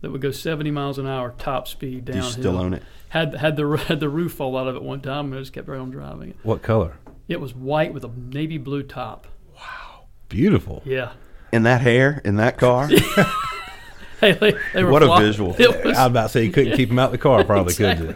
that 0.02 0.12
would 0.12 0.22
go 0.22 0.32
70 0.32 0.72
miles 0.72 0.98
an 0.98 1.08
hour 1.08 1.34
top 1.38 1.68
speed 1.68 2.06
Do 2.06 2.14
downhill. 2.14 2.28
you 2.30 2.34
still 2.34 2.58
own 2.58 2.74
it? 2.76 2.84
Had 3.10 3.36
had 3.36 3.56
the 3.58 3.68
had 3.88 4.00
the 4.00 4.10
roof 4.10 4.34
fall 4.34 4.58
out 4.58 4.68
of 4.68 4.76
it 4.76 4.84
one 4.84 5.02
time, 5.02 5.26
and 5.26 5.36
I 5.36 5.40
just 5.40 5.52
kept 5.54 5.68
right 5.68 5.80
on 5.80 5.90
driving 5.90 6.30
it. 6.30 6.36
What 6.44 6.62
color? 6.62 6.98
It 7.28 7.42
was 7.42 7.54
white 7.56 7.94
with 7.94 8.04
a 8.04 8.10
navy 8.16 8.58
blue 8.58 8.84
top. 8.84 9.28
Wow, 9.56 10.04
beautiful. 10.30 10.82
Yeah. 10.86 11.14
And 11.52 11.66
that 11.66 11.82
hair 11.82 12.22
in 12.24 12.36
that 12.36 12.58
car. 12.58 12.90
Hey, 14.26 14.32
they, 14.34 14.60
they 14.74 14.84
were 14.84 14.92
What 14.92 15.04
a 15.04 15.08
fly- 15.08 15.22
visual. 15.22 15.56
It 15.60 15.66
I 15.70 15.76
was, 15.78 15.86
was 15.86 15.98
about 16.08 16.24
to 16.24 16.30
say 16.30 16.44
you 16.46 16.52
couldn't 16.52 16.76
keep 16.76 16.90
them 16.90 16.98
out 17.00 17.12
the 17.12 17.18
car, 17.18 17.44
probably 17.44 17.74
could 17.76 18.00
you? 18.00 18.16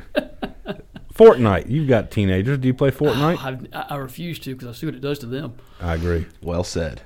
Fortnite. 1.14 1.70
You've 1.70 1.88
got 1.88 2.10
teenagers. 2.12 2.58
Do 2.58 2.68
you 2.68 2.74
play 2.74 2.92
Fortnite? 2.92 3.70
I, 3.74 3.82
I 3.94 3.96
refuse 3.98 4.40
to 4.40 4.56
because 4.56 4.68
I 4.70 4.72
see 4.80 4.86
what 4.88 4.96
it 4.96 5.02
does 5.02 5.20
to 5.20 5.26
them. 5.26 5.56
I 5.80 5.96
agree. 5.96 6.26
Well 6.42 6.64
said. 6.64 7.02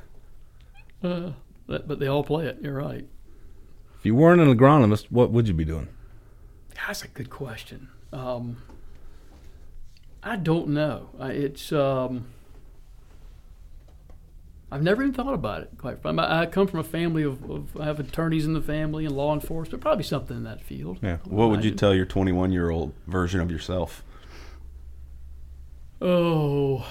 Uh, 1.04 1.32
but, 1.68 1.88
but 1.88 2.00
they 2.00 2.08
all 2.08 2.24
play 2.24 2.46
it. 2.46 2.60
You're 2.62 2.76
right. 2.76 3.06
If 4.00 4.06
you 4.06 4.16
weren't 4.16 4.40
an 4.42 4.56
agronomist, 4.56 5.08
what 5.10 5.32
would 5.32 5.48
you 5.48 5.54
be 5.54 5.66
doing? 5.66 5.88
That's 6.88 7.04
a 7.04 7.08
good 7.08 7.30
question. 7.30 7.90
Um, 8.12 8.58
I 10.22 10.36
don't 10.36 10.70
know. 10.70 11.10
It's 11.20 11.72
um, 11.72 12.28
I've 14.74 14.82
never 14.82 15.04
even 15.04 15.14
thought 15.14 15.36
about 15.36 15.62
it. 15.62 15.70
Quite 15.78 16.02
frankly, 16.02 16.26
I, 16.26 16.48
come 16.48 16.66
from 16.66 16.80
a 16.80 16.84
family 16.84 17.22
of, 17.22 17.48
of 17.48 17.80
I 17.80 17.86
have 17.86 18.00
attorneys 18.00 18.46
in 18.46 18.54
the 18.54 18.62
family 18.62 19.06
and 19.06 19.16
law 19.16 19.32
enforcement. 19.32 19.82
Probably 19.82 20.04
something 20.04 20.36
in 20.36 20.44
that 20.46 20.62
field. 20.62 20.98
Yeah. 21.04 21.18
What 21.26 21.52
would 21.52 21.64
you 21.64 21.70
tell 21.72 21.94
your 21.94 22.08
21 22.08 22.52
year 22.52 22.72
old 22.72 22.94
version 23.06 23.40
of 23.40 23.52
yourself 23.52 24.04
Oh, 26.02 26.86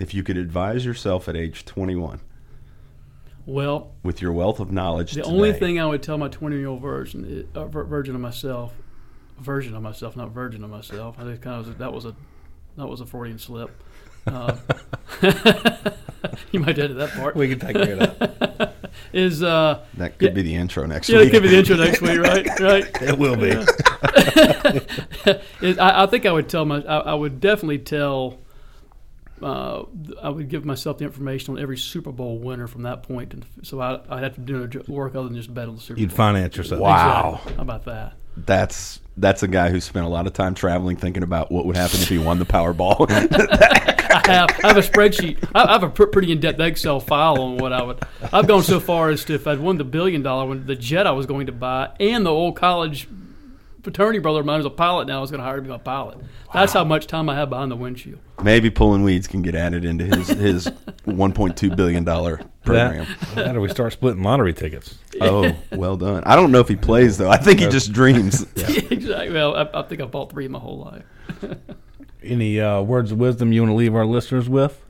if 0.00 0.12
you 0.12 0.22
could 0.22 0.36
advise 0.36 0.84
yourself 0.84 1.28
at 1.28 1.36
age 1.36 1.64
21 1.64 2.20
well, 3.46 3.92
with 4.02 4.20
your 4.20 4.32
wealth 4.32 4.60
of 4.60 4.70
knowledge? 4.70 5.12
the 5.12 5.22
today? 5.22 5.32
only 5.32 5.52
thing 5.52 5.80
I 5.80 5.86
would 5.86 6.02
tell 6.02 6.18
my 6.18 6.28
20 6.28 6.56
year 6.56 6.66
old 6.66 6.82
version, 6.82 7.48
uh, 7.54 7.66
version 7.66 8.14
of 8.14 8.20
myself, 8.20 8.74
version 9.38 9.74
of 9.76 9.82
myself, 9.82 10.16
not 10.16 10.32
virgin 10.32 10.64
of 10.64 10.70
myself. 10.70 11.16
I 11.18 11.24
just 11.24 11.40
kind 11.40 11.64
of 11.64 11.78
that 11.78 11.92
was 11.92 12.04
a 12.04 12.14
that 12.76 12.88
was 12.88 13.00
a 13.00 13.06
Freudian 13.06 13.38
slip. 13.38 13.70
Uh, 14.26 14.56
you 16.52 16.60
might 16.60 16.78
edit 16.78 16.96
that 16.98 17.10
part. 17.14 17.34
We 17.36 17.48
can 17.48 17.58
take 17.58 17.74
care 17.76 17.92
of 17.94 17.98
that. 18.18 18.74
Is 19.12 19.42
uh, 19.42 19.84
that 19.94 20.18
could 20.18 20.28
Yeah. 20.28 20.34
be 20.34 20.42
the 20.42 20.54
intro 20.54 20.86
next 20.86 21.08
week. 21.08 21.14
yeah, 21.14 21.18
that 21.18 21.24
week. 21.24 21.32
could 21.32 21.42
be 21.42 21.48
the 21.48 21.58
intro 21.58 21.76
next 21.76 22.00
week, 22.00 22.18
right? 22.20 22.46
Right. 22.60 23.02
It 23.02 23.18
will 23.18 23.36
be. 23.36 23.50
Is- 25.66 25.78
I, 25.78 26.02
I 26.04 26.06
think 26.06 26.26
I 26.26 26.32
would 26.32 26.48
tell 26.48 26.64
my, 26.64 26.82
I, 26.82 26.98
I 26.98 27.14
would 27.14 27.40
definitely 27.40 27.78
tell. 27.78 28.38
Uh, 29.42 29.84
I 30.22 30.28
would 30.28 30.50
give 30.50 30.66
myself 30.66 30.98
the 30.98 31.04
information 31.06 31.54
on 31.56 31.62
every 31.62 31.78
Super 31.78 32.12
Bowl 32.12 32.38
winner 32.38 32.66
from 32.66 32.82
that 32.82 33.02
point, 33.02 33.32
and 33.32 33.46
so 33.62 33.80
I, 33.80 33.98
I'd 34.10 34.22
have 34.22 34.34
to 34.34 34.40
do 34.42 34.58
no 34.58 34.66
jo- 34.66 34.82
work 34.86 35.14
other 35.14 35.28
than 35.28 35.36
just 35.38 35.52
bet 35.54 35.66
on 35.66 35.76
the 35.76 35.80
Super 35.80 35.94
Bowl. 35.94 36.00
You'd 36.02 36.10
Bowl. 36.10 36.16
finance 36.16 36.56
yourself. 36.58 36.80
Wow. 36.82 37.30
Exactly. 37.36 37.54
How 37.56 37.62
about 37.62 37.84
that? 37.86 38.12
That's 38.36 39.00
that's 39.16 39.42
a 39.42 39.48
guy 39.48 39.70
who 39.70 39.80
spent 39.80 40.04
a 40.04 40.08
lot 40.10 40.26
of 40.26 40.34
time 40.34 40.54
traveling 40.54 40.96
thinking 40.96 41.22
about 41.22 41.50
what 41.50 41.64
would 41.64 41.76
happen 41.76 42.00
if 42.00 42.08
he 42.10 42.18
won 42.18 42.38
the 42.38 42.44
Powerball. 42.44 43.08
I 44.10 44.22
have, 44.26 44.50
I 44.64 44.68
have 44.68 44.76
a 44.76 44.80
spreadsheet. 44.80 45.48
I, 45.54 45.64
I 45.64 45.72
have 45.72 45.82
a 45.82 45.90
pretty 45.90 46.32
in-depth 46.32 46.60
Excel 46.60 47.00
file 47.00 47.40
on 47.40 47.58
what 47.58 47.72
I 47.72 47.82
would. 47.82 48.00
I've 48.32 48.46
gone 48.46 48.62
so 48.62 48.80
far 48.80 49.10
as 49.10 49.24
to 49.24 49.34
if 49.34 49.46
I'd 49.46 49.60
won 49.60 49.78
the 49.78 49.84
billion 49.84 50.22
dollar 50.22 50.46
one, 50.46 50.66
the 50.66 50.76
jet 50.76 51.06
I 51.06 51.12
was 51.12 51.26
going 51.26 51.46
to 51.46 51.52
buy, 51.52 51.90
and 52.00 52.26
the 52.26 52.30
old 52.30 52.56
college 52.56 53.08
fraternity 53.82 54.18
brother 54.18 54.40
of 54.40 54.46
mine 54.46 54.58
who's 54.58 54.66
a 54.66 54.70
pilot 54.70 55.06
now 55.06 55.22
is 55.22 55.30
going 55.30 55.38
to 55.38 55.44
hire 55.44 55.56
me 55.56 55.60
to 55.60 55.62
be 55.62 55.68
my 55.70 55.78
pilot. 55.78 56.18
That's 56.52 56.72
how 56.72 56.84
much 56.84 57.06
time 57.06 57.28
I 57.28 57.36
have 57.36 57.48
behind 57.50 57.70
the 57.70 57.76
windshield. 57.76 58.18
Maybe 58.42 58.70
pulling 58.70 59.02
weeds 59.02 59.26
can 59.26 59.42
get 59.42 59.54
added 59.54 59.84
into 59.84 60.04
his 60.04 60.28
his 60.28 60.66
1.2 61.06 61.76
billion 61.76 62.04
dollar 62.04 62.40
program. 62.64 63.06
That, 63.34 63.34
that 63.34 63.56
or 63.56 63.60
we 63.60 63.68
start 63.68 63.92
splitting 63.92 64.22
lottery 64.22 64.52
tickets. 64.52 64.98
Oh, 65.20 65.54
well 65.72 65.96
done. 65.96 66.22
I 66.24 66.36
don't 66.36 66.50
know 66.50 66.60
if 66.60 66.68
he 66.68 66.76
plays 66.76 67.18
though. 67.18 67.30
I 67.30 67.36
think 67.36 67.60
he 67.60 67.68
just 67.68 67.92
dreams. 67.92 68.42
exactly. 68.56 69.30
Well, 69.32 69.54
I, 69.54 69.80
I 69.80 69.82
think 69.82 70.00
I've 70.00 70.10
bought 70.10 70.30
three 70.30 70.46
in 70.46 70.52
my 70.52 70.58
whole 70.58 70.78
life. 70.78 71.04
Any 72.22 72.60
uh, 72.60 72.82
words 72.82 73.12
of 73.12 73.18
wisdom 73.18 73.52
you 73.52 73.62
want 73.62 73.70
to 73.70 73.76
leave 73.76 73.94
our 73.94 74.04
listeners 74.06 74.48
with? 74.48 74.82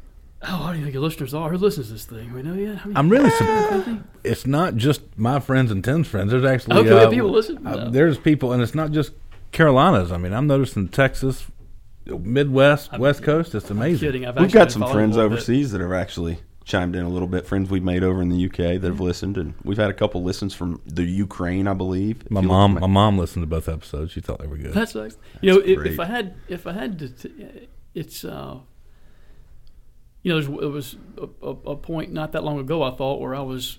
Oh, 0.43 0.47
how 0.47 0.72
do 0.72 0.78
you 0.78 0.85
think 0.85 0.95
your 0.95 1.03
listeners 1.03 1.35
are? 1.35 1.51
Who 1.51 1.59
listens 1.59 1.89
to 1.89 1.93
this 1.93 2.05
thing? 2.07 2.33
We 2.33 2.43
know 2.43 2.55
yet? 2.55 2.78
How 2.78 2.87
many- 2.87 2.97
I'm 2.99 3.09
really. 3.11 3.31
Su- 3.31 4.03
it's 4.24 4.47
not 4.47 4.74
just 4.76 5.03
my 5.18 5.39
friends 5.39 5.70
and 5.70 5.85
Tim's 5.85 6.09
friends. 6.09 6.31
There's 6.31 6.45
actually 6.45 6.78
Okay, 6.81 7.05
uh, 7.05 7.11
people 7.11 7.31
listen? 7.31 7.66
uh, 7.66 7.74
No. 7.76 7.91
there's 7.91 8.16
people, 8.18 8.53
and 8.53 8.62
it's 8.62 8.74
not 8.74 8.91
just 8.91 9.12
Carolinas. 9.53 10.11
I 10.11 10.16
mean, 10.16 10.33
I'm 10.33 10.47
noticing 10.47 10.89
Texas, 10.89 11.47
Midwest, 12.07 12.99
West 12.99 13.22
Coast. 13.22 13.55
It's 13.55 13.70
amazing. 13.70 14.09
Kidding. 14.09 14.26
I've 14.26 14.37
We've 14.39 14.51
got 14.51 14.72
some 14.72 14.87
friends 14.91 15.16
a 15.16 15.20
bit. 15.20 15.24
overseas 15.26 15.72
that 15.72 15.81
are 15.81 15.95
actually 15.95 16.39
chimed 16.71 16.95
in 16.95 17.05
a 17.05 17.09
little 17.09 17.29
bit. 17.29 17.47
Friends 17.47 17.68
we've 17.68 17.83
made 17.83 18.05
over 18.05 18.23
in 18.23 18.29
the 18.29 18.47
UK 18.47 18.81
that 18.81 18.85
have 18.85 19.01
listened, 19.01 19.37
and 19.37 19.55
we've 19.64 19.77
had 19.77 19.91
a 19.91 19.95
couple 19.95 20.23
listens 20.23 20.55
from 20.55 20.81
the 20.87 21.03
Ukraine, 21.03 21.66
I 21.66 21.75
believe. 21.75 22.31
My 22.31 22.41
mom, 22.41 22.77
at 22.77 22.83
my 22.83 22.87
mom 22.87 23.18
listened 23.18 23.43
to 23.43 23.47
both 23.47 23.68
episodes. 23.68 24.12
She 24.12 24.21
thought 24.21 24.39
they 24.39 24.47
were 24.47 24.57
good. 24.57 24.73
That's 24.73 24.95
nice. 24.95 25.18
You 25.41 25.53
know, 25.53 25.59
if, 25.59 25.85
if 25.85 26.01
I 26.01 26.07
had, 26.07 26.35
if 26.49 26.66
I 26.66 26.73
had 26.73 26.99
to, 27.01 27.09
t- 27.09 27.68
it's, 27.93 28.25
uh, 28.25 28.59
you 30.23 30.33
know, 30.33 30.41
there 30.41 30.68
was 30.68 30.97
a, 31.18 31.29
a, 31.43 31.51
a 31.51 31.77
point 31.77 32.12
not 32.12 32.33
that 32.33 32.45
long 32.45 32.59
ago 32.59 32.83
I 32.83 32.95
thought 32.95 33.21
where 33.21 33.35
I 33.35 33.41
was 33.41 33.77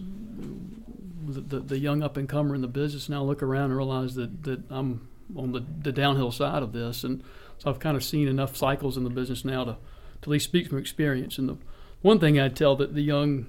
the, 1.28 1.42
the, 1.42 1.60
the 1.60 1.80
young 1.80 2.04
up 2.04 2.18
and 2.18 2.28
comer 2.28 2.54
in 2.56 2.62
the 2.62 2.68
business. 2.68 3.08
Now 3.08 3.22
I 3.22 3.26
look 3.26 3.42
around 3.42 3.66
and 3.66 3.78
realize 3.78 4.16
that, 4.16 4.44
that 4.44 4.64
I'm 4.70 5.08
on 5.36 5.54
the, 5.54 5.64
the 5.82 5.94
downhill 5.94 6.32
side 6.32 6.62
of 6.62 6.74
this, 6.74 7.06
and 7.06 7.24
so 7.58 7.70
I've 7.70 7.80
kind 7.80 7.96
of 7.96 8.04
seen 8.04 8.28
enough 8.28 8.58
cycles 8.58 8.98
in 8.98 9.06
the 9.06 9.10
business 9.10 9.46
now 9.46 9.64
to, 9.64 9.72
to 9.74 9.78
at 10.24 10.28
least 10.28 10.46
speak 10.46 10.68
from 10.68 10.78
experience. 10.78 11.38
And 11.38 11.48
the 11.48 11.58
one 12.02 12.20
thing 12.20 12.40
I'd 12.40 12.56
tell 12.56 12.76
the 12.76 13.02
young, 13.02 13.46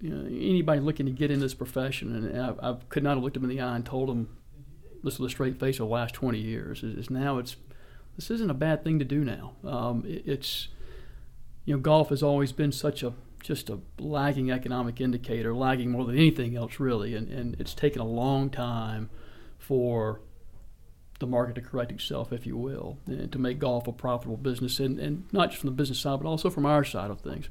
you 0.00 0.10
know, 0.10 0.26
anybody 0.26 0.80
looking 0.80 1.06
to 1.06 1.12
get 1.12 1.30
in 1.30 1.40
this 1.40 1.54
profession, 1.54 2.14
and 2.14 2.40
I, 2.40 2.70
I 2.70 2.76
could 2.88 3.02
not 3.02 3.16
have 3.16 3.22
looked 3.22 3.34
them 3.34 3.44
in 3.44 3.50
the 3.50 3.60
eye 3.60 3.76
and 3.76 3.84
told 3.84 4.08
them 4.08 4.28
this 5.02 5.18
with 5.18 5.28
a 5.28 5.30
straight 5.30 5.60
face 5.60 5.80
over 5.80 5.88
the 5.88 5.94
last 5.94 6.14
20 6.14 6.38
years 6.38 6.82
is, 6.82 6.96
is 6.96 7.10
now 7.10 7.38
it's 7.38 7.56
this 8.16 8.30
isn't 8.30 8.50
a 8.50 8.54
bad 8.54 8.84
thing 8.84 8.98
to 8.98 9.04
do 9.04 9.24
now. 9.24 9.54
Um, 9.64 10.04
it, 10.06 10.22
it's 10.26 10.68
you 11.64 11.74
know 11.74 11.80
golf 11.80 12.10
has 12.10 12.22
always 12.22 12.52
been 12.52 12.72
such 12.72 13.02
a 13.02 13.12
just 13.42 13.68
a 13.68 13.78
lagging 13.98 14.50
economic 14.50 15.00
indicator, 15.00 15.54
lagging 15.54 15.90
more 15.90 16.04
than 16.04 16.16
anything 16.16 16.56
else 16.56 16.80
really, 16.80 17.14
and, 17.14 17.28
and 17.28 17.56
it's 17.60 17.74
taken 17.74 18.00
a 18.00 18.06
long 18.06 18.48
time 18.48 19.10
for 19.58 20.20
the 21.20 21.26
market 21.26 21.54
to 21.54 21.60
correct 21.60 21.92
itself, 21.92 22.32
if 22.32 22.46
you 22.46 22.56
will, 22.56 22.98
and 23.06 23.30
to 23.30 23.38
make 23.38 23.58
golf 23.58 23.86
a 23.86 23.92
profitable 23.92 24.36
business, 24.36 24.80
and, 24.80 24.98
and 24.98 25.24
not 25.32 25.50
just 25.50 25.60
from 25.60 25.68
the 25.68 25.76
business 25.76 26.00
side, 26.00 26.20
but 26.20 26.28
also 26.28 26.48
from 26.48 26.64
our 26.64 26.84
side 26.84 27.10
of 27.10 27.20
things. 27.20 27.48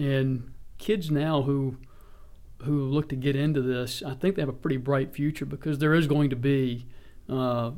And 0.00 0.54
kids 0.78 1.10
now 1.10 1.42
who 1.42 1.76
who 2.62 2.84
look 2.84 3.08
to 3.10 3.16
get 3.16 3.36
into 3.36 3.60
this, 3.60 4.02
I 4.02 4.14
think 4.14 4.36
they 4.36 4.42
have 4.42 4.48
a 4.48 4.54
pretty 4.54 4.76
bright 4.76 5.14
future 5.14 5.46
because 5.46 5.78
there 5.78 5.94
is 5.94 6.06
going 6.06 6.30
to 6.30 6.36
be, 6.36 6.86
uh, 7.28 7.72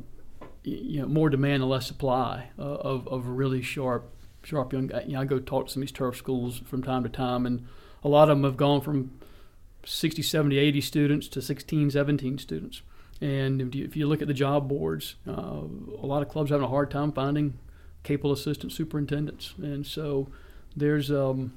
you 0.63 1.01
know, 1.01 1.07
more 1.07 1.29
demand 1.29 1.63
and 1.63 1.69
less 1.69 1.87
supply 1.87 2.49
uh, 2.59 2.61
of, 2.61 3.07
of 3.07 3.27
really 3.27 3.61
sharp, 3.61 4.09
sharp 4.43 4.73
young. 4.73 4.87
guys. 4.87 5.03
You 5.05 5.13
know, 5.13 5.21
I 5.21 5.25
go 5.25 5.39
talk 5.39 5.67
to 5.67 5.71
some 5.71 5.81
of 5.81 5.87
these 5.87 5.93
turf 5.93 6.17
schools 6.17 6.61
from 6.65 6.83
time 6.83 7.03
to 7.03 7.09
time, 7.09 7.45
and 7.45 7.65
a 8.03 8.09
lot 8.09 8.29
of 8.29 8.37
them 8.37 8.43
have 8.43 8.57
gone 8.57 8.81
from 8.81 9.11
60, 9.85 10.21
70, 10.21 10.57
80 10.57 10.81
students 10.81 11.27
to 11.29 11.41
16, 11.41 11.91
17 11.91 12.37
students. 12.37 12.81
And 13.21 13.61
if 13.61 13.75
you, 13.75 13.85
if 13.85 13.95
you 13.95 14.05
look 14.07 14.21
at 14.21 14.27
the 14.27 14.33
job 14.33 14.67
boards, 14.67 15.15
uh, 15.27 15.31
a 15.31 16.05
lot 16.05 16.21
of 16.21 16.29
clubs 16.29 16.51
are 16.51 16.55
having 16.55 16.65
a 16.65 16.69
hard 16.69 16.91
time 16.91 17.13
finding 17.13 17.57
capable 18.03 18.33
assistant 18.33 18.73
superintendents, 18.73 19.53
and 19.57 19.85
so 19.85 20.27
there's 20.75 21.09
um, 21.09 21.53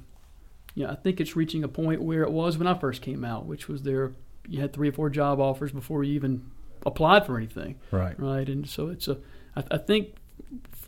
you 0.77 0.85
know, 0.85 0.91
I 0.93 0.95
think 0.95 1.21
it's 1.21 1.35
reaching 1.35 1.65
a 1.65 1.69
point 1.69 2.01
where 2.03 2.23
it 2.23 2.31
was 2.31 2.57
when 2.57 2.69
I 2.69 2.75
first 2.79 3.03
came 3.03 3.25
out, 3.25 3.47
which 3.47 3.67
was 3.67 3.83
there 3.83 4.13
you 4.49 4.61
had 4.61 4.73
three 4.73 4.91
or 4.91 4.93
four 4.93 5.11
job 5.11 5.41
offers 5.41 5.73
before 5.73 6.05
you 6.05 6.13
even 6.15 6.49
applied 6.85 7.27
for 7.27 7.37
anything, 7.37 7.75
Right. 7.91 8.15
right? 8.21 8.49
And 8.49 8.69
so 8.69 8.87
it's 8.91 9.09
a, 9.09 9.19
I, 9.57 9.65
I 9.73 9.79
think 9.79 10.15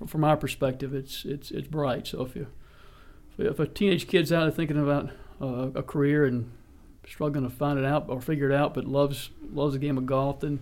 f- 0.01 0.09
from 0.09 0.23
our 0.23 0.37
perspective, 0.37 0.95
it's 0.95 1.25
it's 1.25 1.51
it's 1.51 1.67
bright. 1.67 2.07
So 2.07 2.23
if 2.23 2.37
you 2.37 2.47
if 3.39 3.59
a 3.59 3.67
teenage 3.67 4.07
kid's 4.07 4.31
out 4.33 4.43
there 4.43 4.51
thinking 4.53 4.77
about 4.81 5.11
uh, 5.41 5.71
a 5.75 5.83
career 5.83 6.25
and 6.25 6.53
struggling 7.07 7.49
to 7.49 7.51
find 7.55 7.79
it 7.79 7.85
out 7.85 8.07
or 8.09 8.21
figure 8.21 8.51
it 8.51 8.55
out, 8.55 8.75
but 8.75 8.85
loves 8.85 9.31
loves 9.53 9.73
the 9.73 9.79
game 9.81 9.97
of 9.99 10.07
golf, 10.07 10.41
then 10.41 10.61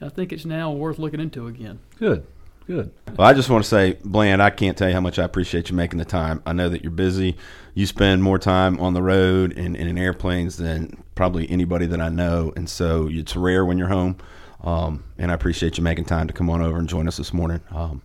I 0.00 0.08
think 0.10 0.32
it's 0.32 0.44
now 0.44 0.70
worth 0.70 0.98
looking 0.98 1.20
into 1.20 1.46
again. 1.46 1.78
Good. 1.98 2.26
Good. 2.66 2.92
Well, 3.16 3.26
I 3.28 3.32
just 3.32 3.48
want 3.48 3.62
to 3.62 3.68
say, 3.68 3.96
Bland, 4.04 4.42
I 4.42 4.50
can't 4.50 4.76
tell 4.76 4.88
you 4.88 4.94
how 4.94 5.00
much 5.00 5.18
I 5.18 5.24
appreciate 5.24 5.70
you 5.70 5.76
making 5.76 5.98
the 5.98 6.04
time. 6.04 6.42
I 6.44 6.52
know 6.52 6.68
that 6.68 6.82
you're 6.82 6.90
busy. 6.90 7.36
You 7.74 7.86
spend 7.86 8.22
more 8.22 8.38
time 8.38 8.80
on 8.80 8.92
the 8.92 9.02
road 9.02 9.56
and, 9.56 9.76
and 9.76 9.88
in 9.88 9.96
airplanes 9.96 10.56
than 10.56 11.02
probably 11.14 11.48
anybody 11.48 11.86
that 11.86 12.00
I 12.00 12.08
know, 12.08 12.52
and 12.56 12.68
so 12.68 13.08
it's 13.10 13.36
rare 13.36 13.64
when 13.64 13.78
you're 13.78 13.88
home. 13.88 14.16
Um, 14.62 15.04
and 15.16 15.30
I 15.30 15.34
appreciate 15.34 15.78
you 15.78 15.84
making 15.84 16.06
time 16.06 16.26
to 16.26 16.32
come 16.32 16.50
on 16.50 16.60
over 16.60 16.76
and 16.78 16.88
join 16.88 17.06
us 17.06 17.16
this 17.18 17.32
morning. 17.32 17.60
Um, 17.70 18.02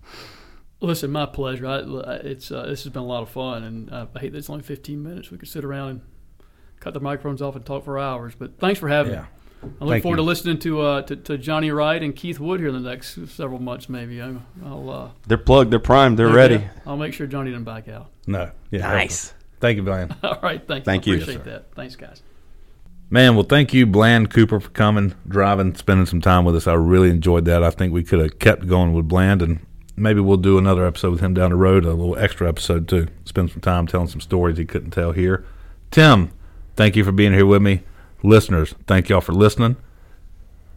Listen, 0.80 1.12
my 1.12 1.26
pleasure. 1.28 1.66
I, 1.68 1.78
it's 2.24 2.52
uh, 2.52 2.66
this 2.66 2.84
has 2.84 2.92
been 2.94 3.04
a 3.04 3.06
lot 3.06 3.22
of 3.24 3.30
fun, 3.30 3.64
and 3.64 3.92
uh, 3.92 4.08
I 4.16 4.20
hate 4.20 4.32
that 4.34 4.38
it's 4.40 4.50
only 4.50 4.64
15 4.64 5.02
minutes. 5.02 5.32
We 5.32 5.38
could 5.38 5.48
sit 5.50 5.64
around 5.64 5.90
and 5.90 6.02
cut 6.80 6.94
the 6.94 7.00
microphones 7.00 7.42
off 7.42 7.56
and 7.56 7.66
talk 7.66 7.86
for 7.86 7.98
hours. 8.00 8.34
But 8.36 8.58
thanks 8.60 8.80
for 8.80 8.90
having 8.90 9.14
Yeah. 9.14 9.22
me. 9.22 9.28
I 9.64 9.66
look 9.86 9.94
Thank 9.94 10.04
forward 10.04 10.16
you. 10.18 10.24
to 10.24 10.28
listening 10.28 10.60
to, 10.60 10.82
uh, 10.82 11.02
to 11.04 11.16
to 11.16 11.38
Johnny 11.38 11.70
Wright 11.72 12.02
and 12.02 12.16
Keith 12.16 12.40
Wood 12.40 12.60
here 12.60 12.70
in 12.70 12.82
the 12.82 12.90
next 12.90 13.20
several 13.30 13.60
months. 13.60 13.90
Maybe 13.90 14.22
I, 14.22 14.34
I'll. 14.66 14.90
Uh, 14.90 15.10
they're 15.28 15.38
plugged, 15.38 15.72
they're 15.72 15.80
primed, 15.80 16.18
they're 16.18 16.30
ready. 16.30 16.64
I'll 16.86 16.98
make 16.98 17.14
sure 17.14 17.28
Johnny 17.28 17.52
doesn't 17.52 17.64
back 17.66 17.88
out. 17.88 18.10
No. 18.28 18.52
Yeah. 18.72 18.80
Nice. 18.82 19.34
Thank 19.60 19.78
you, 19.78 19.84
Bland. 19.84 20.16
All 20.24 20.40
right, 20.42 20.66
thanks. 20.68 20.86
Thank 20.86 21.08
I 21.08 21.12
you. 21.12 21.14
Appreciate 21.18 21.36
Yes, 21.36 21.44
sir. 21.46 21.52
that. 21.52 21.76
Thanks, 21.76 21.96
guys. 21.96 22.24
Man, 23.12 23.36
well, 23.36 23.44
thank 23.44 23.74
you, 23.74 23.86
Bland 23.86 24.32
Cooper, 24.32 24.60
for 24.60 24.70
coming, 24.70 25.14
driving, 25.28 25.76
spending 25.76 26.06
some 26.06 26.22
time 26.22 26.46
with 26.46 26.56
us. 26.56 26.66
I 26.66 26.74
really 26.74 27.10
enjoyed 27.10 27.44
that. 27.46 27.62
I 27.62 27.70
think 27.70 27.92
we 27.94 28.04
could 28.04 28.20
have 28.20 28.40
kept 28.40 28.68
going 28.68 28.94
with 28.94 29.08
Bland, 29.10 29.42
and 29.42 29.60
maybe 29.98 30.22
we'll 30.22 30.38
do 30.38 30.58
another 30.58 30.86
episode 30.88 31.12
with 31.12 31.20
him 31.20 31.34
down 31.34 31.50
the 31.52 31.58
road, 31.58 31.84
a 31.86 31.90
little 31.90 32.18
extra 32.18 32.48
episode 32.48 32.88
too. 32.88 33.08
Spend 33.26 33.52
some 33.52 33.60
time 33.62 33.86
telling 33.86 34.08
some 34.08 34.22
stories 34.22 34.58
he 34.58 34.66
couldn't 34.66 34.92
tell 34.92 35.12
here. 35.12 35.44
Tim, 35.92 36.32
thank 36.78 36.96
you 36.96 37.04
for 37.04 37.12
being 37.12 37.34
here 37.34 37.46
with 37.46 37.62
me. 37.62 37.84
Listeners, 38.24 38.76
thank 38.88 39.10
y'all 39.10 39.22
for 39.22 39.34
listening 39.34 39.76